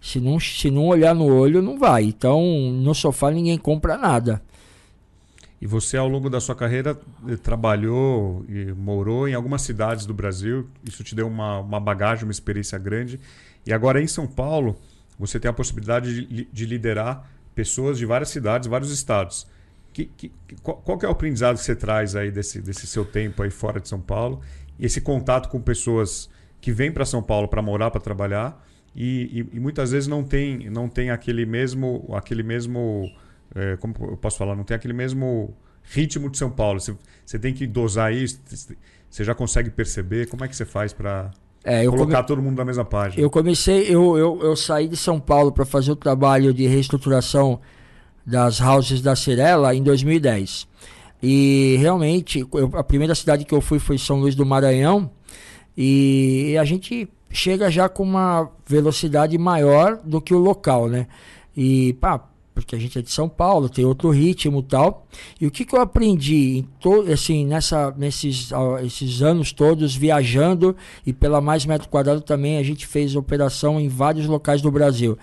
se 0.00 0.20
não, 0.20 0.38
se 0.38 0.70
não 0.70 0.86
olhar 0.86 1.14
no 1.14 1.26
olho, 1.26 1.60
não 1.60 1.78
vai. 1.78 2.04
Então, 2.04 2.40
no 2.72 2.94
sofá 2.94 3.30
ninguém 3.30 3.58
compra 3.58 3.98
nada. 3.98 4.40
E 5.60 5.66
você, 5.66 5.96
ao 5.96 6.06
longo 6.06 6.28
da 6.28 6.40
sua 6.40 6.54
carreira, 6.54 6.98
eh, 7.26 7.36
trabalhou 7.36 8.44
e 8.48 8.72
morou 8.72 9.26
em 9.26 9.34
algumas 9.34 9.62
cidades 9.62 10.04
do 10.04 10.12
Brasil. 10.12 10.68
Isso 10.84 11.02
te 11.02 11.14
deu 11.14 11.26
uma, 11.26 11.60
uma 11.60 11.80
bagagem, 11.80 12.24
uma 12.24 12.30
experiência 12.30 12.78
grande. 12.78 13.18
E 13.66 13.72
agora, 13.72 14.00
em 14.00 14.06
São 14.06 14.26
Paulo, 14.26 14.76
você 15.18 15.40
tem 15.40 15.50
a 15.50 15.54
possibilidade 15.54 16.26
de, 16.26 16.44
de 16.52 16.66
liderar 16.66 17.28
pessoas 17.54 17.96
de 17.98 18.04
várias 18.04 18.28
cidades, 18.28 18.68
vários 18.68 18.90
estados. 18.90 19.46
Que, 19.96 20.04
que, 20.04 20.32
qual, 20.62 20.76
qual 20.76 20.98
que 20.98 21.06
é 21.06 21.08
o 21.08 21.12
aprendizado 21.12 21.56
que 21.56 21.64
você 21.64 21.74
traz 21.74 22.14
aí 22.14 22.30
desse, 22.30 22.60
desse 22.60 22.86
seu 22.86 23.02
tempo 23.02 23.42
aí 23.42 23.48
fora 23.48 23.80
de 23.80 23.88
São 23.88 23.98
Paulo? 23.98 24.42
E 24.78 24.84
esse 24.84 25.00
contato 25.00 25.48
com 25.48 25.58
pessoas 25.58 26.28
que 26.60 26.70
vêm 26.70 26.92
para 26.92 27.06
São 27.06 27.22
Paulo 27.22 27.48
para 27.48 27.62
morar, 27.62 27.90
para 27.90 27.98
trabalhar 27.98 28.62
e, 28.94 29.40
e, 29.52 29.56
e, 29.56 29.58
muitas 29.58 29.92
vezes 29.92 30.06
não 30.06 30.22
tem, 30.22 30.68
não 30.68 30.86
tem 30.86 31.08
aquele 31.08 31.46
mesmo, 31.46 32.10
aquele 32.12 32.42
mesmo 32.42 33.10
é, 33.54 33.78
como 33.78 33.94
eu 34.02 34.18
posso 34.18 34.36
falar, 34.36 34.54
não 34.54 34.64
tem 34.64 34.74
aquele 34.74 34.92
mesmo 34.92 35.56
ritmo 35.82 36.28
de 36.28 36.36
São 36.36 36.50
Paulo. 36.50 36.78
Você, 36.78 36.94
você 37.24 37.38
tem 37.38 37.54
que 37.54 37.66
dosar 37.66 38.12
isso, 38.12 38.38
você 39.08 39.24
já 39.24 39.34
consegue 39.34 39.70
perceber 39.70 40.26
como 40.26 40.44
é 40.44 40.48
que 40.48 40.54
você 40.54 40.66
faz 40.66 40.92
para 40.92 41.30
é, 41.64 41.86
colocar 41.86 42.16
come... 42.16 42.26
todo 42.26 42.42
mundo 42.42 42.58
na 42.58 42.66
mesma 42.66 42.84
página. 42.84 43.22
Eu 43.22 43.30
comecei, 43.30 43.84
eu, 43.84 44.18
eu, 44.18 44.42
eu 44.42 44.54
saí 44.56 44.88
de 44.88 44.96
São 44.98 45.18
Paulo 45.18 45.52
para 45.52 45.64
fazer 45.64 45.90
o 45.90 45.96
trabalho 45.96 46.52
de 46.52 46.66
reestruturação 46.66 47.62
das 48.26 48.60
houses 48.60 49.00
da 49.00 49.14
Cirela 49.14 49.74
em 49.74 49.82
2010. 49.82 50.66
E 51.22 51.76
realmente, 51.78 52.40
eu, 52.40 52.70
a 52.74 52.82
primeira 52.82 53.14
cidade 53.14 53.44
que 53.44 53.54
eu 53.54 53.60
fui 53.60 53.78
foi 53.78 53.96
São 53.98 54.20
Luís 54.20 54.34
do 54.34 54.44
Maranhão. 54.44 55.10
E 55.76 56.56
a 56.58 56.64
gente 56.64 57.08
chega 57.30 57.70
já 57.70 57.88
com 57.88 58.02
uma 58.02 58.50
velocidade 58.66 59.36
maior 59.38 60.00
do 60.04 60.20
que 60.20 60.34
o 60.34 60.38
local, 60.38 60.88
né? 60.88 61.06
E 61.56 61.92
pá, 61.94 62.22
porque 62.54 62.74
a 62.74 62.78
gente 62.78 62.98
é 62.98 63.02
de 63.02 63.10
São 63.10 63.28
Paulo, 63.28 63.68
tem 63.68 63.84
outro 63.84 64.08
ritmo 64.08 64.62
tal. 64.62 65.06
E 65.38 65.46
o 65.46 65.50
que, 65.50 65.64
que 65.64 65.74
eu 65.74 65.80
aprendi 65.80 66.64
em 66.64 67.12
assim, 67.12 67.44
nessa, 67.44 67.94
nesses 67.96 68.50
esses 68.82 69.20
anos 69.20 69.52
todos 69.52 69.94
viajando 69.94 70.74
e 71.04 71.12
pela 71.12 71.40
mais 71.40 71.66
metro 71.66 71.88
quadrado 71.88 72.22
também 72.22 72.56
a 72.56 72.62
gente 72.62 72.86
fez 72.86 73.14
operação 73.14 73.78
em 73.78 73.88
vários 73.88 74.26
locais 74.26 74.62
do 74.62 74.70
Brasil. 74.70 75.18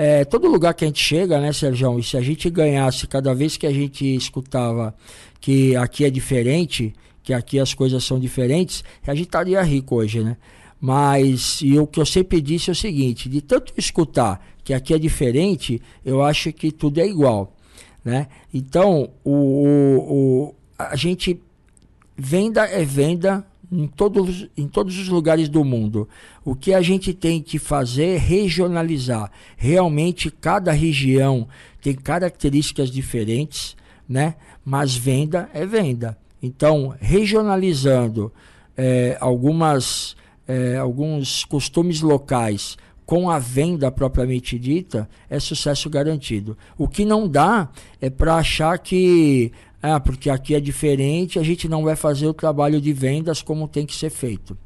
É, 0.00 0.24
todo 0.24 0.46
lugar 0.46 0.74
que 0.74 0.84
a 0.84 0.86
gente 0.86 1.02
chega, 1.02 1.40
né, 1.40 1.52
Sérgio? 1.52 1.98
E 1.98 2.04
se 2.04 2.16
a 2.16 2.20
gente 2.20 2.48
ganhasse 2.48 3.04
cada 3.08 3.34
vez 3.34 3.56
que 3.56 3.66
a 3.66 3.72
gente 3.72 4.14
escutava 4.14 4.94
que 5.40 5.74
aqui 5.74 6.04
é 6.04 6.10
diferente, 6.10 6.94
que 7.20 7.34
aqui 7.34 7.58
as 7.58 7.74
coisas 7.74 8.04
são 8.04 8.20
diferentes, 8.20 8.84
a 9.04 9.12
gente 9.12 9.26
estaria 9.26 9.60
rico 9.60 9.96
hoje, 9.96 10.22
né? 10.22 10.36
Mas 10.80 11.58
e 11.62 11.76
o 11.80 11.84
que 11.84 11.98
eu 11.98 12.06
sempre 12.06 12.40
disse 12.40 12.70
é 12.70 12.72
o 12.72 12.76
seguinte: 12.76 13.28
de 13.28 13.40
tanto 13.40 13.72
escutar 13.76 14.40
que 14.62 14.72
aqui 14.72 14.94
é 14.94 15.00
diferente, 15.00 15.82
eu 16.04 16.22
acho 16.22 16.52
que 16.52 16.70
tudo 16.70 17.00
é 17.00 17.04
igual, 17.04 17.56
né? 18.04 18.28
Então 18.54 19.10
o, 19.24 19.32
o, 19.32 19.98
o 19.98 20.54
a 20.78 20.94
gente 20.94 21.42
venda 22.16 22.66
é 22.66 22.84
venda, 22.84 23.44
em 23.70 23.86
todos, 23.86 24.48
em 24.56 24.66
todos 24.66 24.98
os 24.98 25.08
lugares 25.08 25.48
do 25.48 25.64
mundo. 25.64 26.08
O 26.44 26.54
que 26.54 26.72
a 26.72 26.80
gente 26.80 27.12
tem 27.12 27.42
que 27.42 27.58
fazer 27.58 28.14
é 28.14 28.18
regionalizar. 28.18 29.30
Realmente, 29.56 30.30
cada 30.30 30.72
região 30.72 31.46
tem 31.80 31.94
características 31.94 32.90
diferentes, 32.90 33.76
né? 34.08 34.34
mas 34.64 34.96
venda 34.96 35.48
é 35.52 35.64
venda. 35.66 36.16
Então, 36.42 36.94
regionalizando 37.00 38.32
é, 38.76 39.16
algumas, 39.20 40.16
é, 40.46 40.76
alguns 40.76 41.44
costumes 41.44 42.00
locais 42.00 42.76
com 43.08 43.30
a 43.30 43.38
venda 43.38 43.90
propriamente 43.90 44.58
dita, 44.58 45.08
é 45.30 45.40
sucesso 45.40 45.88
garantido. 45.88 46.58
O 46.76 46.86
que 46.86 47.06
não 47.06 47.26
dá 47.26 47.70
é 48.02 48.10
para 48.10 48.34
achar 48.34 48.78
que 48.78 49.50
ah, 49.80 50.00
porque 50.00 50.28
aqui 50.28 50.54
é 50.54 50.60
diferente, 50.60 51.38
a 51.38 51.42
gente 51.42 51.68
não 51.68 51.84
vai 51.84 51.94
fazer 51.94 52.26
o 52.26 52.34
trabalho 52.34 52.80
de 52.80 52.92
vendas 52.92 53.40
como 53.42 53.68
tem 53.68 53.86
que 53.86 53.94
ser 53.94 54.10
feito. 54.10 54.58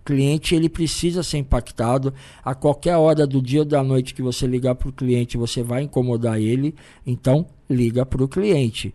O 0.00 0.04
cliente 0.04 0.54
ele 0.54 0.68
precisa 0.68 1.22
ser 1.22 1.38
impactado. 1.38 2.12
A 2.42 2.54
qualquer 2.54 2.96
hora 2.96 3.26
do 3.26 3.42
dia 3.42 3.60
ou 3.60 3.64
da 3.64 3.82
noite 3.82 4.14
que 4.14 4.22
você 4.22 4.46
ligar 4.46 4.74
para 4.74 4.88
o 4.88 4.92
cliente, 4.92 5.36
você 5.36 5.62
vai 5.62 5.82
incomodar 5.82 6.40
ele. 6.40 6.74
Então, 7.06 7.46
liga 7.68 8.06
para 8.06 8.22
o 8.22 8.28
cliente. 8.28 8.94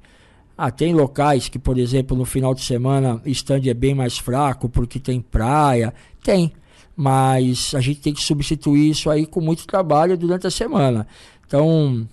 Ah, 0.58 0.72
tem 0.72 0.94
locais 0.94 1.50
que, 1.50 1.58
por 1.58 1.78
exemplo, 1.78 2.18
no 2.18 2.26
final 2.26 2.54
de 2.54 2.62
semana, 2.62 3.22
o 3.26 3.30
stand 3.30 3.62
é 3.66 3.74
bem 3.74 3.94
mais 3.94 4.18
fraco 4.18 4.68
porque 4.68 5.00
tem 5.00 5.22
praia. 5.22 5.94
Tem. 6.24 6.52
Mas 6.96 7.74
a 7.76 7.80
gente 7.80 8.02
tem 8.02 8.14
que 8.14 8.22
substituir 8.22 8.90
isso 8.90 9.10
aí 9.10 9.26
com 9.26 9.40
muito 9.40 9.66
trabalho 9.66 10.18
durante 10.18 10.48
a 10.48 10.52
semana. 10.52 11.08
Então, 11.48 12.08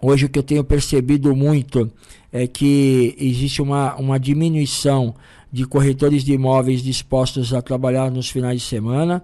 hoje 0.00 0.26
o 0.26 0.28
que 0.28 0.38
eu 0.38 0.42
tenho 0.42 0.62
percebido 0.62 1.34
muito 1.34 1.90
é 2.32 2.46
que 2.46 3.14
existe 3.18 3.60
uma, 3.60 3.94
uma 3.96 4.18
diminuição 4.18 5.14
de 5.52 5.66
corretores 5.66 6.24
de 6.24 6.32
imóveis 6.32 6.82
dispostos 6.82 7.52
a 7.52 7.60
trabalhar 7.60 8.10
nos 8.10 8.30
finais 8.30 8.62
de 8.62 8.66
semana. 8.66 9.22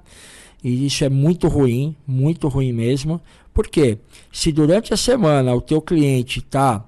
E 0.62 0.86
isso 0.86 1.04
é 1.04 1.08
muito 1.08 1.48
ruim, 1.48 1.96
muito 2.06 2.48
ruim 2.48 2.72
mesmo. 2.72 3.20
Porque 3.54 3.98
se 4.30 4.52
durante 4.52 4.92
a 4.92 4.96
semana 4.96 5.54
o 5.54 5.60
teu 5.60 5.80
cliente 5.80 6.40
está 6.40 6.84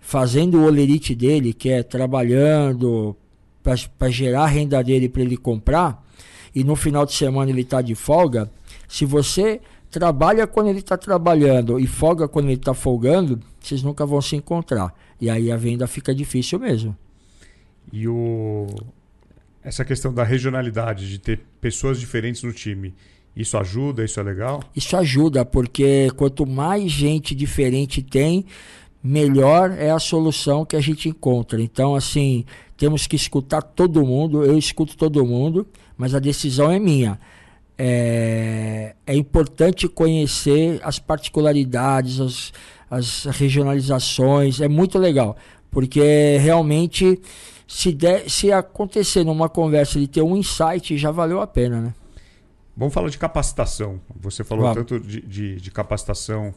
fazendo 0.00 0.58
o 0.58 0.64
olerite 0.64 1.14
dele, 1.14 1.52
que 1.52 1.68
é 1.68 1.82
trabalhando 1.82 3.16
para 3.62 4.08
gerar 4.08 4.44
a 4.44 4.46
renda 4.46 4.82
dele 4.84 5.08
para 5.08 5.22
ele 5.22 5.36
comprar, 5.36 6.04
e 6.54 6.62
no 6.62 6.76
final 6.76 7.04
de 7.04 7.12
semana 7.12 7.50
ele 7.50 7.62
está 7.62 7.82
de 7.82 7.96
folga, 7.96 8.48
se 8.86 9.04
você 9.04 9.60
trabalha 9.90 10.46
quando 10.46 10.68
ele 10.68 10.78
está 10.78 10.96
trabalhando 10.96 11.80
e 11.80 11.86
folga 11.86 12.28
quando 12.28 12.46
ele 12.46 12.54
está 12.54 12.72
folgando, 12.72 13.40
vocês 13.60 13.82
nunca 13.82 14.06
vão 14.06 14.22
se 14.22 14.36
encontrar. 14.36 14.94
E 15.20 15.30
aí 15.30 15.50
a 15.50 15.56
venda 15.56 15.86
fica 15.86 16.14
difícil 16.14 16.58
mesmo. 16.58 16.96
E 17.92 18.06
o... 18.08 18.66
essa 19.62 19.84
questão 19.84 20.12
da 20.12 20.24
regionalidade, 20.24 21.08
de 21.08 21.18
ter 21.18 21.40
pessoas 21.60 21.98
diferentes 21.98 22.42
no 22.42 22.52
time, 22.52 22.94
isso 23.36 23.58
ajuda? 23.58 24.04
Isso 24.04 24.18
é 24.18 24.22
legal? 24.22 24.62
Isso 24.74 24.96
ajuda, 24.96 25.44
porque 25.44 26.10
quanto 26.16 26.46
mais 26.46 26.90
gente 26.90 27.34
diferente 27.34 28.02
tem, 28.02 28.46
melhor 29.02 29.70
é 29.72 29.90
a 29.90 29.98
solução 29.98 30.64
que 30.64 30.74
a 30.74 30.80
gente 30.80 31.08
encontra. 31.08 31.60
Então, 31.60 31.94
assim, 31.94 32.44
temos 32.76 33.06
que 33.06 33.14
escutar 33.14 33.62
todo 33.62 34.04
mundo, 34.04 34.42
eu 34.42 34.56
escuto 34.58 34.96
todo 34.96 35.24
mundo, 35.24 35.66
mas 35.96 36.14
a 36.14 36.18
decisão 36.18 36.70
é 36.70 36.78
minha. 36.78 37.18
É, 37.78 38.94
é 39.06 39.14
importante 39.14 39.86
conhecer 39.86 40.80
as 40.82 40.98
particularidades, 40.98 42.20
as, 42.20 42.52
as 42.90 43.24
regionalizações, 43.24 44.60
é 44.60 44.68
muito 44.68 44.98
legal, 44.98 45.36
porque 45.70 46.36
realmente 46.38 47.20
se, 47.66 47.92
der, 47.92 48.30
se 48.30 48.52
acontecer 48.52 49.24
numa 49.24 49.48
conversa 49.48 49.98
de 49.98 50.06
ter 50.06 50.22
um 50.22 50.36
insight, 50.36 50.96
já 50.96 51.10
valeu 51.10 51.40
a 51.40 51.46
pena, 51.46 51.80
né? 51.80 51.94
Vamos 52.76 52.92
falar 52.92 53.08
de 53.08 53.18
capacitação. 53.18 54.00
Você 54.20 54.44
falou 54.44 54.72
tanto 54.74 55.00
de, 55.00 55.22
de, 55.22 55.56
de 55.56 55.70
capacitação 55.70 56.54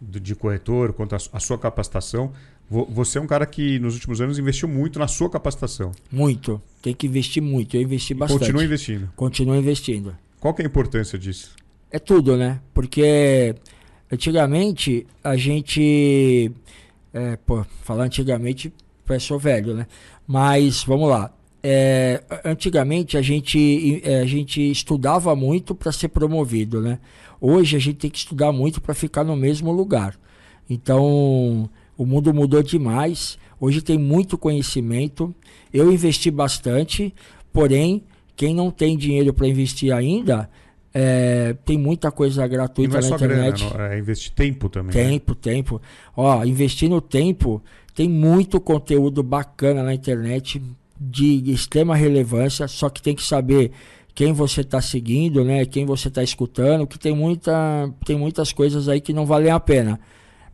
de 0.00 0.34
corretor, 0.34 0.92
quanto 0.92 1.14
à 1.14 1.40
sua 1.40 1.58
capacitação. 1.58 2.32
Você 2.68 3.18
é 3.18 3.20
um 3.20 3.26
cara 3.26 3.46
que 3.46 3.78
nos 3.78 3.94
últimos 3.94 4.20
anos 4.20 4.38
investiu 4.38 4.68
muito 4.68 4.98
na 4.98 5.08
sua 5.08 5.30
capacitação. 5.30 5.92
Muito. 6.10 6.60
Tem 6.82 6.94
que 6.94 7.06
investir 7.06 7.42
muito. 7.42 7.76
Eu 7.76 7.82
investi 7.82 8.12
bastante. 8.12 8.40
Continua 8.40 8.64
investindo. 8.64 9.10
Continua 9.16 9.56
investindo. 9.56 10.16
Qual 10.38 10.52
que 10.52 10.62
é 10.62 10.64
a 10.64 10.68
importância 10.68 11.18
disso? 11.18 11.52
É 11.90 11.98
tudo, 11.98 12.36
né? 12.36 12.60
Porque 12.74 13.54
antigamente 14.14 15.06
a 15.22 15.36
gente. 15.36 16.50
É, 17.12 17.36
pô, 17.36 17.64
falar 17.82 18.04
antigamente, 18.04 18.72
sou 19.20 19.38
velho, 19.38 19.74
né? 19.74 19.86
Mas 20.26 20.82
vamos 20.84 21.08
lá. 21.08 21.32
É, 21.62 22.22
antigamente 22.44 23.16
a 23.16 23.22
gente, 23.22 24.02
é, 24.04 24.20
a 24.20 24.26
gente 24.26 24.60
estudava 24.70 25.34
muito 25.34 25.74
para 25.74 25.92
ser 25.92 26.08
promovido, 26.08 26.80
né? 26.80 26.98
Hoje 27.40 27.76
a 27.76 27.78
gente 27.78 27.96
tem 27.96 28.10
que 28.10 28.18
estudar 28.18 28.52
muito 28.52 28.80
para 28.80 28.94
ficar 28.94 29.24
no 29.24 29.36
mesmo 29.36 29.72
lugar. 29.72 30.18
Então 30.68 31.70
o 31.96 32.04
mundo 32.04 32.32
mudou 32.34 32.62
demais. 32.62 33.38
Hoje 33.60 33.80
tem 33.80 33.98
muito 33.98 34.36
conhecimento. 34.36 35.34
Eu 35.72 35.92
investi 35.92 36.30
bastante, 36.30 37.14
porém, 37.52 38.02
quem 38.36 38.54
não 38.54 38.70
tem 38.70 38.96
dinheiro 38.96 39.32
para 39.32 39.48
investir 39.48 39.92
ainda, 39.92 40.50
é, 40.96 41.56
tem 41.64 41.76
muita 41.76 42.12
coisa 42.12 42.46
gratuita 42.46 43.00
na 43.00 43.08
internet. 43.08 43.68
Grana, 43.68 43.94
é 43.94 43.98
investir 43.98 44.32
tempo 44.32 44.68
também. 44.68 44.94
Né? 44.94 45.10
Tempo, 45.10 45.32
né? 45.32 45.38
tempo. 45.42 45.82
Ó, 46.16 46.44
investir 46.44 46.88
no 46.88 47.00
tempo, 47.00 47.60
tem 47.92 48.08
muito 48.08 48.60
conteúdo 48.60 49.20
bacana 49.20 49.82
na 49.82 49.92
internet 49.92 50.62
de 50.98 51.50
extrema 51.50 51.96
relevância, 51.96 52.68
só 52.68 52.88
que 52.88 53.02
tem 53.02 53.16
que 53.16 53.24
saber 53.24 53.72
quem 54.14 54.32
você 54.32 54.60
está 54.60 54.80
seguindo, 54.80 55.44
né? 55.44 55.66
Quem 55.66 55.84
você 55.84 56.06
está 56.06 56.22
escutando, 56.22 56.86
que 56.86 56.96
tem 56.96 57.14
muita, 57.14 57.90
tem 58.06 58.16
muitas 58.16 58.52
coisas 58.52 58.88
aí 58.88 59.00
que 59.00 59.12
não 59.12 59.26
valem 59.26 59.50
a 59.50 59.58
pena. 59.58 59.98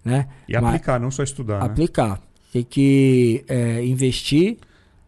Né? 0.02 0.26
E 0.48 0.54
Mas, 0.54 0.64
aplicar, 0.64 0.98
não 0.98 1.10
só 1.10 1.22
estudar. 1.22 1.58
Né? 1.58 1.66
Aplicar. 1.66 2.12
Né? 2.12 2.18
Tem 2.54 2.64
que 2.64 3.44
é, 3.46 3.84
investir. 3.84 4.56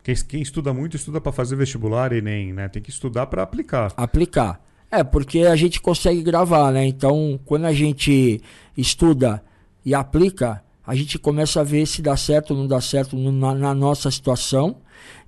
Quem, 0.05 0.15
quem, 0.29 0.43
estuda 0.43 0.75
muito, 0.75 0.97
estuda 0.97 1.19
para 1.19 1.33
fazer 1.33 1.57
vestibular 1.57 2.13
e 2.13 2.21
nem, 2.21 2.53
né? 2.53 2.69
Tem 2.69 2.83
que 2.83 2.91
estudar 2.91 3.27
para 3.27 3.43
aplicar. 3.43 3.95
Aplicar. 3.97 4.61
É, 4.95 5.03
porque 5.03 5.39
a 5.39 5.57
gente 5.57 5.81
consegue 5.81 6.23
gravar, 6.23 6.71
né? 6.71 6.85
Então, 6.85 7.41
quando 7.47 7.65
a 7.65 7.73
gente 7.73 8.43
estuda 8.77 9.43
e 9.83 9.95
aplica, 9.95 10.63
a 10.87 10.95
gente 10.95 11.19
começa 11.19 11.61
a 11.61 11.65
ver 11.65 11.87
se 11.87 12.03
dá 12.03 12.15
certo 12.15 12.51
ou 12.51 12.59
não 12.59 12.67
dá 12.67 12.79
certo 12.79 13.17
na, 13.17 13.55
na 13.55 13.75
nossa 13.75 14.11
situação 14.11 14.77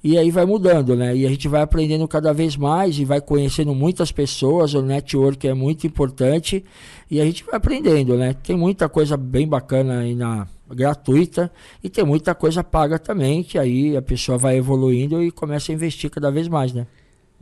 e 0.02 0.18
aí 0.18 0.30
vai 0.30 0.44
mudando, 0.44 0.94
né? 0.94 1.16
E 1.16 1.24
a 1.24 1.30
gente 1.30 1.48
vai 1.48 1.62
aprendendo 1.62 2.06
cada 2.06 2.30
vez 2.34 2.58
mais 2.58 2.98
e 2.98 3.06
vai 3.06 3.22
conhecendo 3.22 3.74
muitas 3.74 4.12
pessoas. 4.12 4.74
O 4.74 4.82
network 4.82 5.48
é 5.48 5.54
muito 5.54 5.86
importante 5.86 6.62
e 7.10 7.18
a 7.18 7.24
gente 7.24 7.42
vai 7.42 7.54
aprendendo, 7.54 8.18
né? 8.18 8.34
Tem 8.34 8.54
muita 8.54 8.86
coisa 8.86 9.16
bem 9.16 9.48
bacana 9.48 10.00
aí 10.00 10.14
na 10.14 10.46
gratuita 10.70 11.50
e 11.82 11.88
tem 11.88 12.04
muita 12.04 12.34
coisa 12.34 12.62
paga 12.62 12.98
também, 12.98 13.42
que 13.42 13.58
aí 13.58 13.96
a 13.96 14.02
pessoa 14.02 14.36
vai 14.36 14.58
evoluindo 14.58 15.22
e 15.22 15.30
começa 15.30 15.72
a 15.72 15.74
investir 15.74 16.10
cada 16.10 16.30
vez 16.30 16.48
mais, 16.48 16.74
né? 16.74 16.86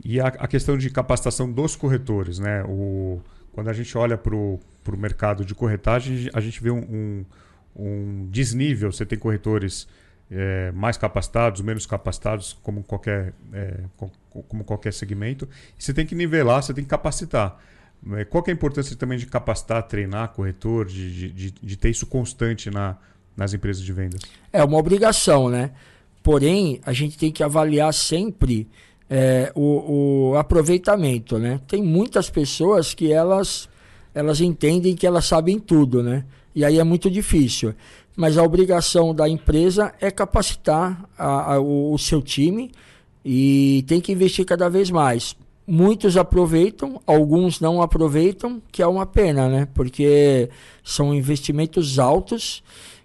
E 0.03 0.19
a, 0.19 0.27
a 0.27 0.47
questão 0.47 0.77
de 0.77 0.89
capacitação 0.89 1.51
dos 1.51 1.75
corretores, 1.75 2.39
né? 2.39 2.63
O, 2.63 3.21
quando 3.53 3.69
a 3.69 3.73
gente 3.73 3.97
olha 3.97 4.17
para 4.17 4.35
o 4.35 4.59
mercado 4.97 5.45
de 5.45 5.55
corretagem, 5.55 6.29
a 6.33 6.41
gente 6.41 6.61
vê 6.61 6.71
um, 6.71 6.79
um, 6.79 7.25
um 7.75 8.27
desnível. 8.29 8.91
Você 8.91 9.05
tem 9.05 9.17
corretores 9.17 9.87
é, 10.29 10.71
mais 10.71 10.97
capacitados, 10.97 11.61
menos 11.61 11.85
capacitados, 11.85 12.57
como 12.61 12.83
qualquer, 12.83 13.33
é, 13.53 13.81
como 14.47 14.63
qualquer 14.63 14.91
segmento. 14.91 15.47
Você 15.77 15.93
tem 15.93 16.05
que 16.05 16.15
nivelar, 16.15 16.63
você 16.63 16.73
tem 16.73 16.83
que 16.83 16.89
capacitar. 16.89 17.59
É, 18.13 18.25
qual 18.25 18.43
é 18.47 18.51
a 18.51 18.53
importância 18.53 18.95
também 18.95 19.17
de 19.17 19.25
capacitar, 19.25 19.83
treinar 19.83 20.29
corretor, 20.29 20.85
de, 20.85 21.31
de, 21.31 21.51
de 21.51 21.77
ter 21.77 21.89
isso 21.89 22.05
constante 22.07 22.69
na, 22.69 22.97
nas 23.37 23.53
empresas 23.53 23.81
de 23.81 23.93
vendas? 23.93 24.21
É 24.51 24.63
uma 24.63 24.77
obrigação, 24.77 25.49
né? 25.49 25.71
Porém, 26.21 26.81
a 26.85 26.91
gente 26.91 27.17
tem 27.17 27.31
que 27.31 27.43
avaliar 27.43 27.93
sempre 27.93 28.67
é, 29.09 29.51
o, 29.55 30.31
o, 30.31 30.37
aproveitamento, 30.37 31.37
né? 31.37 31.59
Tem 31.67 31.81
muitas 31.81 32.29
pessoas 32.29 32.93
que 32.93 33.11
elas, 33.11 33.69
elas 34.13 34.41
entendem 34.41 34.95
que 34.95 35.05
elas 35.05 35.25
sabem 35.25 35.59
tudo, 35.59 36.01
né? 36.01 36.25
E 36.55 36.63
aí 36.63 36.79
é 36.79 36.83
muito 36.83 37.09
difícil 37.09 37.73
mas 38.15 38.37
a 38.37 38.43
obrigação 38.43 39.13
da 39.13 39.27
empresa 39.27 39.93
é 39.99 40.11
capacitar 40.11 41.03
a, 41.17 41.53
a, 41.53 41.59
o, 41.59 41.93
o, 41.93 41.97
seu 41.97 42.21
time 42.21 42.71
e 43.25 43.83
tem 43.87 43.99
que 43.99 44.11
investir 44.11 44.45
cada 44.45 44.69
vez 44.69 44.91
mais. 44.91 45.35
Muitos 45.65 46.17
aproveitam, 46.17 47.01
alguns 47.07 47.59
não 47.59 47.81
aproveitam, 47.81 48.61
que 48.71 48.81
é 48.81 48.87
uma 48.87 49.05
pena, 49.05 49.47
né? 49.47 49.67
Porque 49.73 50.49
são 50.83 51.13
investimentos 51.13 51.97
altos 51.97 52.61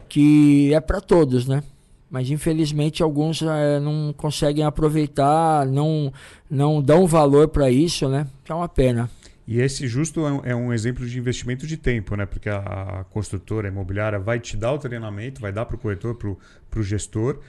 que 0.09 0.73
é 0.75 0.81
para 0.81 1.01
todos, 1.01 1.47
né? 1.47 1.63
Mas 2.11 2.31
infelizmente 2.31 3.03
alguns 3.03 3.43
é, 3.43 3.79
não 3.79 4.15
conseguem 4.17 4.65
aproveitar, 4.65 5.67
não, 5.67 6.13
não 6.51 6.81
dão 6.81 7.07
valor 7.07 7.49
para 7.49 7.71
isso, 7.71 8.09
né? 8.09 8.27
Que 8.45 8.53
é 8.53 8.55
uma 8.55 8.69
pena. 8.69 9.11
E 9.47 9.61
esse 9.61 9.87
justo 9.87 10.27
é 10.27 10.33
um, 10.33 10.41
é 10.45 10.55
um, 10.55 10.73
exemplo 10.73 11.07
de 11.07 11.19
investimento 11.19 11.67
de 11.67 11.77
tempo, 11.77 12.15
né? 12.17 12.27
Porque 12.27 12.49
a, 12.49 12.59
a 13.01 13.05
construtora 13.05 13.69
a 13.69 13.71
imobiliária 13.71 14.19
vai 14.19 14.39
te 14.39 14.57
dar 14.57 14.73
o 14.73 14.79
treinamento, 14.79 15.41
vai 15.41 15.53
dar 15.53 15.65
para 15.65 15.77
o 15.77 15.79
corretor, 15.79 16.15
para 16.15 16.81
o 16.81 16.83
gestor, 16.83 17.41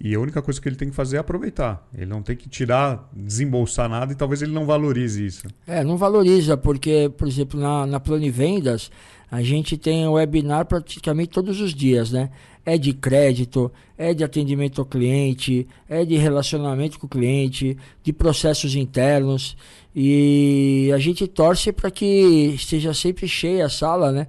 e 0.00 0.14
a 0.14 0.20
única 0.20 0.42
coisa 0.42 0.60
que 0.60 0.68
ele 0.68 0.76
tem 0.76 0.90
que 0.90 0.94
fazer 0.94 1.16
é 1.16 1.20
aproveitar. 1.20 1.86
Ele 1.94 2.06
não 2.06 2.22
tem 2.22 2.36
que 2.36 2.48
tirar, 2.48 3.08
desembolsar 3.12 3.88
nada 3.88 4.12
e 4.12 4.14
talvez 4.14 4.42
ele 4.42 4.52
não 4.52 4.66
valorize 4.66 5.24
isso. 5.24 5.46
É, 5.66 5.82
não 5.82 5.96
valoriza, 5.96 6.56
porque, 6.56 7.10
por 7.16 7.26
exemplo, 7.26 7.58
na, 7.58 7.86
na 7.86 8.00
Plano 8.00 8.30
Vendas, 8.30 8.90
a 9.30 9.42
gente 9.42 9.76
tem 9.76 10.06
webinar 10.06 10.66
praticamente 10.66 11.30
todos 11.30 11.60
os 11.60 11.72
dias, 11.72 12.12
né? 12.12 12.30
É 12.66 12.76
de 12.76 12.92
crédito, 12.92 13.70
é 13.96 14.12
de 14.12 14.24
atendimento 14.24 14.80
ao 14.80 14.84
cliente, 14.84 15.68
é 15.88 16.04
de 16.04 16.16
relacionamento 16.16 16.98
com 16.98 17.06
o 17.06 17.08
cliente, 17.08 17.78
de 18.02 18.12
processos 18.12 18.74
internos. 18.74 19.56
E 19.94 20.90
a 20.92 20.98
gente 20.98 21.28
torce 21.28 21.72
para 21.72 21.90
que 21.92 22.52
esteja 22.54 22.92
sempre 22.92 23.28
cheia 23.28 23.66
a 23.66 23.70
sala, 23.70 24.10
né? 24.10 24.26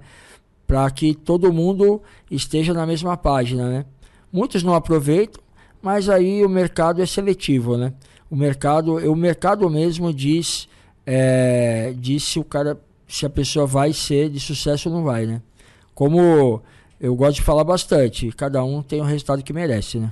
Para 0.68 0.88
que 0.90 1.14
todo 1.14 1.52
mundo 1.52 2.00
esteja 2.30 2.72
na 2.72 2.86
mesma 2.86 3.16
página, 3.16 3.68
né? 3.68 3.84
Muitos 4.32 4.62
não 4.62 4.74
aproveitam, 4.74 5.42
mas 5.82 6.08
aí 6.08 6.44
o 6.44 6.48
mercado 6.48 7.02
é 7.02 7.06
seletivo, 7.06 7.76
né? 7.76 7.92
O 8.30 8.36
mercado, 8.36 8.94
o 8.96 9.16
mercado 9.16 9.68
mesmo 9.68 10.12
diz, 10.12 10.68
é, 11.04 11.92
diz 11.96 12.22
se 12.22 12.38
o 12.38 12.44
cara, 12.44 12.78
se 13.08 13.26
a 13.26 13.30
pessoa 13.30 13.66
vai 13.66 13.92
ser 13.92 14.28
de 14.28 14.38
sucesso 14.38 14.88
ou 14.88 14.94
não 14.94 15.02
vai, 15.02 15.26
né? 15.26 15.42
Como 15.94 16.62
eu 17.00 17.14
gosto 17.14 17.36
de 17.36 17.42
falar 17.42 17.64
bastante, 17.64 18.30
cada 18.32 18.62
um 18.64 18.82
tem 18.82 19.00
o 19.00 19.04
resultado 19.04 19.42
que 19.42 19.52
merece, 19.52 19.98
né? 19.98 20.10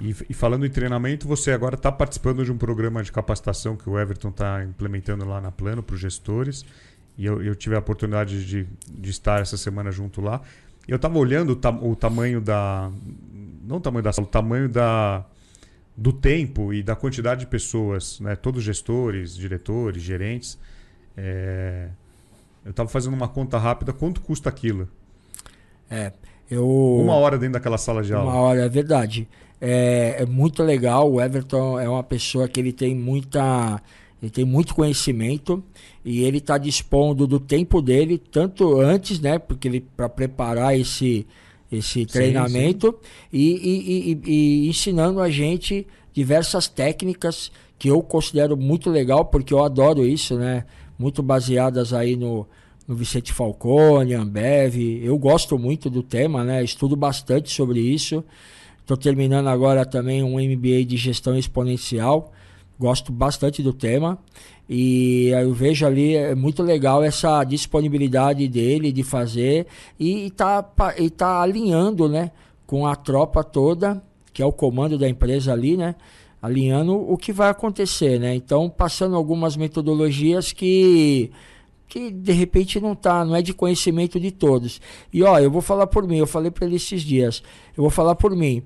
E, 0.00 0.14
e, 0.30 0.34
falando 0.34 0.64
em 0.64 0.70
treinamento, 0.70 1.28
você 1.28 1.52
agora 1.52 1.74
está 1.74 1.92
participando 1.92 2.44
de 2.44 2.50
um 2.50 2.56
programa 2.56 3.02
de 3.02 3.12
capacitação 3.12 3.76
que 3.76 3.88
o 3.88 3.98
Everton 3.98 4.30
está 4.30 4.64
implementando 4.64 5.24
lá 5.26 5.40
na 5.40 5.52
Plano 5.52 5.82
para 5.82 5.94
os 5.94 6.00
gestores. 6.00 6.64
E 7.18 7.26
eu, 7.26 7.42
eu, 7.42 7.54
tive 7.54 7.76
a 7.76 7.78
oportunidade 7.78 8.46
de, 8.46 8.66
de 8.90 9.10
estar 9.10 9.42
essa 9.42 9.56
semana 9.58 9.90
junto 9.90 10.22
lá. 10.22 10.40
Eu 10.88 10.96
estava 10.96 11.18
olhando 11.18 11.50
o, 11.50 11.90
o, 11.90 11.94
tamanho 11.94 12.40
da. 12.40 12.90
Não 13.62 13.76
o 13.76 13.80
tamanho 13.80 14.02
da 14.02 14.12
sala, 14.12 14.26
o 14.26 14.30
tamanho 14.30 14.68
da, 14.68 15.26
do 15.94 16.12
tempo 16.12 16.72
e 16.72 16.82
da 16.82 16.96
quantidade 16.96 17.40
de 17.40 17.46
pessoas, 17.46 18.18
né? 18.18 18.34
todos 18.34 18.64
gestores, 18.64 19.36
diretores, 19.36 20.02
gerentes. 20.02 20.58
É, 21.14 21.88
eu 22.64 22.70
estava 22.70 22.88
fazendo 22.88 23.12
uma 23.12 23.28
conta 23.28 23.58
rápida, 23.58 23.92
quanto 23.92 24.22
custa 24.22 24.48
aquilo? 24.48 24.88
É, 25.92 26.12
eu... 26.50 26.66
Uma 26.66 27.14
hora 27.14 27.36
dentro 27.36 27.54
daquela 27.54 27.78
sala 27.78 28.02
de 28.02 28.12
aula. 28.12 28.30
Uma 28.30 28.40
hora, 28.40 28.64
é 28.64 28.68
verdade 28.68 29.28
é, 29.62 30.16
é 30.18 30.26
muito 30.26 30.60
legal. 30.64 31.10
O 31.12 31.22
Everton 31.22 31.78
é 31.78 31.88
uma 31.88 32.02
pessoa 32.02 32.48
que 32.48 32.58
ele 32.58 32.72
tem 32.72 32.96
muita 32.96 33.80
ele 34.20 34.30
tem 34.30 34.44
muito 34.44 34.74
conhecimento 34.74 35.62
e 36.04 36.22
ele 36.22 36.38
está 36.38 36.56
dispondo 36.56 37.26
do 37.26 37.40
tempo 37.40 37.82
dele 37.82 38.18
tanto 38.18 38.80
antes, 38.80 39.18
né, 39.20 39.36
porque 39.38 39.66
ele 39.66 39.80
para 39.80 40.08
preparar 40.08 40.78
esse 40.78 41.26
esse 41.70 42.04
treinamento 42.04 42.94
sim. 43.00 43.08
E, 43.32 43.52
e, 43.56 44.12
e, 44.12 44.20
e, 44.26 44.68
ensinando 44.68 45.20
a 45.20 45.30
gente 45.30 45.86
diversas 46.12 46.68
técnicas 46.68 47.50
que 47.78 47.88
eu 47.88 48.00
considero 48.02 48.56
muito 48.56 48.90
legal 48.90 49.24
porque 49.24 49.54
eu 49.54 49.64
adoro 49.64 50.06
isso, 50.06 50.36
né, 50.36 50.64
muito 50.98 51.22
baseadas 51.22 51.92
aí 51.92 52.14
no 52.14 52.46
no 52.92 52.96
Vicente 52.96 53.32
Falcone, 53.32 54.12
Ambev. 54.12 54.76
Eu 55.02 55.16
gosto 55.16 55.58
muito 55.58 55.88
do 55.88 56.02
tema, 56.02 56.44
né? 56.44 56.62
Estudo 56.62 56.94
bastante 56.94 57.50
sobre 57.50 57.80
isso. 57.80 58.22
Estou 58.82 58.98
terminando 58.98 59.48
agora 59.48 59.86
também 59.86 60.22
um 60.22 60.34
MBA 60.34 60.84
de 60.84 60.98
gestão 60.98 61.36
exponencial. 61.36 62.30
Gosto 62.78 63.10
bastante 63.10 63.62
do 63.62 63.72
tema. 63.72 64.18
E 64.68 65.28
eu 65.28 65.54
vejo 65.54 65.86
ali 65.86 66.14
é 66.14 66.34
muito 66.34 66.62
legal 66.62 67.02
essa 67.02 67.42
disponibilidade 67.44 68.46
dele 68.46 68.92
de 68.92 69.02
fazer 69.02 69.66
e 69.98 70.26
está 70.26 70.64
e 70.98 71.08
tá 71.08 71.40
alinhando 71.40 72.08
né, 72.08 72.30
com 72.66 72.86
a 72.86 72.94
tropa 72.94 73.42
toda, 73.42 74.02
que 74.34 74.42
é 74.42 74.46
o 74.46 74.52
comando 74.52 74.98
da 74.98 75.08
empresa 75.08 75.52
ali, 75.52 75.78
né? 75.78 75.94
Alinhando 76.42 76.94
o 76.94 77.16
que 77.16 77.32
vai 77.32 77.48
acontecer, 77.48 78.20
né? 78.20 78.34
Então, 78.34 78.68
passando 78.68 79.16
algumas 79.16 79.56
metodologias 79.56 80.52
que 80.52 81.30
que 81.92 82.10
de 82.10 82.32
repente 82.32 82.80
não 82.80 82.94
tá, 82.94 83.22
não 83.22 83.36
é 83.36 83.42
de 83.42 83.52
conhecimento 83.52 84.18
de 84.18 84.30
todos. 84.30 84.80
E 85.12 85.22
ó, 85.22 85.38
eu 85.38 85.50
vou 85.50 85.60
falar 85.60 85.86
por 85.86 86.08
mim, 86.08 86.16
eu 86.16 86.26
falei 86.26 86.50
para 86.50 86.64
ele 86.64 86.76
esses 86.76 87.02
dias, 87.02 87.42
eu 87.76 87.82
vou 87.82 87.90
falar 87.90 88.14
por 88.14 88.34
mim. 88.34 88.62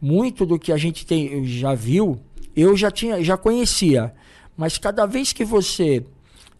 Muito 0.00 0.46
do 0.46 0.58
que 0.58 0.72
a 0.72 0.78
gente 0.78 1.04
tem, 1.04 1.44
já 1.44 1.74
viu, 1.74 2.18
eu 2.56 2.74
já 2.74 2.90
tinha, 2.90 3.22
já 3.22 3.36
conhecia, 3.36 4.14
mas 4.56 4.78
cada 4.78 5.04
vez 5.04 5.30
que 5.30 5.44
você 5.44 6.06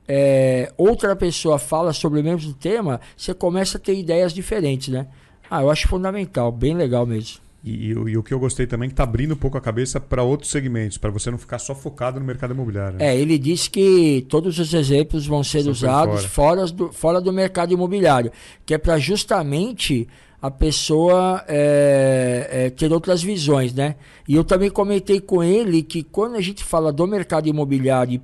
é, 0.07 0.71
outra 0.77 1.17
pessoa 1.17 1.59
fala 1.59 1.91
sobre 1.95 2.21
o 2.21 2.23
mesmo 2.23 2.53
tema, 2.53 3.01
você 3.17 3.33
começa 3.33 3.79
a 3.79 3.81
ter 3.81 3.99
ideias 3.99 4.35
diferentes, 4.35 4.89
né? 4.89 5.09
Ah, 5.51 5.63
eu 5.63 5.71
acho 5.71 5.89
fundamental, 5.89 6.53
bem 6.53 6.75
legal 6.75 7.07
mesmo. 7.07 7.41
E, 7.63 7.89
e, 7.89 7.89
e, 7.91 8.17
o 8.17 8.23
que 8.23 8.33
eu 8.33 8.39
gostei 8.39 8.67
também 8.67 8.87
é 8.87 8.89
que 8.89 8.95
está 8.95 9.03
abrindo 9.03 9.35
um 9.35 9.37
pouco 9.37 9.59
a 9.59 9.61
cabeça 9.61 10.01
para 10.01 10.23
outros 10.23 10.51
segmentos, 10.51 10.97
para 10.97 11.11
você 11.11 11.31
não 11.31 11.37
ficar 11.37 11.59
só 11.59 11.75
focado 11.75 12.19
no 12.19 12.25
mercado 12.25 12.55
imobiliário. 12.55 12.99
Né? 12.99 13.09
É, 13.09 13.17
ele 13.17 13.39
disse 13.39 13.69
que 13.69 14.25
todos 14.29 14.59
os 14.59 14.73
exemplos 14.73 15.27
vão 15.27 15.45
ser 15.45 15.63
Só 15.63 15.71
usados 15.71 16.25
fora. 16.25 16.67
Fora, 16.67 16.67
do, 16.67 16.93
fora 16.93 17.21
do 17.21 17.33
mercado 17.33 17.75
imobiliário, 17.75 18.33
que 18.65 18.73
é 18.73 18.79
para 18.79 18.99
justamente 18.99 20.09
a 20.41 20.51
pessoa 20.51 21.45
é, 21.47 22.49
é, 22.51 22.71
ter 22.71 22.91
outras 22.93 23.23
visões, 23.23 23.75
né? 23.75 23.97
E 24.27 24.35
eu 24.35 24.43
também 24.43 24.71
comentei 24.71 25.21
com 25.21 25.45
ele 25.45 25.83
que 25.83 26.03
quando 26.03 26.37
a 26.37 26.41
gente 26.41 26.65
fala 26.65 26.91
do 26.91 27.07
mercado 27.07 27.47
imobiliário, 27.47 28.23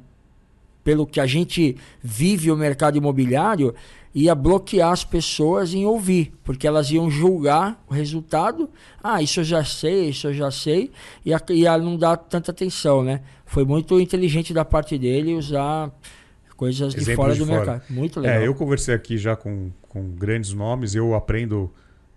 pelo 0.87 1.05
que 1.05 1.19
a 1.19 1.27
gente 1.27 1.77
vive 2.01 2.49
o 2.49 2.57
mercado 2.57 2.97
imobiliário, 2.97 3.75
ia 4.15 4.37
bloquear 4.37 4.93
as 4.93 5.05
pessoas 5.05 5.75
em 5.75 5.85
ouvir, 5.85 6.33
porque 6.45 6.65
elas 6.65 6.93
iam 6.93 7.11
julgar 7.11 7.85
o 7.89 7.93
resultado. 7.93 8.71
Ah, 9.03 9.21
isso 9.21 9.41
eu 9.41 9.45
já 9.45 9.65
sei, 9.65 10.11
isso 10.11 10.29
eu 10.29 10.33
já 10.33 10.49
sei, 10.49 10.93
e 11.25 11.35
a, 11.35 11.43
ia 11.51 11.77
não 11.77 11.97
dar 11.97 12.17
tanta 12.17 12.53
atenção, 12.53 13.03
né? 13.03 13.23
Foi 13.45 13.65
muito 13.65 13.99
inteligente 13.99 14.55
da 14.55 14.65
parte 14.65 14.97
dele 14.97 15.35
usar 15.35 15.91
coisas 16.57 16.95
de 16.95 17.17
fora 17.17 17.35
do 17.35 17.45
fora. 17.45 17.59
mercado. 17.59 17.83
Muito 17.91 18.21
legal. 18.21 18.43
É, 18.43 18.47
eu 18.47 18.55
conversei 18.55 18.95
aqui 18.95 19.19
já 19.19 19.35
com, 19.35 19.73
com 19.89 20.13
grandes 20.13 20.53
nomes, 20.53 20.95
eu 20.95 21.17
aprendo 21.17 21.69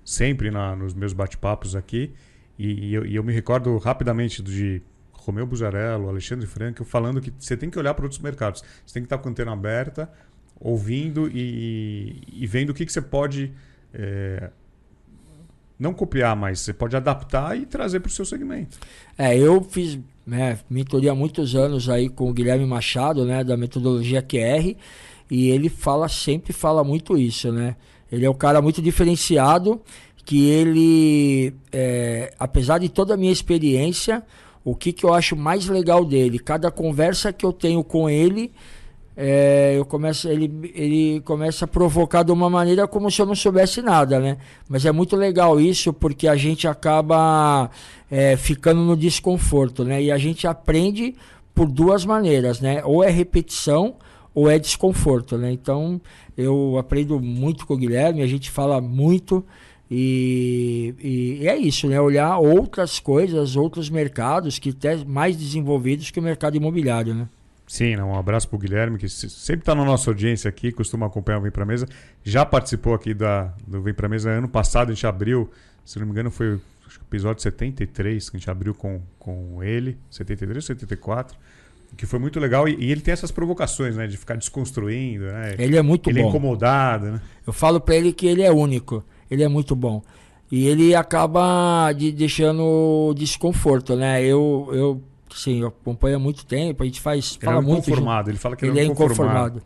sempre 0.06 0.52
na, 0.52 0.76
nos 0.76 0.94
meus 0.94 1.12
bate-papos 1.12 1.76
aqui, 1.76 2.14
e, 2.56 2.90
e, 2.90 2.94
eu, 2.94 3.04
e, 3.04 3.16
eu, 3.16 3.24
me 3.24 3.34
recordo 3.34 3.76
rapidamente 3.80 4.44
de 4.44 4.80
Romeu 5.24 5.46
Buzarello, 5.46 6.10
Alexandre 6.10 6.48
Franco, 6.48 6.84
falando 6.84 7.22
que 7.22 7.34
você 7.38 7.56
tem 7.56 7.70
que 7.70 7.78
olhar 7.78 7.94
para 7.94 8.06
outros 8.06 8.22
mercados, 8.22 8.64
você 8.86 8.94
tem 8.94 9.04
que 9.04 9.08
estar 9.08 9.18
com 9.18 9.28
a 9.28 9.32
antena 9.32 9.54
aberta, 9.54 10.10
ouvindo 10.60 11.30
e, 11.32 12.22
e 12.34 12.48
vendo 12.48 12.72
o 12.72 12.74
que, 12.74 12.86
que 12.86 12.92
você 12.92 13.02
pode 13.02 13.54
é, 13.94 14.50
não 15.80 15.94
copiar, 15.94 16.36
mas 16.36 16.60
você 16.60 16.74
pode 16.74 16.96
adaptar 16.96 17.58
e 17.58 17.66
trazer 17.66 18.00
para 18.02 18.10
o 18.10 18.12
seu 18.12 18.26
segmento. 18.26 18.78
É, 19.18 19.38
eu 19.38 19.64
fiz 19.64 19.98
né, 20.26 20.60
mentoria 20.70 21.12
há 21.12 21.16
muitos 21.16 21.56
anos 21.56 21.90
aí 21.90 22.10
com 22.10 22.30
o 22.30 22.34
Guilherme 22.34 22.66
Machado, 22.66 23.26
né, 23.26 23.44
da 23.44 23.58
metodologia 23.58 24.22
QR, 24.22 24.76
e 25.32 25.50
ele 25.50 25.70
fala 25.70 26.08
sempre 26.10 26.54
fala 26.54 26.84
muito 26.84 27.18
isso, 27.18 27.52
né? 27.52 27.76
Ele 28.12 28.26
é 28.26 28.30
um 28.30 28.34
cara 28.34 28.62
muito 28.62 28.82
diferenciado, 28.82 29.82
que 30.26 30.50
ele, 30.50 31.54
é, 31.72 32.34
apesar 32.38 32.80
de 32.80 32.90
toda 32.90 33.14
a 33.14 33.18
minha 33.18 33.32
experiência, 33.32 34.24
o 34.72 34.76
que, 34.76 34.94
que 34.94 35.04
eu 35.04 35.14
acho 35.14 35.36
mais 35.36 35.68
legal 35.68 36.06
dele, 36.06 36.38
cada 36.38 36.70
conversa 36.70 37.34
que 37.34 37.46
eu 37.46 37.52
tenho 37.52 37.84
com 37.84 38.10
ele, 38.10 38.52
é, 39.18 39.74
eu 39.76 39.84
começo, 39.84 40.30
ele, 40.30 40.72
ele 40.74 41.22
começa 41.22 41.66
a 41.66 41.68
provocar 41.68 42.24
de 42.24 42.32
uma 42.32 42.50
maneira 42.50 42.88
como 42.88 43.12
se 43.12 43.22
eu 43.22 43.26
não 43.26 43.36
soubesse 43.36 43.82
nada, 43.82 44.20
né? 44.20 44.38
Mas 44.70 44.86
é 44.86 44.92
muito 44.92 45.16
legal 45.16 45.60
isso 45.60 45.92
porque 45.92 46.28
a 46.28 46.38
gente 46.38 46.68
acaba 46.68 47.70
é, 48.10 48.38
ficando 48.38 48.82
no 48.82 48.96
desconforto, 48.96 49.84
né? 49.84 50.02
E 50.02 50.12
a 50.12 50.18
gente 50.18 50.48
aprende 50.48 51.16
por 51.54 51.70
duas 51.70 52.06
maneiras, 52.06 52.62
né? 52.62 52.82
Ou 52.86 53.04
é 53.04 53.10
repetição 53.10 53.96
ou 54.34 54.50
é 54.50 54.58
desconforto, 54.58 55.38
né? 55.38 55.52
Então 55.52 56.00
eu 56.38 56.78
aprendo 56.78 57.20
muito 57.20 57.68
com 57.68 57.74
o 57.74 57.78
Guilherme, 57.78 58.22
a 58.22 58.28
gente 58.28 58.50
fala 58.50 58.80
muito 58.80 59.44
e, 59.92 60.94
e, 61.42 61.48
é 61.48 61.58
isso, 61.58 61.88
né? 61.88 62.00
Olhar 62.00 62.38
outras 62.38 63.00
coisas, 63.00 63.56
outros 63.56 63.90
mercados 63.90 64.60
que 64.60 64.70
até 64.70 65.04
mais 65.04 65.36
desenvolvidos 65.36 66.12
que 66.12 66.20
o 66.20 66.24
mercado 66.24 66.56
imobiliário, 66.56 67.14
né? 67.16 67.28
Sim, 67.66 67.96
um 67.98 68.16
abraço 68.16 68.48
para 68.48 68.56
o 68.56 68.60
Guilherme, 68.60 68.98
que 68.98 69.08
sempre 69.08 69.62
está 69.62 69.76
na 69.76 69.86
nossa 69.86 70.10
audiência 70.10 70.50
aqui, 70.50 70.72
costuma 70.72 71.06
acompanhar 71.06 71.38
o 71.38 71.42
Vem 71.42 71.52
Pra 71.52 71.66
Mesa. 71.66 71.88
Já 72.24 72.44
participou 72.44 72.96
aqui 72.96 73.14
da, 73.14 73.54
do 73.68 73.82
Vem 73.82 73.94
Pra 73.94 74.10
Mesa 74.10 74.32
ano 74.32 74.48
passado, 74.48 74.90
a 74.90 74.94
gente 74.94 75.06
abriu, 75.06 75.50
se 75.86 76.00
não 76.00 76.06
me 76.06 76.12
engano, 76.12 76.32
foi 76.32 76.56
o 76.56 76.62
episódio 77.08 77.42
73 77.42 78.30
que 78.30 78.38
a 78.38 78.40
gente 78.40 78.50
abriu 78.50 78.74
com, 78.74 79.00
com 79.20 79.64
ele, 79.64 79.98
73 80.10 80.58
ou 80.58 80.62
74, 80.62 81.38
que 81.96 82.08
foi 82.08 82.18
muito 82.18 82.40
legal. 82.40 82.68
E, 82.68 82.76
e, 82.76 82.92
ele 82.92 83.02
tem 83.02 83.12
essas 83.12 83.32
provocações, 83.32 83.96
né? 83.96 84.08
De 84.08 84.18
ficar 84.18 84.36
desconstruindo, 84.36 85.26
né? 85.26 85.56
Ele 85.58 85.78
é 85.78 85.82
muito 85.82 86.10
ele 86.10 86.22
bom. 86.22 86.28
Ele 86.28 86.28
é 86.28 86.30
incomodado, 86.30 87.06
né? 87.12 87.22
Eu 87.46 87.54
falo 87.54 87.80
para 87.80 87.96
ele 87.96 88.14
que 88.14 88.26
ele 88.26 88.42
é 88.42 88.52
único, 88.52 89.04
ele 89.30 89.44
é 89.44 89.48
muito 89.48 89.76
bom. 89.76 90.02
E 90.52 90.68
ele 90.68 90.96
acaba 90.96 91.92
de, 91.94 92.12
deixando 92.12 93.14
desconforto, 93.16 93.96
né? 93.96 94.24
Eu, 94.24 94.70
eu 94.72 95.04
Sim, 95.34 95.66
acompanha 95.66 96.18
há 96.18 96.20
muito 96.20 96.46
tempo, 96.46 96.84
a 96.84 96.86
gente 96.86 97.00
faz. 97.00 97.38
Ele 97.38 97.46
fala 97.46 97.60
é 97.60 97.62
muito. 97.62 97.88
Inconformado, 97.88 98.30
ele 98.30 98.38
fala 98.38 98.56
que 98.56 98.66
ele, 98.66 98.80
é 98.80 98.84
inconformado. 98.84 99.62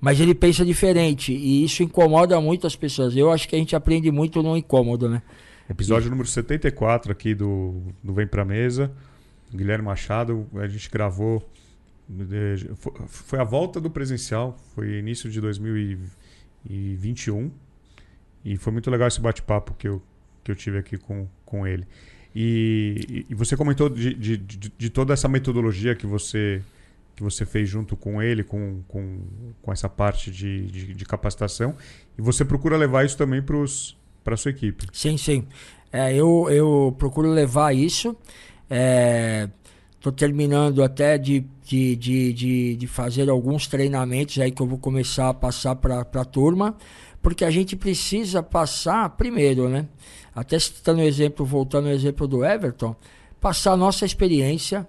Mas 0.00 0.20
ele 0.20 0.34
pensa 0.34 0.64
diferente 0.64 1.32
e 1.32 1.64
isso 1.64 1.82
incomoda 1.82 2.40
muito 2.40 2.66
as 2.66 2.76
pessoas. 2.76 3.16
Eu 3.16 3.32
acho 3.32 3.48
que 3.48 3.56
a 3.56 3.58
gente 3.58 3.74
aprende 3.74 4.10
muito 4.10 4.42
no 4.42 4.56
incômodo, 4.56 5.08
né? 5.08 5.22
Episódio 5.70 6.08
e... 6.08 6.10
número 6.10 6.28
74 6.28 7.10
aqui 7.10 7.34
do, 7.34 7.80
do 8.02 8.12
Vem 8.12 8.26
Pra 8.26 8.44
Mesa. 8.44 8.92
Guilherme 9.54 9.84
Machado, 9.84 10.46
a 10.56 10.66
gente 10.66 10.90
gravou. 10.90 11.48
Foi 13.06 13.38
a 13.38 13.44
volta 13.44 13.80
do 13.80 13.88
presencial, 13.88 14.58
foi 14.74 14.98
início 14.98 15.30
de 15.30 15.40
2021. 15.40 17.50
E 18.44 18.56
foi 18.56 18.72
muito 18.72 18.90
legal 18.90 19.08
esse 19.08 19.20
bate-papo 19.20 19.74
que 19.74 19.88
eu, 19.88 20.02
que 20.42 20.50
eu 20.50 20.56
tive 20.56 20.78
aqui 20.78 20.98
com, 20.98 21.26
com 21.44 21.66
ele. 21.66 21.86
E, 22.34 23.26
e 23.30 23.34
você 23.34 23.56
comentou 23.56 23.88
de, 23.88 24.12
de, 24.12 24.36
de, 24.36 24.72
de, 24.76 24.90
toda 24.90 25.14
essa 25.14 25.28
metodologia 25.28 25.94
que 25.94 26.04
você, 26.04 26.60
que 27.14 27.22
você 27.22 27.46
fez 27.46 27.68
junto 27.68 27.96
com 27.96 28.20
ele, 28.20 28.42
com, 28.42 28.82
com, 28.88 29.20
com 29.62 29.72
essa 29.72 29.88
parte 29.88 30.30
de, 30.32 30.66
de, 30.66 30.94
de 30.94 31.04
capacitação, 31.04 31.76
e 32.18 32.22
você 32.22 32.44
procura 32.44 32.76
levar 32.76 33.06
isso 33.06 33.16
também 33.16 33.40
para 33.40 34.34
a 34.34 34.36
sua 34.36 34.50
equipe. 34.50 34.86
Sim, 34.92 35.16
sim. 35.16 35.46
É, 35.92 36.12
eu, 36.12 36.48
eu 36.50 36.94
procuro 36.98 37.30
levar 37.30 37.72
isso. 37.72 38.16
Estou 39.96 40.12
é, 40.12 40.16
terminando 40.16 40.82
até 40.82 41.16
de, 41.16 41.46
de, 41.64 41.94
de, 41.94 42.32
de, 42.32 42.76
de, 42.76 42.86
fazer 42.88 43.30
alguns 43.30 43.68
treinamentos 43.68 44.40
aí 44.40 44.50
que 44.50 44.60
eu 44.60 44.66
vou 44.66 44.78
começar 44.78 45.28
a 45.28 45.34
passar 45.34 45.76
para 45.76 46.00
a 46.00 46.24
turma, 46.24 46.76
porque 47.24 47.44
a 47.44 47.50
gente 47.50 47.74
precisa 47.74 48.42
passar 48.42 49.08
primeiro, 49.16 49.68
né? 49.68 49.86
até 50.34 50.58
citando 50.58 51.00
o 51.00 51.04
exemplo, 51.04 51.46
voltando 51.46 51.86
ao 51.88 51.94
exemplo 51.94 52.26
do 52.26 52.44
Everton, 52.44 52.94
passar 53.40 53.72
a 53.72 53.76
nossa 53.76 54.04
experiência, 54.04 54.86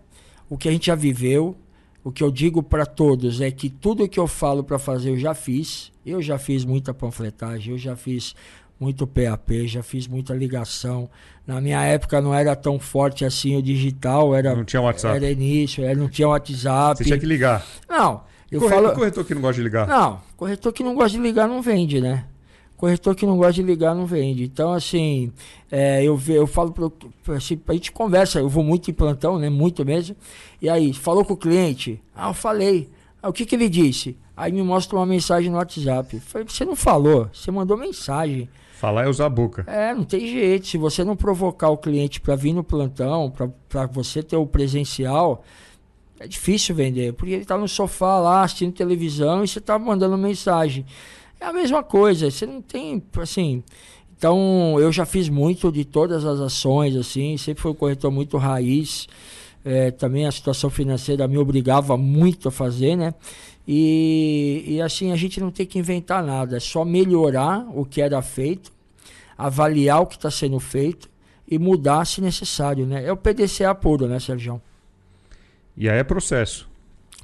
o 0.49 0.57
que 0.57 0.67
a 0.67 0.71
gente 0.71 0.87
já 0.87 0.95
viveu. 0.95 1.55
O 2.03 2.11
que 2.11 2.23
eu 2.23 2.29
digo 2.29 2.61
para 2.61 2.85
todos 2.85 3.41
é 3.41 3.49
que 3.49 3.67
tudo 3.67 4.07
que 4.07 4.19
eu 4.19 4.27
falo 4.27 4.63
para 4.63 4.77
fazer 4.77 5.09
eu 5.09 5.17
já 5.17 5.33
fiz. 5.33 5.91
Eu 6.05 6.21
já 6.21 6.37
fiz 6.37 6.63
muita 6.63 6.93
panfletagem, 6.93 7.71
eu 7.71 7.79
já 7.79 7.95
fiz 7.95 8.35
muito 8.79 9.07
PAP, 9.07 9.65
já 9.65 9.81
fiz 9.81 10.07
muita 10.07 10.31
ligação. 10.31 11.09
Na 11.47 11.59
minha 11.59 11.81
época 11.83 12.21
não 12.21 12.31
era 12.31 12.55
tão 12.55 12.77
forte 12.77 13.25
assim 13.25 13.55
o 13.55 13.61
digital, 13.61 14.35
era 14.35 14.55
não 14.55 14.63
tinha 14.63 14.83
WhatsApp. 14.83 15.15
Era 15.15 15.31
início, 15.31 15.83
era, 15.83 15.95
não 15.95 16.07
tinha 16.07 16.27
WhatsApp. 16.27 16.99
Você 16.99 17.05
tinha 17.05 17.17
que 17.17 17.25
ligar. 17.25 17.65
Não, 17.89 18.21
eu 18.51 18.59
corretor, 18.59 18.83
falo 18.83 18.95
corretor 18.95 19.25
que 19.25 19.35
não 19.35 19.41
gosta 19.41 19.55
de 19.55 19.63
ligar. 19.63 19.87
Não, 19.87 20.21
corretor 20.37 20.73
que 20.73 20.83
não 20.83 20.95
gosta 20.95 21.17
de 21.17 21.23
ligar 21.23 21.47
não 21.47 21.61
vende, 21.61 21.99
né? 21.99 22.25
corretor 22.77 23.15
que 23.15 23.25
não 23.25 23.37
gosta 23.37 23.53
de 23.53 23.63
ligar 23.63 23.95
não 23.95 24.05
vende. 24.05 24.43
Então, 24.43 24.73
assim, 24.73 25.31
é, 25.71 26.03
eu, 26.03 26.19
eu 26.27 26.47
falo 26.47 26.71
para 26.71 27.35
assim, 27.35 27.59
a 27.67 27.73
gente 27.73 27.91
conversa, 27.91 28.39
eu 28.39 28.49
vou 28.49 28.63
muito 28.63 28.89
em 28.91 28.93
plantão, 28.93 29.39
né? 29.39 29.49
Muito 29.49 29.85
mesmo. 29.85 30.15
E 30.61 30.69
aí, 30.69 30.93
falou 30.93 31.23
com 31.25 31.33
o 31.33 31.37
cliente? 31.37 32.01
Ah, 32.13 32.29
eu 32.29 32.33
falei. 32.33 32.89
Ah, 33.21 33.29
o 33.29 33.33
que, 33.33 33.45
que 33.45 33.55
ele 33.55 33.69
disse? 33.69 34.17
Aí 34.35 34.51
me 34.51 34.61
mostra 34.61 34.97
uma 34.97 35.05
mensagem 35.05 35.49
no 35.49 35.57
WhatsApp. 35.57 36.19
falei, 36.19 36.47
você 36.47 36.65
não 36.65 36.75
falou, 36.75 37.29
você 37.33 37.49
mandou 37.49 37.77
mensagem. 37.77 38.49
Falar 38.73 39.05
é 39.05 39.09
usar 39.09 39.27
a 39.27 39.29
boca. 39.29 39.63
É, 39.67 39.93
não 39.93 40.03
tem 40.03 40.27
jeito. 40.27 40.67
Se 40.67 40.77
você 40.77 41.03
não 41.03 41.15
provocar 41.15 41.69
o 41.69 41.77
cliente 41.77 42.19
para 42.19 42.35
vir 42.35 42.53
no 42.53 42.63
plantão, 42.63 43.31
para 43.69 43.87
você 43.87 44.21
ter 44.21 44.35
o 44.35 44.45
presencial, 44.45 45.43
é 46.19 46.27
difícil 46.27 46.75
vender. 46.75 47.13
Porque 47.13 47.33
ele 47.33 47.41
está 47.41 47.57
no 47.57 47.67
sofá 47.67 48.19
lá 48.19 48.43
assistindo 48.43 48.73
televisão 48.73 49.43
e 49.43 49.47
você 49.47 49.59
está 49.59 49.77
mandando 49.77 50.17
mensagem. 50.17 50.85
É 51.39 51.45
a 51.45 51.53
mesma 51.53 51.83
coisa, 51.83 52.31
você 52.31 52.45
não 52.45 52.61
tem, 52.61 53.01
assim. 53.17 53.63
Então, 54.17 54.77
eu 54.79 54.91
já 54.91 55.05
fiz 55.05 55.27
muito 55.27 55.71
de 55.71 55.83
todas 55.83 56.23
as 56.23 56.39
ações, 56.39 56.95
assim, 56.95 57.37
sempre 57.37 57.61
fui 57.61 57.71
um 57.71 57.75
corretor 57.75 58.09
muito 58.09 58.37
raiz. 58.37 59.07
É, 59.63 59.91
também 59.91 60.25
a 60.25 60.31
situação 60.31 60.69
financeira 60.69 61.27
me 61.27 61.37
obrigava 61.37 61.97
muito 61.97 62.47
a 62.47 62.51
fazer, 62.51 62.95
né? 62.95 63.13
E, 63.67 64.63
e 64.67 64.81
assim, 64.81 65.11
a 65.11 65.15
gente 65.15 65.39
não 65.39 65.49
tem 65.49 65.65
que 65.65 65.79
inventar 65.79 66.23
nada, 66.23 66.57
é 66.57 66.59
só 66.59 66.85
melhorar 66.85 67.65
o 67.73 67.83
que 67.83 67.99
era 67.99 68.21
feito, 68.21 68.71
avaliar 69.35 70.01
o 70.01 70.05
que 70.05 70.15
está 70.15 70.29
sendo 70.29 70.59
feito 70.59 71.09
e 71.47 71.57
mudar 71.57 72.05
se 72.05 72.21
necessário, 72.21 72.85
né? 72.85 73.05
É 73.05 73.11
o 73.11 73.17
PDCA 73.17 73.73
puro, 73.73 74.07
né, 74.07 74.19
Sérgio? 74.19 74.61
E 75.77 75.89
aí 75.89 75.97
é 75.97 76.03
processo. 76.03 76.67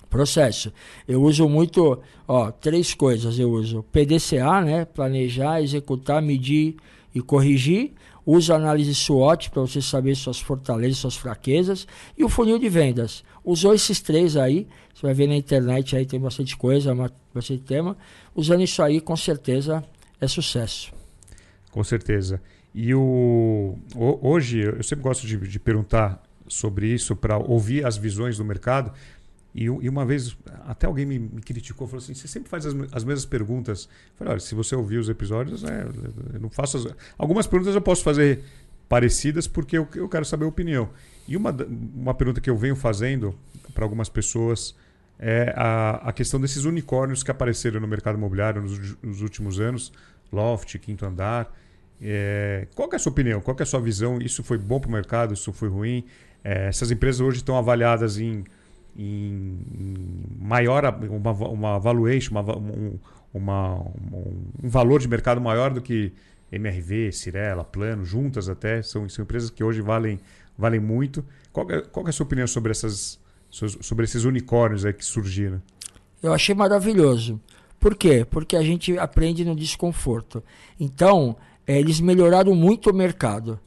Processo. 0.10 0.74
Eu 1.08 1.22
uso 1.24 1.48
muito, 1.48 2.02
ó, 2.28 2.52
três 2.52 2.94
coisas 2.94 3.40
eu 3.40 3.50
uso. 3.50 3.84
PDCA, 3.92 4.62
né? 4.62 4.84
Planejar, 4.84 5.62
executar, 5.62 6.22
medir 6.22 6.76
e 7.16 7.22
corrigir. 7.22 7.94
Uso 8.26 8.54
análise 8.54 8.94
SWOT 8.94 9.50
para 9.50 9.62
você 9.62 9.82
saber 9.82 10.16
suas 10.16 10.40
fortalezas, 10.40 10.98
suas 10.98 11.16
fraquezas. 11.16 11.88
E 12.18 12.24
o 12.24 12.30
funil 12.30 12.60
de 12.60 12.68
vendas. 12.68 13.24
Usou 13.44 13.74
esses 13.74 14.02
três 14.02 14.38
aí, 14.38 14.68
você 14.94 15.08
vai 15.08 15.14
ver 15.14 15.28
na 15.28 15.36
internet 15.36 15.96
aí, 15.96 16.06
tem 16.06 16.20
bastante 16.20 16.56
coisa, 16.56 16.94
bastante 17.34 17.64
tema. 17.64 17.98
Usando 18.36 18.62
isso 18.62 18.84
aí, 18.84 19.02
com 19.02 19.16
certeza, 19.16 19.84
é 20.20 20.28
sucesso. 20.28 20.94
Com 21.72 21.84
certeza. 21.84 22.42
E 22.76 22.94
o, 22.94 23.78
hoje, 23.96 24.60
eu 24.60 24.84
sempre 24.84 25.04
gosto 25.04 25.26
de, 25.26 25.38
de 25.38 25.60
perguntar 25.60 26.22
sobre 26.52 26.88
isso 26.88 27.16
para 27.16 27.38
ouvir 27.38 27.86
as 27.86 27.98
visões 27.98 28.38
do 28.38 28.46
mercado. 28.46 28.92
E, 29.54 29.66
e, 29.66 29.90
uma 29.90 30.06
vez, 30.06 30.38
até 30.66 30.88
alguém 30.88 31.06
me, 31.06 31.20
me, 31.20 31.42
criticou, 31.42 31.88
falou 31.88 32.02
assim: 32.02 32.14
você 32.14 32.28
sempre 32.28 32.50
faz 32.50 32.66
as, 32.66 32.74
as 32.92 33.04
mesmas 33.04 33.26
perguntas. 33.26 33.86
Eu 33.86 34.18
falei: 34.18 34.34
olha, 34.34 34.40
se 34.40 34.56
você 34.56 34.76
ouvir 34.76 34.98
os 34.98 35.10
episódios, 35.10 35.64
né, 35.64 35.86
eu 36.34 36.40
não 36.40 36.50
faço. 36.50 36.78
As... 36.78 36.88
Algumas 37.18 37.48
perguntas 37.48 37.76
eu 37.76 37.82
posso 37.82 38.04
fazer 38.04 38.44
parecidas 38.88 39.48
porque 39.48 39.78
eu, 39.78 39.88
eu 39.96 40.08
quero 40.08 40.26
saber 40.26 40.46
a 40.46 40.48
opinião. 40.48 40.90
E 41.28 41.36
uma, 41.36 41.56
uma 41.96 42.14
pergunta 42.14 42.42
que 42.42 42.50
eu 42.50 42.58
venho 42.58 42.76
fazendo 42.76 43.36
para 43.74 43.86
algumas 43.86 44.10
pessoas 44.10 44.76
é 45.18 45.54
a, 45.56 46.10
a 46.10 46.14
questão 46.14 46.40
desses 46.42 46.66
unicórnios 46.66 47.24
que 47.24 47.30
apareceram 47.30 47.80
no 47.80 47.88
mercado 47.88 48.18
imobiliário 48.18 48.62
nos, 48.62 48.98
nos 49.02 49.22
últimos 49.22 49.60
anos 49.60 49.94
Loft, 50.32 50.78
Quinto 50.80 51.06
Andar. 51.06 51.54
É, 52.02 52.68
qual 52.74 52.90
é 52.92 52.96
a 52.96 53.00
sua 53.00 53.12
opinião? 53.12 53.40
Qual 53.42 53.56
é 53.60 53.62
a 53.62 53.66
sua 53.66 53.80
visão? 53.80 54.18
Isso 54.20 54.44
foi 54.44 54.58
bom 54.58 54.80
para 54.80 54.90
o 54.90 54.92
mercado? 54.92 55.34
Isso 55.34 55.54
foi 55.54 55.70
ruim? 55.70 56.04
É, 56.44 56.68
essas 56.68 56.92
empresas 56.92 57.22
hoje 57.22 57.38
estão 57.38 57.58
avaliadas 57.58 58.18
em 58.18 58.44
em, 58.98 59.58
maior 60.40 60.84
uma, 61.10 61.32
uma 61.32 61.80
valuation, 61.80 62.32
uma, 62.32 62.58
um, 62.58 63.00
uma, 63.34 63.80
um 64.62 64.70
valor 64.70 65.00
de 65.00 65.08
mercado 65.08 65.40
maior 65.40 65.72
do 65.72 65.82
que 65.82 66.12
MRV, 66.52 67.12
Cirela, 67.12 67.64
Plano, 67.64 68.04
juntas 68.04 68.50
até, 68.50 68.82
são, 68.82 69.08
são 69.08 69.24
empresas 69.24 69.50
que 69.50 69.64
hoje 69.64 69.82
valem, 69.82 70.20
valem 70.58 70.80
muito. 70.80 71.24
Qual 71.52 71.70
é, 71.72 71.82
qual 71.82 72.06
é 72.06 72.10
a 72.10 72.14
sua 72.14 72.26
opinião 72.26 72.48
sobre, 72.48 72.72
essas, 72.72 73.20
sobre 73.50 74.06
esses 74.06 74.26
unicórnios 74.26 74.86
aí 74.86 74.94
que 74.94 75.06
surgiram? 75.06 75.62
Eu 76.22 76.34
achei 76.34 76.54
maravilhoso. 76.54 77.40
Por 77.80 77.96
quê? 77.96 78.26
Porque 78.30 78.56
a 78.56 78.62
gente 78.62 78.98
aprende 79.00 79.44
no 79.44 79.56
desconforto. 79.56 80.44
Então, 80.80 81.36
é, 81.66 81.80
eles 81.80 82.00
melhoraram 82.00 82.54
muito 82.54 82.92
o 82.92 82.94
mercado. 82.94 83.60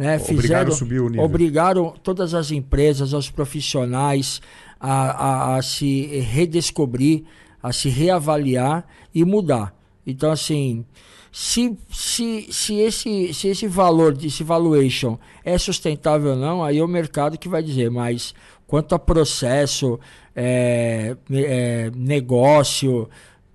Né? 0.00 0.16
Obrigaram 0.16 0.40
Fizeram, 0.40 0.72
subir 0.72 1.00
o 1.00 1.10
nível. 1.10 1.22
Obrigaram 1.22 1.94
todas 2.02 2.32
as 2.32 2.50
empresas, 2.50 3.12
os 3.12 3.30
profissionais, 3.30 4.40
a, 4.80 4.92
a, 4.92 5.56
a 5.56 5.62
se 5.62 6.06
redescobrir, 6.20 7.24
a 7.62 7.70
se 7.70 7.90
reavaliar 7.90 8.86
e 9.14 9.26
mudar. 9.26 9.74
Então, 10.06 10.32
assim, 10.32 10.86
se, 11.30 11.76
se, 11.92 12.48
se, 12.50 12.76
esse, 12.76 13.34
se 13.34 13.48
esse 13.48 13.66
valor, 13.66 14.16
esse 14.24 14.42
valuation 14.42 15.18
é 15.44 15.58
sustentável 15.58 16.30
ou 16.30 16.36
não, 16.36 16.64
aí 16.64 16.78
é 16.78 16.82
o 16.82 16.88
mercado 16.88 17.36
que 17.36 17.46
vai 17.46 17.62
dizer, 17.62 17.90
mas 17.90 18.34
quanto 18.66 18.94
a 18.94 18.98
processo, 18.98 20.00
é, 20.34 21.14
é, 21.30 21.90
negócio, 21.94 23.06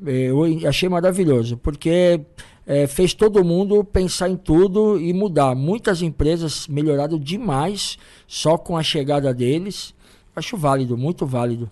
é, 0.06 0.30
eu 0.30 0.44
achei 0.70 0.88
maravilhoso, 0.88 1.58
porque 1.58 2.22
é, 2.66 2.88
fez 2.88 3.14
todo 3.14 3.44
mundo 3.44 3.84
pensar 3.84 4.30
em 4.30 4.36
tudo 4.36 5.00
e 5.00 5.14
mudar. 5.14 5.56
Muitas 5.56 6.02
empresas 6.02 6.68
melhoraram 6.68 7.20
demais 7.20 7.98
só 8.28 8.58
com 8.58 8.78
a 8.78 8.84
chegada 8.84 9.34
deles. 9.34 9.94
Acho 10.36 10.58
válido, 10.58 10.98
muito 10.98 11.26
válido. 11.26 11.70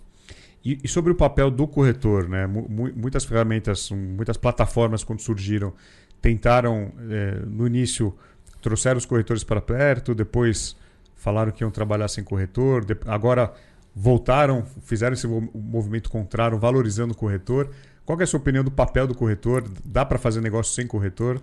E, 0.64 0.80
e 0.84 0.88
sobre 0.88 1.12
o 1.12 1.16
papel 1.16 1.52
do 1.52 1.68
corretor, 1.68 2.30
né? 2.30 2.48
muitas 2.48 3.26
ferramentas, 3.26 3.92
muitas 3.92 4.38
plataformas 4.38 5.04
quando 5.04 5.20
surgiram 5.20 5.74
tentaram 6.22 6.90
é, 7.10 7.42
no 7.46 7.68
início 7.68 8.16
trouxeram 8.62 8.98
os 8.98 9.06
corretores 9.06 9.44
para 9.44 9.60
perto, 9.60 10.16
depois 10.16 10.74
falaram 11.16 11.52
que 11.52 11.66
iam 11.66 11.70
trabalhar 11.70 12.08
sem 12.08 12.24
corretor, 12.24 12.86
agora 13.06 13.54
voltaram, 13.94 14.66
fizeram 14.84 15.14
esse 15.14 15.28
movimento 15.28 16.10
contrário, 16.10 16.58
valorizando 16.58 17.14
o 17.14 17.18
corretor. 17.18 17.70
Qual 18.06 18.20
é 18.20 18.24
a 18.24 18.28
sua 18.28 18.40
opinião 18.40 18.64
do 18.64 18.72
papel 18.72 19.08
do 19.08 19.16
corretor? 19.16 19.64
Dá 19.84 20.06
para 20.06 20.20
fazer 20.20 20.42
negócio 20.42 20.74
sem 20.74 20.86
corretor? 20.86 21.42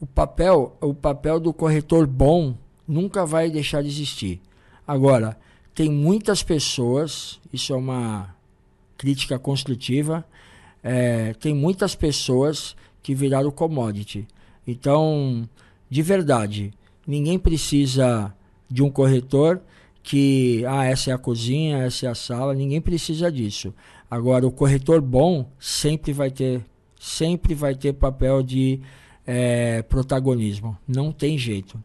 O 0.00 0.06
papel, 0.06 0.76
o 0.80 0.94
papel 0.94 1.40
do 1.40 1.52
corretor 1.52 2.06
bom 2.06 2.56
nunca 2.86 3.26
vai 3.26 3.50
deixar 3.50 3.82
de 3.82 3.88
existir. 3.88 4.40
Agora, 4.86 5.36
tem 5.74 5.90
muitas 5.90 6.42
pessoas, 6.42 7.40
isso 7.52 7.72
é 7.72 7.76
uma 7.76 8.34
crítica 8.96 9.38
construtiva, 9.38 10.24
é, 10.82 11.34
tem 11.34 11.54
muitas 11.54 11.94
pessoas 11.94 12.76
que 13.02 13.14
viraram 13.14 13.50
commodity. 13.50 14.26
Então, 14.66 15.48
de 15.88 16.02
verdade, 16.02 16.72
ninguém 17.06 17.38
precisa 17.38 18.34
de 18.70 18.82
um 18.82 18.90
corretor 18.90 19.60
que, 20.02 20.64
ah, 20.66 20.84
essa 20.84 21.10
é 21.10 21.14
a 21.14 21.18
cozinha, 21.18 21.78
essa 21.78 22.06
é 22.06 22.08
a 22.08 22.14
sala, 22.14 22.54
ninguém 22.54 22.80
precisa 22.80 23.30
disso. 23.30 23.74
Agora, 24.10 24.46
o 24.46 24.50
corretor 24.50 25.00
bom 25.00 25.50
sempre 25.58 26.12
vai 26.12 26.30
ter, 26.30 26.64
sempre 26.98 27.54
vai 27.54 27.74
ter 27.74 27.92
papel 27.92 28.42
de 28.42 28.80
é, 29.26 29.82
protagonismo. 29.82 30.76
Não 30.88 31.12
tem 31.12 31.38
jeito 31.38 31.78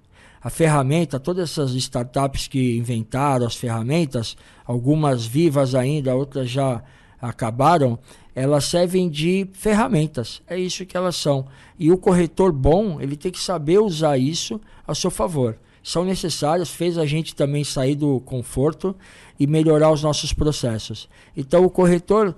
a 0.46 0.50
ferramenta, 0.52 1.20
todas 1.20 1.50
essas 1.50 1.72
startups 1.72 2.48
que 2.48 2.78
inventaram 2.78 3.48
as 3.48 3.56
ferramentas, 3.56 4.38
algumas 4.64 5.26
vivas 5.26 5.74
ainda, 5.74 6.14
outras 6.14 6.52
já 6.52 6.84
acabaram, 7.20 7.98
elas 8.36 8.66
servem 8.66 9.10
de 9.10 9.50
ferramentas. 9.54 10.44
É 10.48 10.56
isso 10.56 10.86
que 10.86 10.96
elas 10.96 11.16
são. 11.16 11.48
E 11.80 11.92
o 11.92 11.98
corretor 11.98 12.52
bom, 12.52 13.02
ele 13.02 13.18
tem 13.18 13.32
que 13.32 13.40
saber 13.40 13.80
usar 13.80 14.20
isso 14.20 14.62
a 14.88 14.94
seu 14.94 15.10
favor. 15.10 15.58
São 15.86 16.04
necessárias, 16.04 16.72
fez 16.72 16.98
a 16.98 17.06
gente 17.06 17.36
também 17.36 17.64
sair 17.64 17.94
do 17.94 18.20
conforto 18.22 18.96
e 19.40 19.46
melhorar 19.46 19.92
os 19.92 20.02
nossos 20.02 20.34
processos. 20.34 21.08
Então 21.38 21.64
o 21.64 21.70
corretor, 21.70 22.36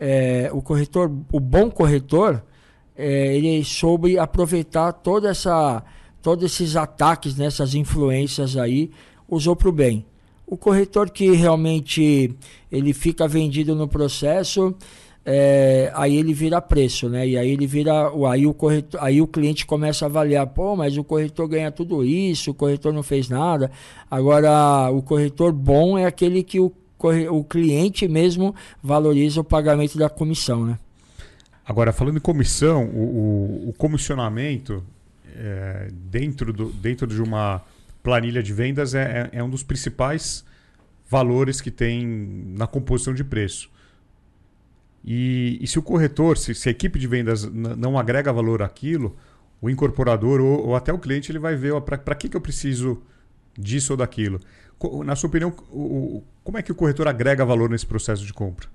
é, 0.00 0.50
o 0.52 0.60
corretor, 0.60 1.08
o 1.32 1.38
bom 1.38 1.70
corretor, 1.70 2.42
é, 2.96 3.36
ele 3.36 3.64
soube 3.64 4.18
aproveitar 4.18 4.92
toda 4.92 5.30
essa 5.30 5.84
todos 6.20 6.44
esses 6.44 6.74
ataques, 6.74 7.36
né, 7.36 7.48
influências 7.72 8.56
aí, 8.56 8.90
usou 9.28 9.54
para 9.54 9.68
o 9.68 9.72
bem. 9.72 10.04
O 10.44 10.56
corretor 10.56 11.08
que 11.08 11.30
realmente 11.30 12.34
ele 12.70 12.92
fica 12.92 13.28
vendido 13.28 13.76
no 13.76 13.86
processo, 13.86 14.74
é, 15.30 15.92
aí 15.94 16.16
ele 16.16 16.32
vira 16.32 16.58
preço, 16.58 17.06
né? 17.06 17.28
E 17.28 17.36
aí 17.36 17.50
ele 17.50 17.66
vira, 17.66 17.92
aí 18.30 18.46
o 18.46 18.54
corretor, 18.54 18.98
aí 19.02 19.20
o 19.20 19.26
cliente 19.26 19.66
começa 19.66 20.06
a 20.06 20.08
avaliar, 20.08 20.46
pô, 20.46 20.74
mas 20.74 20.96
o 20.96 21.04
corretor 21.04 21.46
ganha 21.46 21.70
tudo 21.70 22.02
isso, 22.02 22.52
o 22.52 22.54
corretor 22.54 22.94
não 22.94 23.02
fez 23.02 23.28
nada. 23.28 23.70
Agora, 24.10 24.88
o 24.90 25.02
corretor 25.02 25.52
bom 25.52 25.98
é 25.98 26.06
aquele 26.06 26.42
que 26.42 26.58
o, 26.58 26.72
o 27.30 27.44
cliente 27.44 28.08
mesmo 28.08 28.54
valoriza 28.82 29.42
o 29.42 29.44
pagamento 29.44 29.98
da 29.98 30.08
comissão, 30.08 30.64
né? 30.64 30.78
Agora, 31.62 31.92
falando 31.92 32.16
em 32.16 32.20
comissão, 32.20 32.86
o, 32.86 33.66
o, 33.66 33.68
o 33.68 33.74
comissionamento 33.74 34.82
é, 35.36 35.88
dentro, 35.92 36.54
do, 36.54 36.70
dentro 36.70 37.06
de 37.06 37.20
uma 37.20 37.60
planilha 38.02 38.42
de 38.42 38.54
vendas 38.54 38.94
é, 38.94 39.28
é, 39.30 39.38
é 39.40 39.44
um 39.44 39.50
dos 39.50 39.62
principais 39.62 40.42
valores 41.06 41.60
que 41.60 41.70
tem 41.70 42.06
na 42.56 42.66
composição 42.66 43.12
de 43.12 43.22
preço. 43.22 43.68
E, 45.04 45.58
e 45.60 45.66
se 45.66 45.78
o 45.78 45.82
corretor, 45.82 46.36
se, 46.36 46.54
se, 46.54 46.68
a 46.68 46.72
equipe 46.72 46.98
de 46.98 47.06
vendas 47.06 47.44
não 47.44 47.98
agrega 47.98 48.32
valor 48.32 48.62
àquilo, 48.62 49.16
o 49.60 49.70
incorporador 49.70 50.40
ou, 50.40 50.68
ou 50.68 50.76
até 50.76 50.92
o 50.92 50.98
cliente 50.98 51.30
ele 51.30 51.38
vai 51.38 51.56
ver 51.56 51.80
para 51.80 52.14
que, 52.14 52.28
que 52.28 52.36
eu 52.36 52.40
preciso 52.40 53.02
disso 53.56 53.92
ou 53.92 53.96
daquilo. 53.96 54.40
Na 55.04 55.16
sua 55.16 55.28
opinião, 55.28 55.52
o, 55.70 56.22
como 56.44 56.58
é 56.58 56.62
que 56.62 56.70
o 56.70 56.74
corretor 56.74 57.08
agrega 57.08 57.44
valor 57.44 57.68
nesse 57.68 57.86
processo 57.86 58.24
de 58.24 58.32
compra? 58.32 58.68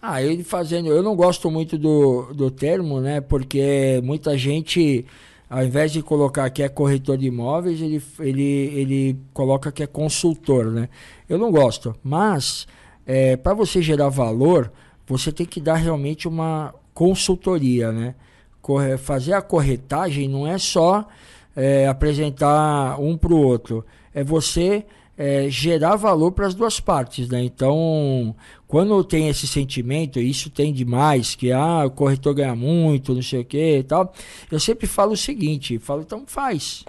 Ah, 0.00 0.22
ele 0.22 0.42
fazendo. 0.42 0.88
Eu 0.88 1.02
não 1.02 1.14
gosto 1.14 1.50
muito 1.50 1.78
do, 1.78 2.32
do 2.34 2.50
termo, 2.50 3.00
né? 3.00 3.20
Porque 3.20 4.00
muita 4.02 4.36
gente 4.36 5.06
ao 5.52 5.62
invés 5.62 5.92
de 5.92 6.02
colocar 6.02 6.48
que 6.48 6.62
é 6.62 6.68
corretor 6.68 7.18
de 7.18 7.26
imóveis, 7.26 7.78
ele, 7.78 8.02
ele, 8.20 8.42
ele 8.42 9.18
coloca 9.34 9.70
que 9.70 9.82
é 9.82 9.86
consultor, 9.86 10.72
né? 10.72 10.88
Eu 11.28 11.36
não 11.36 11.52
gosto, 11.52 11.94
mas 12.02 12.66
é, 13.04 13.36
para 13.36 13.52
você 13.52 13.82
gerar 13.82 14.08
valor, 14.08 14.72
você 15.12 15.30
tem 15.30 15.46
que 15.46 15.60
dar 15.60 15.74
realmente 15.74 16.26
uma 16.26 16.74
consultoria, 16.94 17.92
né? 17.92 18.14
Corre, 18.60 18.96
fazer 18.96 19.34
a 19.34 19.42
corretagem 19.42 20.28
não 20.28 20.46
é 20.46 20.56
só 20.56 21.06
é, 21.54 21.86
apresentar 21.86 22.98
um 23.00 23.16
para 23.16 23.32
o 23.32 23.42
outro, 23.42 23.84
é 24.14 24.24
você 24.24 24.84
é, 25.16 25.48
gerar 25.50 25.96
valor 25.96 26.32
para 26.32 26.46
as 26.46 26.54
duas 26.54 26.80
partes, 26.80 27.28
né? 27.28 27.42
Então, 27.44 28.34
quando 28.66 29.04
tem 29.04 29.28
esse 29.28 29.46
sentimento, 29.46 30.18
isso 30.18 30.48
tem 30.48 30.72
demais, 30.72 31.34
que 31.34 31.52
ah, 31.52 31.84
o 31.84 31.90
corretor 31.90 32.34
ganha 32.34 32.56
muito, 32.56 33.14
não 33.14 33.22
sei 33.22 33.40
o 33.40 33.44
que 33.44 33.78
e 33.78 33.82
tal, 33.82 34.12
eu 34.50 34.58
sempre 34.58 34.86
falo 34.86 35.12
o 35.12 35.16
seguinte, 35.16 35.78
falo, 35.78 36.02
então 36.02 36.24
faz. 36.26 36.84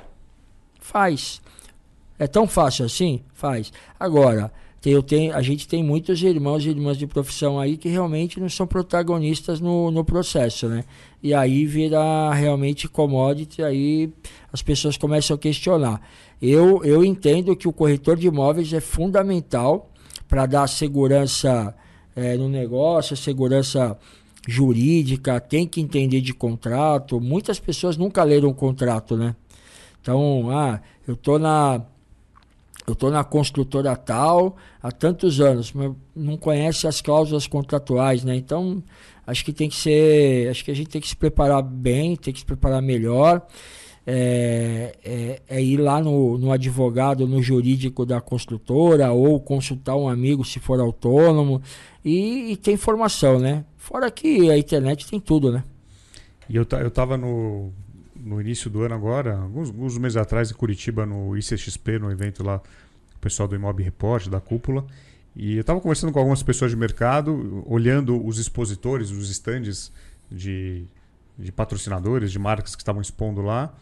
Faz. 0.80 1.42
É 2.18 2.28
tão 2.28 2.48
fácil 2.48 2.86
assim? 2.86 3.22
Faz. 3.34 3.74
Agora, 4.00 4.52
eu 4.90 5.02
tenho, 5.02 5.34
a 5.34 5.42
gente 5.42 5.68
tem 5.68 5.82
muitos 5.82 6.22
irmãos 6.22 6.66
e 6.66 6.70
irmãs 6.70 6.98
de 6.98 7.08
profissão 7.08 7.60
aí 7.60 7.78
que 7.78 7.88
realmente 7.88 8.40
não 8.40 8.50
são 8.50 8.68
protagonistas 8.68 9.62
no, 9.62 9.90
no 9.90 10.04
processo, 10.04 10.68
né? 10.68 10.84
E 11.22 11.34
aí 11.34 11.66
vira 11.66 12.34
realmente 12.34 12.90
commodity, 12.90 13.64
aí 13.64 14.12
as 14.52 14.62
pessoas 14.62 14.98
começam 14.98 15.36
a 15.36 15.40
questionar. 15.40 16.02
Eu, 16.42 16.84
eu 16.84 17.06
entendo 17.06 17.56
que 17.56 17.68
o 17.68 17.72
corretor 17.72 18.18
de 18.18 18.28
imóveis 18.28 18.74
é 18.74 18.82
fundamental 18.82 19.90
para 20.28 20.46
dar 20.46 20.68
segurança 20.68 21.74
é, 22.14 22.36
no 22.36 22.50
negócio, 22.50 23.16
segurança 23.16 23.98
jurídica, 24.46 25.40
tem 25.40 25.66
que 25.66 25.80
entender 25.80 26.20
de 26.20 26.34
contrato. 26.34 27.22
Muitas 27.22 27.60
pessoas 27.60 27.96
nunca 27.96 28.24
leram 28.24 28.50
o 28.50 28.54
contrato, 28.54 29.16
né? 29.16 29.36
Então, 30.02 30.50
ah, 30.52 30.82
eu 31.08 31.16
tô 31.16 31.40
na 31.40 31.82
eu 32.86 32.96
tô 32.96 33.10
na 33.10 33.24
construtora 33.24 33.96
tal 33.96 34.58
há 34.82 34.92
tantos 34.92 35.40
anos, 35.40 35.72
mas 35.72 35.92
não 36.16 36.36
conhece 36.38 36.86
as 36.86 37.02
cláusulas 37.02 37.48
contratuais, 37.48 38.24
né? 38.24 38.36
Então, 38.36 38.84
acho 39.26 39.46
que 39.46 39.54
tem 39.54 39.70
que 39.70 39.76
ser, 39.76 40.50
acho 40.50 40.66
que 40.66 40.72
a 40.72 40.76
gente 40.76 40.90
tem 40.90 41.02
que 41.02 41.08
se 41.08 41.16
preparar 41.16 41.62
bem, 41.62 42.16
tem 42.16 42.34
que 42.34 42.40
se 42.40 42.46
preparar 42.46 42.82
melhor. 42.82 43.46
É, 44.06 44.98
é, 45.02 45.42
é, 45.48 45.64
ir 45.64 45.78
lá 45.78 46.02
no, 46.02 46.38
no 46.38 46.52
advogado, 46.52 47.26
no 47.26 47.42
jurídico 47.42 48.06
da 48.06 48.20
construtora, 48.20 49.14
ou 49.14 49.40
consultar 49.40 49.96
um 49.96 50.10
amigo 50.10 50.44
se 50.44 50.60
for 50.60 50.78
autônomo, 50.82 51.62
e, 52.04 52.52
e 52.52 52.58
tem 52.58 52.74
informação, 52.74 53.40
né? 53.40 53.64
Fora 53.78 54.12
que 54.12 54.52
a 54.52 54.58
internet 54.58 55.10
tem 55.10 55.22
tudo, 55.22 55.54
né? 55.54 55.64
E 56.50 56.58
eu, 56.58 56.68
eu 56.82 56.92
tava 56.92 57.16
no, 57.16 57.72
no 58.24 58.40
início 58.40 58.70
do 58.70 58.82
ano 58.84 58.96
agora, 58.96 59.38
alguns, 59.38 59.70
alguns 59.70 59.98
meses 59.98 60.18
atrás, 60.18 60.50
em 60.50 60.54
Curitiba, 60.54 61.06
no 61.06 61.38
ICXP, 61.38 62.00
no 62.00 62.12
evento 62.12 62.44
lá, 62.44 62.62
o 63.16 63.20
pessoal 63.20 63.48
do 63.48 63.56
Imob 63.56 63.84
Report, 63.84 64.28
da 64.30 64.40
Cúpula. 64.40 64.86
E 65.36 65.56
eu 65.56 65.62
estava 65.62 65.82
conversando 65.82 66.14
com 66.14 66.20
algumas 66.20 66.42
pessoas 66.42 66.72
de 66.72 66.78
mercado, 66.78 67.64
olhando 67.68 68.24
os 68.26 68.38
expositores, 68.38 69.10
os 69.10 69.30
estandes 69.30 69.92
de, 70.32 70.86
de 71.38 71.52
patrocinadores, 71.52 72.32
de 72.32 72.40
marcas 72.40 72.76
que 72.76 72.82
estavam 72.82 73.02
expondo 73.02 73.42
lá. 73.42 73.74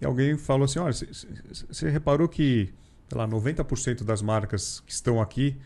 E 0.00 0.06
alguém 0.06 0.38
falou 0.38 0.64
assim: 0.64 0.78
olha, 0.78 0.92
você 0.92 1.90
reparou 1.90 2.28
que 2.28 2.72
sei 3.08 3.18
lá, 3.18 3.28
90% 3.28 4.02
das 4.02 4.22
marcas 4.22 4.80
que 4.80 4.92
estão 4.92 5.20
aqui 5.20 5.56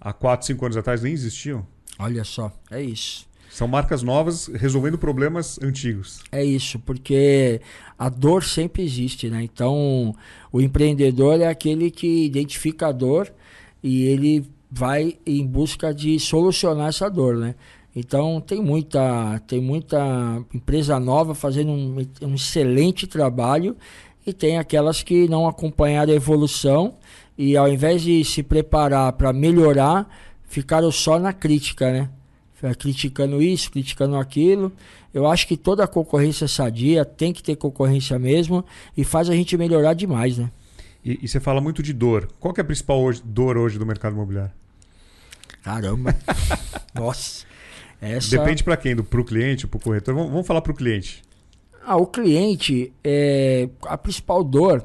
há 0.00 0.12
4, 0.12 0.46
5 0.46 0.64
anos 0.64 0.76
atrás 0.76 1.02
nem 1.02 1.12
existiam? 1.12 1.66
Olha 1.98 2.24
só, 2.24 2.52
é 2.70 2.80
isso. 2.80 3.27
São 3.50 3.66
marcas 3.66 4.02
novas 4.02 4.46
resolvendo 4.48 4.98
problemas 4.98 5.58
antigos. 5.62 6.22
É 6.30 6.44
isso, 6.44 6.78
porque 6.78 7.60
a 7.98 8.08
dor 8.08 8.44
sempre 8.44 8.82
existe, 8.82 9.28
né? 9.28 9.42
Então, 9.42 10.14
o 10.52 10.60
empreendedor 10.60 11.40
é 11.40 11.46
aquele 11.46 11.90
que 11.90 12.24
identifica 12.24 12.88
a 12.88 12.92
dor 12.92 13.32
e 13.82 14.04
ele 14.04 14.46
vai 14.70 15.16
em 15.24 15.46
busca 15.46 15.94
de 15.94 16.18
solucionar 16.20 16.88
essa 16.88 17.08
dor, 17.08 17.36
né? 17.36 17.54
Então 17.96 18.40
tem 18.40 18.62
muita, 18.62 19.40
tem 19.46 19.60
muita 19.60 19.98
empresa 20.54 21.00
nova 21.00 21.34
fazendo 21.34 21.72
um, 21.72 22.06
um 22.22 22.34
excelente 22.34 23.06
trabalho 23.06 23.76
e 24.26 24.32
tem 24.32 24.58
aquelas 24.58 25.02
que 25.02 25.26
não 25.26 25.48
acompanharam 25.48 26.12
a 26.12 26.16
evolução 26.16 26.94
e 27.36 27.56
ao 27.56 27.68
invés 27.68 28.02
de 28.02 28.22
se 28.24 28.42
preparar 28.42 29.12
para 29.14 29.32
melhorar, 29.32 30.08
ficaram 30.44 30.92
só 30.92 31.18
na 31.18 31.32
crítica, 31.32 31.90
né? 31.90 32.10
Criticando 32.76 33.40
isso, 33.42 33.70
criticando 33.70 34.16
aquilo. 34.16 34.72
Eu 35.12 35.26
acho 35.26 35.46
que 35.46 35.56
toda 35.56 35.86
concorrência 35.86 36.48
sadia 36.48 37.04
tem 37.04 37.32
que 37.32 37.42
ter 37.42 37.56
concorrência 37.56 38.18
mesmo 38.18 38.64
e 38.96 39.04
faz 39.04 39.30
a 39.30 39.34
gente 39.34 39.56
melhorar 39.56 39.94
demais, 39.94 40.38
né? 40.38 40.50
E, 41.04 41.20
e 41.22 41.28
você 41.28 41.40
fala 41.40 41.60
muito 41.60 41.82
de 41.82 41.92
dor. 41.92 42.28
Qual 42.38 42.52
é 42.56 42.60
a 42.60 42.64
principal 42.64 43.00
hoje, 43.00 43.22
dor 43.24 43.56
hoje 43.56 43.78
do 43.78 43.86
mercado 43.86 44.14
imobiliário? 44.14 44.52
Caramba! 45.62 46.14
Nossa! 46.94 47.46
Essa... 48.00 48.36
Depende 48.36 48.62
para 48.62 48.76
quem? 48.76 48.96
Para 48.96 49.20
o 49.20 49.24
cliente, 49.24 49.66
para 49.66 49.78
o 49.78 49.80
corretor? 49.80 50.14
Vamos, 50.14 50.30
vamos 50.30 50.46
falar 50.46 50.60
para 50.60 50.72
o 50.72 50.74
cliente. 50.74 51.22
Ah, 51.84 51.96
o 51.96 52.06
cliente, 52.06 52.92
é, 53.02 53.68
a 53.86 53.96
principal 53.96 54.44
dor 54.44 54.84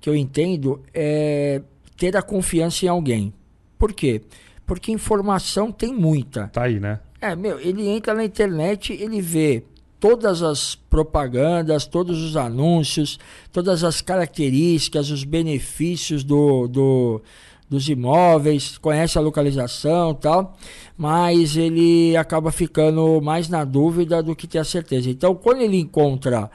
que 0.00 0.08
eu 0.08 0.14
entendo 0.14 0.82
é 0.94 1.60
ter 1.96 2.16
a 2.16 2.22
confiança 2.22 2.84
em 2.84 2.88
alguém. 2.88 3.32
Por 3.78 3.92
quê? 3.92 4.22
Porque 4.64 4.92
informação 4.92 5.72
tem 5.72 5.92
muita. 5.92 6.48
Tá 6.48 6.64
aí, 6.64 6.78
né? 6.78 7.00
É, 7.20 7.34
meu, 7.34 7.58
ele 7.58 7.88
entra 7.88 8.14
na 8.14 8.24
internet, 8.24 8.92
ele 8.92 9.20
vê 9.20 9.64
todas 9.98 10.42
as 10.42 10.74
propagandas, 10.74 11.86
todos 11.86 12.22
os 12.22 12.36
anúncios, 12.36 13.18
todas 13.52 13.82
as 13.82 14.00
características, 14.00 15.10
os 15.10 15.24
benefícios 15.24 16.22
do, 16.22 16.68
do, 16.68 17.22
dos 17.68 17.88
imóveis, 17.88 18.76
conhece 18.78 19.16
a 19.16 19.22
localização 19.22 20.14
tal, 20.14 20.56
mas 20.96 21.56
ele 21.56 22.16
acaba 22.16 22.52
ficando 22.52 23.20
mais 23.20 23.48
na 23.48 23.64
dúvida 23.64 24.22
do 24.22 24.36
que 24.36 24.46
ter 24.46 24.58
a 24.58 24.64
certeza. 24.64 25.08
Então, 25.08 25.34
quando 25.34 25.62
ele 25.62 25.78
encontra 25.78 26.50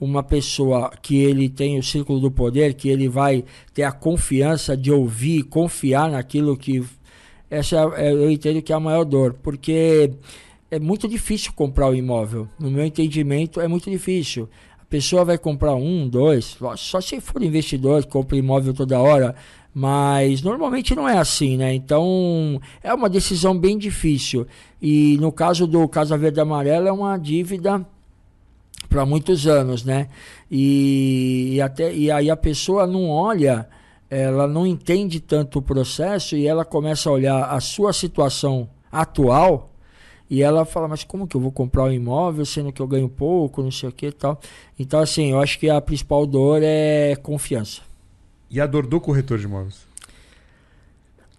uma 0.00 0.22
pessoa 0.22 0.90
que 1.00 1.16
ele 1.16 1.48
tem 1.48 1.78
o 1.78 1.82
círculo 1.82 2.20
do 2.20 2.30
poder, 2.30 2.74
que 2.74 2.88
ele 2.88 3.08
vai 3.08 3.44
ter 3.72 3.82
a 3.82 3.92
confiança 3.92 4.76
de 4.76 4.92
ouvir, 4.92 5.44
confiar 5.44 6.10
naquilo 6.10 6.56
que 6.56 6.84
essa 7.50 7.76
é, 7.96 8.12
eu 8.12 8.30
entendo 8.30 8.60
que 8.62 8.72
é 8.72 8.76
a 8.76 8.80
maior 8.80 9.04
dor, 9.04 9.34
porque 9.42 10.10
é 10.70 10.78
muito 10.78 11.06
difícil 11.08 11.52
comprar 11.54 11.86
o 11.88 11.90
um 11.90 11.94
imóvel. 11.94 12.48
No 12.58 12.70
meu 12.70 12.84
entendimento, 12.84 13.60
é 13.60 13.68
muito 13.68 13.90
difícil. 13.90 14.48
A 14.80 14.84
pessoa 14.84 15.24
vai 15.24 15.38
comprar 15.38 15.74
um, 15.74 16.08
dois, 16.08 16.56
só 16.76 17.00
se 17.00 17.20
for 17.20 17.42
investidor 17.42 18.04
compra 18.06 18.36
imóvel 18.36 18.72
toda 18.72 19.00
hora, 19.00 19.34
mas 19.74 20.42
normalmente 20.42 20.94
não 20.94 21.08
é 21.08 21.18
assim, 21.18 21.56
né? 21.56 21.74
Então 21.74 22.60
é 22.82 22.94
uma 22.94 23.08
decisão 23.08 23.56
bem 23.56 23.76
difícil. 23.76 24.46
E 24.80 25.18
no 25.20 25.30
caso 25.30 25.66
do 25.66 25.86
Casa 25.88 26.16
Verde 26.16 26.40
Amarela 26.40 26.88
é 26.88 26.92
uma 26.92 27.16
dívida 27.18 27.86
para 28.88 29.04
muitos 29.04 29.46
anos, 29.46 29.84
né? 29.84 30.08
E, 30.50 31.54
e, 31.54 31.60
até, 31.60 31.92
e 31.92 32.10
aí 32.10 32.30
a 32.30 32.36
pessoa 32.36 32.86
não 32.86 33.10
olha 33.10 33.68
ela 34.10 34.46
não 34.46 34.66
entende 34.66 35.20
tanto 35.20 35.58
o 35.58 35.62
processo 35.62 36.36
e 36.36 36.46
ela 36.46 36.64
começa 36.64 37.08
a 37.08 37.12
olhar 37.12 37.44
a 37.44 37.60
sua 37.60 37.92
situação 37.92 38.68
atual 38.90 39.72
e 40.28 40.42
ela 40.42 40.64
fala, 40.64 40.88
mas 40.88 41.04
como 41.04 41.26
que 41.26 41.36
eu 41.36 41.40
vou 41.40 41.52
comprar 41.52 41.84
um 41.84 41.92
imóvel 41.92 42.44
sendo 42.44 42.72
que 42.72 42.82
eu 42.82 42.86
ganho 42.86 43.08
pouco, 43.08 43.62
não 43.62 43.70
sei 43.70 43.88
o 43.88 43.92
que 43.92 44.06
e 44.06 44.12
tal. 44.12 44.40
Então, 44.78 45.00
assim, 45.00 45.30
eu 45.30 45.40
acho 45.40 45.58
que 45.58 45.70
a 45.70 45.80
principal 45.80 46.26
dor 46.26 46.60
é 46.62 47.14
confiança. 47.16 47.82
E 48.50 48.60
a 48.60 48.66
dor 48.66 48.86
do 48.86 49.00
corretor 49.00 49.38
de 49.38 49.44
imóveis? 49.44 49.86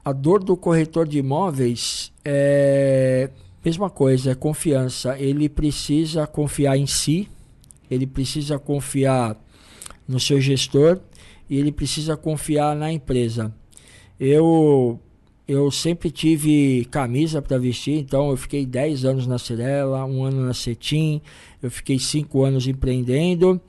A 0.03 0.13
dor 0.13 0.41
do 0.41 0.55
corretor 0.55 1.05
de 1.07 1.19
imóveis 1.19 2.13
é 2.23 3.29
mesma 3.63 3.89
coisa, 3.89 4.31
é 4.31 4.35
confiança. 4.35 5.19
Ele 5.19 5.49
precisa 5.49 6.25
confiar 6.25 6.77
em 6.77 6.87
si, 6.87 7.29
ele 7.91 8.07
precisa 8.07 8.57
confiar 8.57 9.35
no 10.07 10.19
seu 10.19 10.39
gestor 10.39 10.99
e 11.49 11.57
ele 11.57 11.71
precisa 11.71 12.17
confiar 12.17 12.75
na 12.75 12.91
empresa. 12.91 13.53
Eu 14.19 14.99
eu 15.47 15.71
sempre 15.71 16.11
tive 16.11 16.85
camisa 16.91 17.41
para 17.41 17.57
vestir, 17.57 17.99
então 17.99 18.29
eu 18.29 18.35
fiquei 18.35 18.65
10 18.65 19.05
anos 19.05 19.25
na 19.25 19.37
Cirela, 19.37 20.03
um 20.03 20.25
ano 20.25 20.45
na 20.45 20.53
Cetim, 20.53 21.21
eu 21.63 21.71
fiquei 21.71 21.97
5 21.97 22.43
anos 22.43 22.67
empreendendo. 22.67 23.61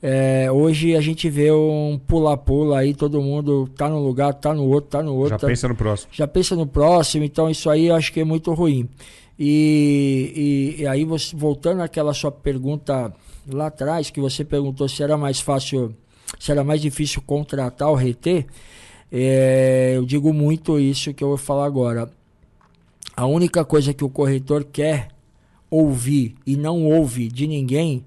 É, 0.00 0.48
hoje 0.52 0.94
a 0.94 1.00
gente 1.00 1.28
vê 1.28 1.50
um 1.50 1.98
pula-pula 2.06 2.78
aí, 2.78 2.94
todo 2.94 3.20
mundo 3.20 3.68
tá 3.76 3.88
num 3.88 3.98
lugar, 3.98 4.34
tá 4.34 4.54
no 4.54 4.64
outro, 4.68 4.90
tá 4.90 5.02
no 5.02 5.14
outro. 5.14 5.30
Já 5.30 5.38
tá, 5.38 5.46
pensa 5.48 5.66
no 5.68 5.74
próximo. 5.74 6.12
Já 6.12 6.28
pensa 6.28 6.54
no 6.54 6.66
próximo, 6.66 7.24
então 7.24 7.50
isso 7.50 7.68
aí 7.68 7.86
eu 7.86 7.96
acho 7.96 8.12
que 8.12 8.20
é 8.20 8.24
muito 8.24 8.52
ruim. 8.54 8.88
E, 9.38 10.76
e, 10.78 10.82
e 10.82 10.86
aí, 10.86 11.04
você, 11.04 11.34
voltando 11.34 11.82
àquela 11.82 12.14
sua 12.14 12.30
pergunta 12.30 13.12
lá 13.50 13.66
atrás, 13.66 14.10
que 14.10 14.20
você 14.20 14.44
perguntou 14.44 14.88
se 14.88 15.02
era 15.02 15.16
mais 15.16 15.40
fácil 15.40 15.94
se 16.38 16.50
era 16.50 16.64
mais 16.64 16.80
difícil 16.80 17.22
contratar 17.22 17.88
ou 17.88 17.94
reter, 17.94 18.46
é, 19.10 19.92
eu 19.96 20.04
digo 20.04 20.32
muito 20.32 20.78
isso 20.78 21.14
que 21.14 21.22
eu 21.22 21.28
vou 21.28 21.36
falar 21.36 21.64
agora. 21.66 22.10
A 23.16 23.26
única 23.26 23.64
coisa 23.64 23.94
que 23.94 24.04
o 24.04 24.10
corretor 24.10 24.64
quer 24.64 25.08
ouvir 25.70 26.34
e 26.46 26.56
não 26.56 26.84
ouve 26.84 27.28
de 27.28 27.46
ninguém 27.46 28.04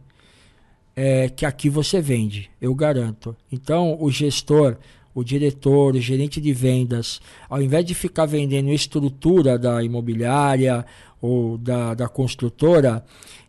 é 0.96 1.30
que 1.30 1.46
aqui 1.46 1.70
você 1.70 2.02
vende, 2.02 2.52
eu 2.62 2.76
garanto. 2.76 3.36
Então, 3.52 3.98
o 4.00 4.12
gestor, 4.12 4.78
o 5.16 5.24
diretor, 5.24 5.96
o 5.96 6.02
gerente 6.02 6.42
de 6.42 6.54
vendas, 6.54 7.22
ao 7.50 7.62
invés 7.62 7.86
de 7.86 7.94
ficar 7.94 8.26
vendendo 8.26 8.70
estrutura 8.70 9.58
da 9.58 9.84
imobiliária 9.84 10.86
ou 11.22 11.58
da, 11.58 11.94
da 11.94 12.08
construtora, 12.08 13.04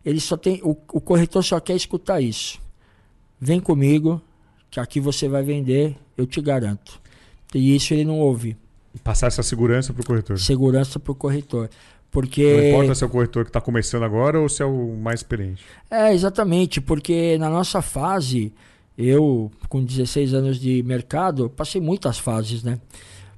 ele 0.05 0.19
só 0.19 0.37
tem 0.37 0.61
o, 0.63 0.71
o 0.93 1.01
corretor 1.01 1.43
só 1.43 1.59
quer 1.59 1.75
escutar 1.75 2.21
isso. 2.21 2.59
Vem 3.39 3.59
comigo, 3.59 4.21
que 4.71 4.79
aqui 4.79 4.99
você 4.99 5.27
vai 5.27 5.43
vender, 5.43 5.95
eu 6.17 6.25
te 6.25 6.41
garanto. 6.41 6.99
E 7.53 7.75
isso 7.75 7.93
ele 7.93 8.05
não 8.05 8.19
ouve. 8.19 8.57
Passar 9.03 9.27
essa 9.27 9.43
segurança 9.43 9.93
para 9.93 10.01
o 10.01 10.05
corretor. 10.05 10.39
Segurança 10.39 10.99
para 10.99 11.11
o 11.11 11.15
corretor. 11.15 11.69
Porque... 12.09 12.43
Não 12.43 12.67
importa 12.69 12.95
se 12.95 13.03
é 13.03 13.07
o 13.07 13.09
corretor 13.09 13.43
que 13.43 13.49
está 13.49 13.61
começando 13.61 14.03
agora 14.03 14.39
ou 14.39 14.49
se 14.49 14.63
é 14.63 14.65
o 14.65 14.95
mais 14.95 15.19
experiente. 15.19 15.63
É, 15.89 16.13
exatamente, 16.13 16.81
porque 16.81 17.37
na 17.37 17.49
nossa 17.49 17.81
fase, 17.81 18.51
eu 18.97 19.51
com 19.69 19.83
16 19.83 20.33
anos 20.33 20.59
de 20.59 20.81
mercado, 20.83 21.49
passei 21.49 21.79
muitas 21.79 22.17
fases, 22.17 22.63
né? 22.63 22.79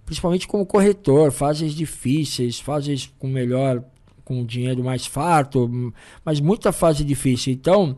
principalmente 0.06 0.48
como 0.48 0.66
corretor, 0.66 1.32
fases 1.32 1.74
difíceis, 1.74 2.60
fases 2.60 3.12
com 3.20 3.28
melhor, 3.28 3.84
com 4.24 4.46
dinheiro 4.46 4.84
mais 4.84 5.06
farto, 5.06 5.94
mas 6.24 6.40
muita 6.40 6.72
fase 6.72 7.04
difícil. 7.04 7.54
Então, 7.54 7.96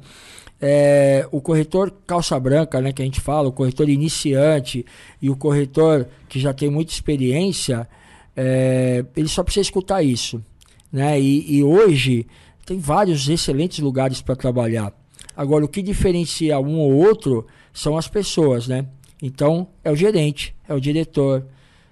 é, 0.62 1.28
o 1.32 1.42
corretor 1.42 1.92
calça 2.08 2.40
branca, 2.40 2.82
né, 2.82 2.92
que 2.92 3.02
a 3.02 3.06
gente 3.06 3.22
fala, 3.22 3.50
o 3.50 3.52
corretor 3.52 3.90
iniciante 3.90 4.86
e 5.22 5.30
o 5.30 5.36
corretor 5.36 6.08
que 6.30 6.40
já 6.40 6.54
tem 6.54 6.70
muita 6.70 6.92
experiência, 6.92 7.88
é, 8.36 9.06
ele 9.16 9.28
só 9.28 9.44
precisa 9.44 9.62
escutar 9.62 10.02
isso. 10.02 10.44
Né? 10.92 11.20
E, 11.20 11.58
e 11.58 11.64
hoje 11.64 12.26
tem 12.66 12.80
vários 12.80 13.28
excelentes 13.28 13.80
lugares 13.80 14.22
para 14.22 14.36
trabalhar. 14.36 14.94
Agora, 15.36 15.66
o 15.66 15.68
que 15.68 15.82
diferencia 15.82 16.60
um 16.60 16.80
ou 16.80 16.94
outro 16.94 17.46
são 17.74 17.98
as 17.98 18.08
pessoas, 18.08 18.68
né? 18.68 18.86
Então, 19.22 19.68
é 19.84 19.92
o 19.92 19.96
gerente, 19.96 20.56
é 20.68 20.74
o 20.74 20.80
diretor, 20.80 21.46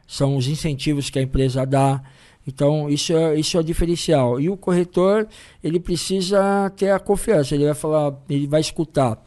são 0.08 0.38
os 0.38 0.48
incentivos 0.48 1.10
que 1.10 1.20
a 1.20 1.22
empresa 1.22 1.66
dá. 1.66 2.02
Então, 2.46 2.90
isso 2.90 3.14
é, 3.14 3.40
isso 3.40 3.56
é 3.58 3.60
o 3.60 3.64
diferencial. 3.64 4.40
E 4.40 4.50
o 4.50 4.58
corretor, 4.58 5.28
ele 5.64 5.80
precisa 5.80 6.70
ter 6.76 6.92
a 6.92 7.00
confiança, 7.00 7.56
ele 7.56 7.66
vai 7.66 7.74
falar, 7.74 8.14
ele 8.30 8.48
vai 8.48 8.62
escutar. 8.62 9.22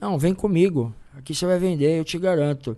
Não, 0.00 0.18
vem 0.18 0.34
comigo, 0.34 0.92
aqui 1.16 1.34
você 1.34 1.46
vai 1.46 1.58
vender, 1.58 1.98
eu 1.98 2.04
te 2.04 2.18
garanto. 2.18 2.76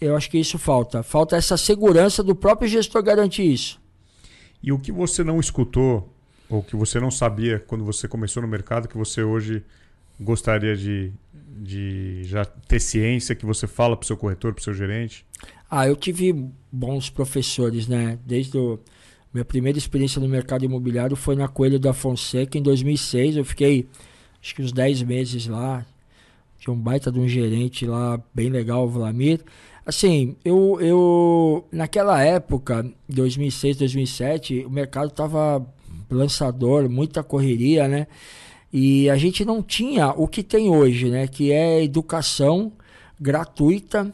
Eu 0.00 0.16
acho 0.16 0.30
que 0.30 0.38
isso 0.38 0.58
falta. 0.58 1.02
Falta 1.02 1.36
essa 1.36 1.56
segurança 1.56 2.22
do 2.22 2.34
próprio 2.34 2.68
gestor 2.68 3.02
garantir 3.02 3.52
isso. 3.52 3.80
E 4.62 4.72
o 4.72 4.78
que 4.78 4.90
você 4.90 5.22
não 5.22 5.38
escutou, 5.38 6.12
ou 6.48 6.62
que 6.62 6.76
você 6.76 6.98
não 6.98 7.10
sabia 7.10 7.58
quando 7.58 7.84
você 7.84 8.08
começou 8.08 8.42
no 8.42 8.48
mercado, 8.48 8.88
que 8.88 8.96
você 8.96 9.22
hoje 9.22 9.62
gostaria 10.20 10.76
de, 10.76 11.12
de 11.32 12.22
já 12.24 12.44
ter 12.44 12.80
ciência, 12.80 13.34
que 13.34 13.46
você 13.46 13.66
fala 13.66 13.96
para 13.96 14.04
o 14.04 14.06
seu 14.06 14.16
corretor, 14.16 14.52
para 14.52 14.60
o 14.60 14.64
seu 14.64 14.74
gerente? 14.74 15.24
Ah, 15.70 15.86
eu 15.86 15.96
tive 15.96 16.50
bons 16.72 17.10
professores, 17.10 17.86
né? 17.86 18.18
Desde 18.24 18.56
a 18.58 18.78
minha 19.32 19.44
primeira 19.44 19.78
experiência 19.78 20.20
no 20.20 20.28
mercado 20.28 20.64
imobiliário 20.64 21.14
foi 21.16 21.36
na 21.36 21.46
Coelho 21.46 21.78
da 21.78 21.92
Fonseca 21.92 22.56
em 22.56 22.62
2006. 22.62 23.36
Eu 23.36 23.44
fiquei 23.44 23.86
acho 24.42 24.54
que 24.54 24.62
uns 24.62 24.72
10 24.72 25.02
meses 25.02 25.46
lá. 25.46 25.84
Tinha 26.58 26.74
um 26.74 26.78
baita 26.78 27.12
de 27.12 27.20
um 27.20 27.28
gerente 27.28 27.86
lá, 27.86 28.20
bem 28.34 28.48
legal, 28.48 28.84
o 28.84 28.88
Vlamir. 28.88 29.40
Assim, 29.86 30.36
eu, 30.44 30.78
eu 30.80 31.66
naquela 31.70 32.22
época, 32.22 32.84
2006, 33.08 33.76
2007, 33.76 34.64
o 34.66 34.70
mercado 34.70 35.08
estava 35.08 35.64
lançador, 36.10 36.88
muita 36.88 37.22
correria, 37.22 37.86
né? 37.86 38.06
E 38.72 39.08
a 39.08 39.16
gente 39.16 39.44
não 39.44 39.62
tinha 39.62 40.10
o 40.10 40.28
que 40.28 40.42
tem 40.42 40.68
hoje, 40.68 41.08
né? 41.08 41.26
Que 41.26 41.52
é 41.52 41.82
educação 41.82 42.72
gratuita 43.18 44.12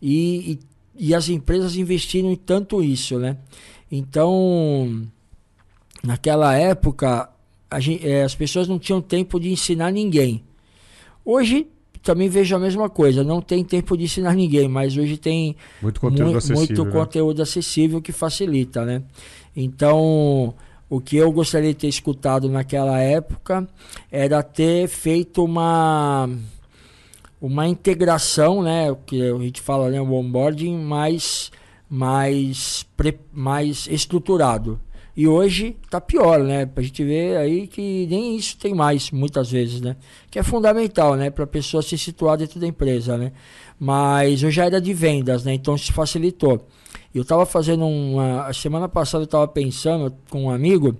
e, 0.00 0.58
e, 0.96 1.08
e 1.08 1.14
as 1.14 1.28
empresas 1.28 1.76
investiram 1.76 2.30
em 2.30 2.36
tanto 2.36 2.82
isso, 2.82 3.18
né? 3.18 3.36
Então, 3.90 5.06
naquela 6.04 6.54
época, 6.54 7.28
gente, 7.78 8.06
é, 8.06 8.22
as 8.22 8.34
pessoas 8.34 8.68
não 8.68 8.78
tinham 8.78 9.00
tempo 9.00 9.40
de 9.40 9.50
ensinar 9.50 9.90
ninguém. 9.90 10.44
Hoje 11.24 11.66
também 12.02 12.28
vejo 12.28 12.54
a 12.54 12.58
mesma 12.58 12.88
coisa, 12.88 13.24
não 13.24 13.40
tem 13.40 13.64
tempo 13.64 13.96
de 13.96 14.04
ensinar 14.04 14.34
ninguém, 14.34 14.68
mas 14.68 14.96
hoje 14.96 15.16
tem 15.16 15.56
muito 15.82 16.00
conteúdo, 16.00 16.30
mu 16.30 16.38
acessível, 16.38 16.58
muito 16.58 16.84
né? 16.84 16.90
conteúdo 16.90 17.42
acessível 17.42 18.00
que 18.00 18.12
facilita, 18.12 18.84
né? 18.84 19.02
Então, 19.54 20.54
o 20.88 21.00
que 21.00 21.16
eu 21.16 21.30
gostaria 21.30 21.70
de 21.70 21.78
ter 21.78 21.88
escutado 21.88 22.48
naquela 22.48 22.98
época 22.98 23.68
era 24.10 24.42
ter 24.42 24.88
feito 24.88 25.44
uma 25.44 26.28
uma 27.40 27.68
integração, 27.68 28.62
né, 28.62 28.94
que 29.06 29.22
a 29.22 29.38
gente 29.38 29.60
fala, 29.60 29.90
né, 29.90 30.00
o 30.00 30.12
onboarding 30.12 30.76
mais 30.76 31.52
mais 31.88 32.84
pre, 32.96 33.18
mais 33.32 33.86
estruturado. 33.88 34.80
E 35.16 35.26
hoje 35.26 35.76
tá 35.90 36.00
pior, 36.00 36.44
né? 36.44 36.70
A 36.76 36.80
gente 36.80 37.02
vê 37.02 37.36
aí 37.36 37.66
que 37.66 38.06
nem 38.06 38.36
isso 38.36 38.56
tem 38.56 38.72
mais, 38.72 39.10
muitas 39.10 39.50
vezes, 39.50 39.80
né? 39.80 39.96
Que 40.30 40.38
é 40.38 40.44
fundamental, 40.44 41.16
né? 41.16 41.28
Para 41.28 41.42
a 41.42 41.46
pessoa 41.46 41.82
se 41.82 41.98
situar 41.98 42.36
dentro 42.36 42.60
da 42.60 42.68
empresa, 42.68 43.18
né? 43.18 43.32
Mas 43.80 44.44
eu 44.44 44.50
já 44.52 44.66
era 44.66 44.80
de 44.80 44.94
vendas, 44.94 45.42
né? 45.42 45.52
Então 45.54 45.74
isso 45.74 45.92
facilitou. 45.92 46.64
Eu 47.14 47.22
estava 47.22 47.46
fazendo 47.46 47.86
uma. 47.86 48.46
A 48.46 48.52
semana 48.52 48.88
passada 48.88 49.22
eu 49.22 49.26
estava 49.26 49.48
pensando 49.48 50.14
com 50.30 50.44
um 50.44 50.50
amigo. 50.50 50.96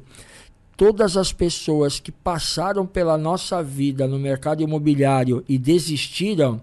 Todas 0.76 1.16
as 1.16 1.32
pessoas 1.32 1.98
que 1.98 2.12
passaram 2.12 2.86
pela 2.86 3.18
nossa 3.18 3.62
vida 3.62 4.06
no 4.06 4.18
mercado 4.18 4.62
imobiliário 4.62 5.44
e 5.48 5.58
desistiram, 5.58 6.60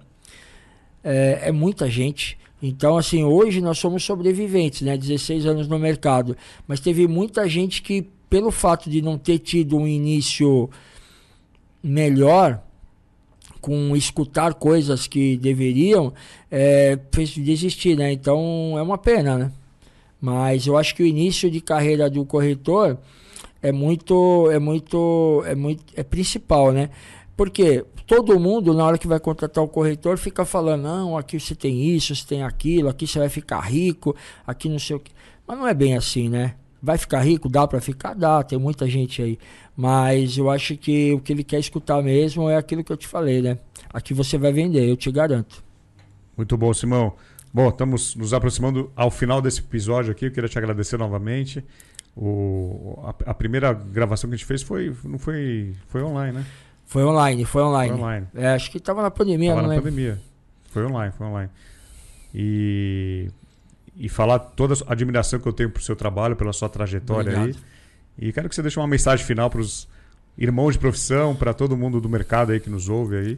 é, 1.03 1.49
é 1.49 1.51
muita 1.51 1.89
gente. 1.89 2.37
Então, 2.61 2.97
assim, 2.97 3.23
hoje 3.23 3.61
nós 3.61 3.77
somos 3.77 4.03
sobreviventes, 4.03 4.81
né? 4.81 4.97
16 4.97 5.45
anos 5.45 5.67
no 5.67 5.77
mercado. 5.77 6.35
Mas 6.67 6.79
teve 6.79 7.07
muita 7.07 7.47
gente 7.47 7.81
que, 7.81 8.07
pelo 8.29 8.49
fato 8.51 8.89
de 8.89 9.01
não 9.01 9.17
ter 9.17 9.39
tido 9.39 9.77
um 9.77 9.87
início 9.87 10.69
melhor, 11.83 12.63
com 13.65 13.95
escutar 13.95 14.53
coisas 14.53 15.07
que 15.07 15.37
deveriam, 15.37 16.13
é, 16.51 16.99
fez 17.11 17.31
desistir, 17.31 17.97
né? 17.97 18.11
Então, 18.11 18.75
é 18.77 18.81
uma 18.83 18.95
pena, 18.95 19.39
né? 19.39 19.51
Mas 20.21 20.67
eu 20.67 20.77
acho 20.77 20.93
que 20.93 21.01
o 21.01 21.05
início 21.05 21.49
de 21.49 21.59
carreira 21.59 22.07
do 22.07 22.23
corretor 22.23 22.95
é 23.63 23.71
muito, 23.71 24.51
é 24.51 24.59
muito, 24.59 25.43
é 25.47 25.55
muito, 25.55 25.83
é 25.95 26.03
principal, 26.03 26.71
né? 26.71 26.91
Porque 27.35 27.83
todo 28.05 28.39
mundo, 28.39 28.71
na 28.71 28.85
hora 28.85 28.99
que 28.99 29.07
vai 29.07 29.19
contratar 29.19 29.63
o 29.63 29.67
corretor, 29.67 30.19
fica 30.19 30.45
falando: 30.45 30.83
não, 30.83 31.17
aqui 31.17 31.39
você 31.39 31.55
tem 31.55 31.85
isso, 31.85 32.15
você 32.15 32.23
tem 32.23 32.43
aquilo, 32.43 32.87
aqui 32.87 33.07
você 33.07 33.17
vai 33.17 33.29
ficar 33.29 33.61
rico, 33.61 34.15
aqui 34.45 34.69
não 34.69 34.77
sei 34.77 34.95
o 34.95 34.99
que. 34.99 35.11
Mas 35.47 35.57
não 35.57 35.67
é 35.67 35.73
bem 35.73 35.95
assim, 35.95 36.29
né? 36.29 36.53
Vai 36.85 36.99
ficar 36.99 37.21
rico? 37.21 37.49
Dá 37.49 37.65
para 37.67 37.81
ficar? 37.81 38.13
Dá, 38.13 38.43
tem 38.43 38.59
muita 38.59 38.87
gente 38.87 39.19
aí. 39.19 39.39
Mas 39.75 40.37
eu 40.37 40.51
acho 40.51 40.77
que 40.77 41.11
o 41.13 41.19
que 41.19 41.33
ele 41.33 41.43
quer 41.43 41.59
escutar 41.59 41.99
mesmo 42.03 42.47
é 42.47 42.55
aquilo 42.55 42.83
que 42.83 42.91
eu 42.91 42.97
te 42.97 43.07
falei, 43.07 43.41
né? 43.41 43.57
Aqui 43.91 44.13
você 44.13 44.37
vai 44.37 44.53
vender, 44.53 44.87
eu 44.87 44.95
te 44.95 45.11
garanto. 45.11 45.63
Muito 46.37 46.55
bom, 46.55 46.71
Simão. 46.75 47.13
Bom, 47.51 47.69
estamos 47.69 48.15
nos 48.15 48.35
aproximando 48.35 48.91
ao 48.95 49.09
final 49.09 49.41
desse 49.41 49.61
episódio 49.61 50.11
aqui. 50.11 50.25
Eu 50.27 50.31
queria 50.31 50.47
te 50.47 50.59
agradecer 50.59 50.97
novamente. 50.97 51.65
O, 52.15 52.99
a, 53.03 53.31
a 53.31 53.33
primeira 53.33 53.73
gravação 53.73 54.29
que 54.29 54.35
a 54.35 54.37
gente 54.37 54.45
fez 54.45 54.61
foi, 54.61 54.95
não 55.03 55.17
foi, 55.17 55.73
foi 55.87 56.03
online, 56.03 56.37
né? 56.37 56.45
Foi 56.85 57.03
online, 57.03 57.45
foi 57.45 57.63
online. 57.63 57.93
Foi 57.93 57.99
online. 57.99 58.27
É, 58.35 58.49
acho 58.49 58.69
que 58.69 58.77
estava 58.77 59.01
na 59.01 59.09
pandemia, 59.09 59.49
Tava 59.49 59.61
não 59.63 59.69
na 59.69 59.73
lembro. 59.75 59.89
pandemia. 59.89 60.21
Foi 60.69 60.85
online, 60.85 61.11
foi 61.17 61.25
online. 61.25 61.49
E, 62.31 63.27
e 63.97 64.09
falar 64.09 64.39
toda 64.39 64.73
a 64.85 64.91
admiração 64.91 65.39
que 65.39 65.47
eu 65.47 65.53
tenho 65.53 65.69
pro 65.69 65.81
seu 65.81 65.95
trabalho, 65.95 66.35
pela 66.35 66.53
sua 66.53 66.69
trajetória 66.69 67.31
Obrigado. 67.31 67.57
aí. 68.19 68.27
E 68.27 68.31
quero 68.31 68.49
que 68.49 68.55
você 68.55 68.61
deixe 68.61 68.79
uma 68.79 68.87
mensagem 68.87 69.25
final 69.25 69.49
para 69.49 69.61
os 69.61 69.87
irmãos 70.37 70.73
de 70.73 70.79
profissão, 70.79 71.35
para 71.35 71.53
todo 71.53 71.77
mundo 71.77 72.01
do 72.01 72.09
mercado 72.09 72.51
aí 72.51 72.59
que 72.59 72.69
nos 72.69 72.89
ouve 72.89 73.17
aí. 73.17 73.37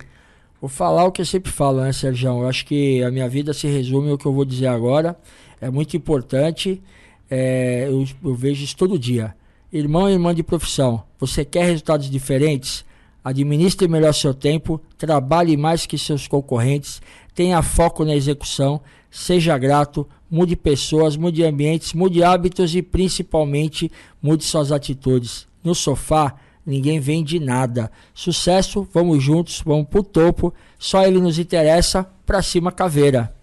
Vou 0.60 0.70
falar 0.70 1.06
o 1.06 1.12
que 1.12 1.22
eu 1.22 1.26
sempre 1.26 1.52
falo, 1.52 1.82
né, 1.82 1.92
Sérgio? 1.94 2.30
Eu 2.30 2.48
acho 2.48 2.66
que 2.66 3.04
a 3.04 3.12
minha 3.12 3.30
vida 3.30 3.54
se 3.54 3.68
resume 3.68 4.10
ao 4.10 4.18
que 4.18 4.26
eu 4.26 4.34
vou 4.34 4.44
dizer 4.44 4.68
agora. 4.68 5.16
É 5.62 5.70
muito 5.70 5.96
importante. 5.96 6.82
É, 7.30 7.88
eu, 7.88 8.06
eu 8.24 8.34
vejo 8.34 8.64
isso 8.64 8.76
todo 8.76 8.98
dia. 8.98 9.36
Irmão 9.72 10.10
e 10.10 10.14
irmã 10.14 10.34
de 10.34 10.42
profissão, 10.44 11.04
você 11.20 11.44
quer 11.44 11.66
resultados 11.66 12.10
diferentes? 12.10 12.86
Administre 13.24 13.88
melhor 13.88 14.14
seu 14.14 14.34
tempo, 14.34 14.82
trabalhe 14.98 15.58
mais 15.58 15.86
que 15.86 15.98
seus 15.98 16.26
concorrentes, 16.26 17.02
tenha 17.36 17.62
foco 17.62 18.06
na 18.06 18.16
execução, 18.16 18.80
seja 19.12 19.58
grato, 19.58 20.08
mude 20.30 20.56
pessoas, 20.56 21.16
mude 21.16 21.44
ambientes, 21.44 21.94
mude 21.94 22.24
hábitos 22.24 22.76
e 22.76 22.82
principalmente 22.82 23.92
mude 24.22 24.44
suas 24.44 24.72
atitudes. 24.72 25.48
No 25.64 25.74
sofá, 25.74 26.36
ninguém 26.66 27.00
vende 27.00 27.40
nada. 27.40 27.92
Sucesso, 28.14 28.88
vamos 28.94 29.24
juntos, 29.24 29.62
vamos 29.66 29.88
pro 29.88 30.04
topo. 30.04 30.54
Só 30.78 31.06
ele 31.06 31.20
nos 31.20 31.40
interessa, 31.40 32.08
pra 32.26 32.42
cima 32.42 32.72
caveira. 32.72 33.34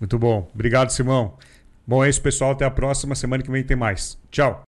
Muito 0.00 0.18
bom. 0.18 0.48
Obrigado, 0.52 0.90
Simão. 0.90 1.34
Bom, 1.86 2.02
é 2.04 2.08
isso, 2.08 2.20
pessoal. 2.22 2.52
Até 2.52 2.64
a 2.64 2.70
próxima. 2.70 3.14
Semana 3.14 3.42
que 3.42 3.50
vem 3.50 3.62
tem 3.62 3.76
mais. 3.76 4.18
Tchau. 4.30 4.62